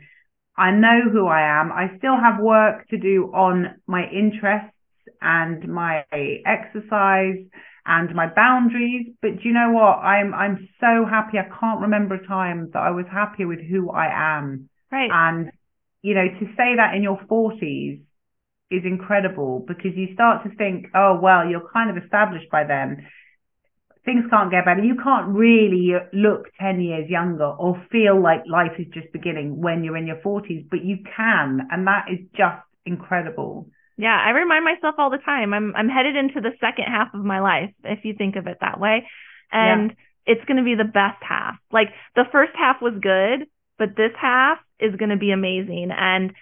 I 0.57 0.71
know 0.71 1.09
who 1.11 1.27
I 1.27 1.59
am. 1.59 1.71
I 1.71 1.97
still 1.97 2.17
have 2.17 2.39
work 2.39 2.87
to 2.89 2.97
do 2.97 3.31
on 3.33 3.79
my 3.87 4.03
interests 4.09 4.75
and 5.21 5.67
my 5.67 6.03
exercise 6.45 7.37
and 7.85 8.15
my 8.15 8.27
boundaries. 8.33 9.07
But 9.21 9.43
you 9.43 9.53
know 9.53 9.71
what? 9.71 9.99
I'm 9.99 10.33
I'm 10.33 10.67
so 10.79 11.05
happy. 11.05 11.37
I 11.37 11.47
can't 11.59 11.81
remember 11.81 12.15
a 12.15 12.27
time 12.27 12.69
that 12.73 12.79
I 12.79 12.91
was 12.91 13.05
happier 13.11 13.47
with 13.47 13.59
who 13.61 13.91
I 13.91 14.37
am. 14.39 14.69
Right. 14.91 15.09
And 15.11 15.51
you 16.01 16.15
know, 16.15 16.27
to 16.27 16.45
say 16.57 16.75
that 16.77 16.95
in 16.95 17.03
your 17.03 17.19
40s 17.29 18.01
is 18.71 18.83
incredible 18.85 19.63
because 19.67 19.91
you 19.95 20.13
start 20.13 20.43
to 20.43 20.55
think, 20.55 20.87
oh, 20.95 21.19
well, 21.21 21.47
you're 21.47 21.69
kind 21.73 21.95
of 21.95 22.01
established 22.03 22.49
by 22.49 22.63
then. 22.63 23.07
Things 24.03 24.23
can't 24.31 24.49
get 24.49 24.65
better. 24.65 24.83
You 24.83 24.95
can't 24.95 25.27
really 25.27 25.91
look 26.11 26.47
10 26.59 26.81
years 26.81 27.07
younger 27.07 27.45
or 27.45 27.85
feel 27.91 28.19
like 28.19 28.41
life 28.49 28.71
is 28.79 28.87
just 28.93 29.13
beginning 29.13 29.61
when 29.61 29.83
you're 29.83 29.97
in 29.97 30.07
your 30.07 30.17
40s, 30.25 30.67
but 30.71 30.83
you 30.83 30.97
can. 31.15 31.67
And 31.69 31.85
that 31.85 32.05
is 32.11 32.19
just 32.35 32.63
incredible. 32.85 33.69
Yeah, 33.97 34.17
I 34.17 34.31
remind 34.31 34.65
myself 34.65 34.95
all 34.97 35.11
the 35.11 35.19
time. 35.19 35.53
I'm 35.53 35.75
I'm 35.75 35.89
headed 35.89 36.15
into 36.15 36.41
the 36.41 36.57
second 36.59 36.85
half 36.85 37.13
of 37.13 37.23
my 37.23 37.39
life, 37.39 37.69
if 37.83 38.03
you 38.03 38.15
think 38.17 38.35
of 38.35 38.47
it 38.47 38.57
that 38.61 38.79
way. 38.79 39.07
And 39.51 39.91
yeah. 39.91 40.33
it's 40.33 40.45
going 40.45 40.57
to 40.57 40.63
be 40.63 40.73
the 40.73 40.89
best 40.89 41.21
half. 41.21 41.55
Like 41.71 41.89
the 42.15 42.23
first 42.31 42.53
half 42.57 42.81
was 42.81 42.93
good, 42.99 43.45
but 43.81 43.97
this 43.97 44.11
half 44.21 44.59
is 44.79 44.95
going 44.95 45.09
to 45.09 45.17
be 45.17 45.31
amazing. 45.31 45.89
And 45.91 46.33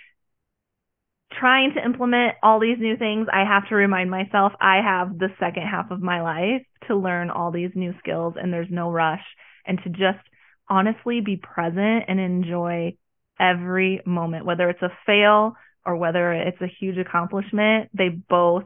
trying 1.31 1.71
to 1.73 1.81
implement 1.81 2.33
all 2.43 2.59
these 2.59 2.79
new 2.79 2.97
things, 2.97 3.29
I 3.31 3.45
have 3.45 3.69
to 3.69 3.75
remind 3.75 4.11
myself 4.11 4.51
I 4.59 4.81
have 4.83 5.17
the 5.17 5.29
second 5.39 5.63
half 5.63 5.89
of 5.89 6.01
my 6.01 6.21
life 6.21 6.63
to 6.89 6.97
learn 6.97 7.29
all 7.29 7.51
these 7.51 7.71
new 7.75 7.93
skills 7.99 8.33
and 8.35 8.51
there's 8.51 8.67
no 8.69 8.91
rush 8.91 9.23
and 9.65 9.79
to 9.85 9.89
just 9.89 10.19
honestly 10.67 11.21
be 11.21 11.37
present 11.37 12.03
and 12.09 12.19
enjoy 12.19 12.97
every 13.39 14.01
moment, 14.05 14.45
whether 14.45 14.69
it's 14.69 14.81
a 14.81 14.91
fail 15.05 15.53
or 15.85 15.95
whether 15.95 16.33
it's 16.33 16.59
a 16.59 16.67
huge 16.67 16.97
accomplishment. 16.97 17.89
They 17.93 18.09
both 18.09 18.65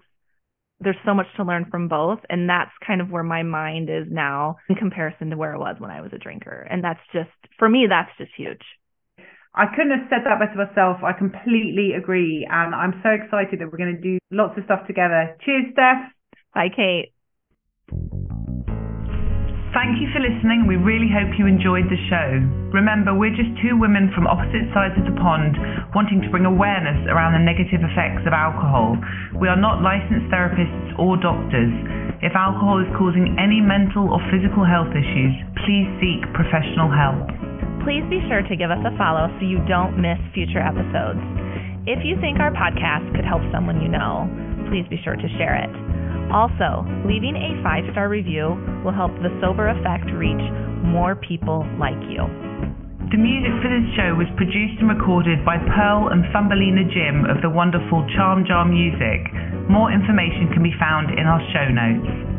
there's 0.83 0.97
so 1.05 1.13
much 1.13 1.27
to 1.37 1.43
learn 1.43 1.65
from 1.69 1.87
both 1.87 2.19
and 2.29 2.49
that's 2.49 2.71
kind 2.85 3.01
of 3.01 3.09
where 3.09 3.23
my 3.23 3.43
mind 3.43 3.89
is 3.89 4.05
now 4.09 4.57
in 4.69 4.75
comparison 4.75 5.29
to 5.29 5.37
where 5.37 5.53
it 5.53 5.59
was 5.59 5.75
when 5.79 5.91
I 5.91 6.01
was 6.01 6.11
a 6.13 6.17
drinker 6.17 6.67
and 6.69 6.83
that's 6.83 6.99
just 7.13 7.29
for 7.57 7.69
me 7.69 7.87
that's 7.89 8.11
just 8.17 8.31
huge. 8.35 8.61
I 9.55 9.67
couldn't 9.67 9.91
have 9.91 10.07
said 10.09 10.25
that 10.25 10.39
better 10.39 10.65
myself. 10.67 11.03
I 11.03 11.13
completely 11.13 11.93
agree 11.93 12.47
and 12.49 12.73
I'm 12.73 12.99
so 13.03 13.09
excited 13.09 13.59
that 13.59 13.71
we're 13.71 13.77
going 13.77 13.95
to 13.95 14.01
do 14.01 14.17
lots 14.31 14.57
of 14.57 14.65
stuff 14.65 14.87
together. 14.87 15.37
Cheers 15.45 15.65
Steph. 15.73 16.11
Bye 16.53 16.69
Kate. 16.75 17.13
Thank 19.73 19.97
you 19.97 20.05
for 20.13 20.21
listening. 20.21 20.69
We 20.69 20.77
really 20.77 21.09
hope 21.09 21.33
you 21.33 21.49
enjoyed 21.49 21.89
the 21.89 21.97
show. 22.05 22.37
Remember, 22.77 23.09
we're 23.09 23.33
just 23.33 23.49
two 23.57 23.73
women 23.73 24.13
from 24.13 24.29
opposite 24.29 24.69
sides 24.69 24.93
of 25.01 25.09
the 25.09 25.17
pond 25.17 25.57
wanting 25.97 26.21
to 26.21 26.29
bring 26.29 26.45
awareness 26.45 27.01
around 27.09 27.33
the 27.33 27.41
negative 27.41 27.81
effects 27.81 28.21
of 28.29 28.37
alcohol. 28.37 28.93
We 29.33 29.49
are 29.49 29.57
not 29.57 29.81
licensed 29.81 30.29
therapists 30.29 30.93
or 31.01 31.17
doctors. 31.17 31.73
If 32.21 32.37
alcohol 32.37 32.85
is 32.85 32.89
causing 32.93 33.33
any 33.41 33.65
mental 33.65 34.13
or 34.13 34.21
physical 34.29 34.61
health 34.61 34.93
issues, 34.93 35.33
please 35.65 35.89
seek 35.97 36.21
professional 36.37 36.93
help. 36.93 37.33
Please 37.81 38.05
be 38.13 38.21
sure 38.29 38.45
to 38.45 38.53
give 38.53 38.69
us 38.69 38.79
a 38.85 38.93
follow 38.93 39.25
so 39.25 39.41
you 39.41 39.57
don't 39.65 39.97
miss 39.97 40.21
future 40.37 40.61
episodes. 40.61 41.19
If 41.89 42.05
you 42.05 42.13
think 42.21 42.37
our 42.37 42.53
podcast 42.53 43.09
could 43.17 43.25
help 43.25 43.41
someone 43.49 43.81
you 43.81 43.89
know, 43.89 44.29
please 44.69 44.85
be 44.85 45.01
sure 45.01 45.17
to 45.17 45.27
share 45.41 45.57
it. 45.57 45.73
Also, 46.31 46.85
leaving 47.07 47.35
a 47.35 47.59
five 47.63 47.83
star 47.91 48.07
review 48.07 48.55
will 48.85 48.93
help 48.93 49.11
the 49.19 49.33
Sober 49.41 49.69
Effect 49.69 50.07
reach 50.13 50.41
more 50.83 51.15
people 51.15 51.65
like 51.79 51.99
you. 52.07 52.23
The 53.13 53.21
music 53.21 53.53
for 53.61 53.69
this 53.69 53.85
show 53.93 54.17
was 54.17 54.25
produced 54.37 54.81
and 54.81 54.89
recorded 54.89 55.45
by 55.45 55.61
Pearl 55.61 56.09
and 56.09 56.25
Thumbelina 56.33 56.81
Jim 56.89 57.29
of 57.29 57.45
the 57.45 57.49
wonderful 57.49 58.01
Charm 58.17 58.41
Jar 58.41 58.65
Music. 58.65 59.29
More 59.69 59.93
information 59.93 60.49
can 60.49 60.63
be 60.63 60.73
found 60.81 61.13
in 61.13 61.29
our 61.29 61.41
show 61.53 61.69
notes. 61.69 62.32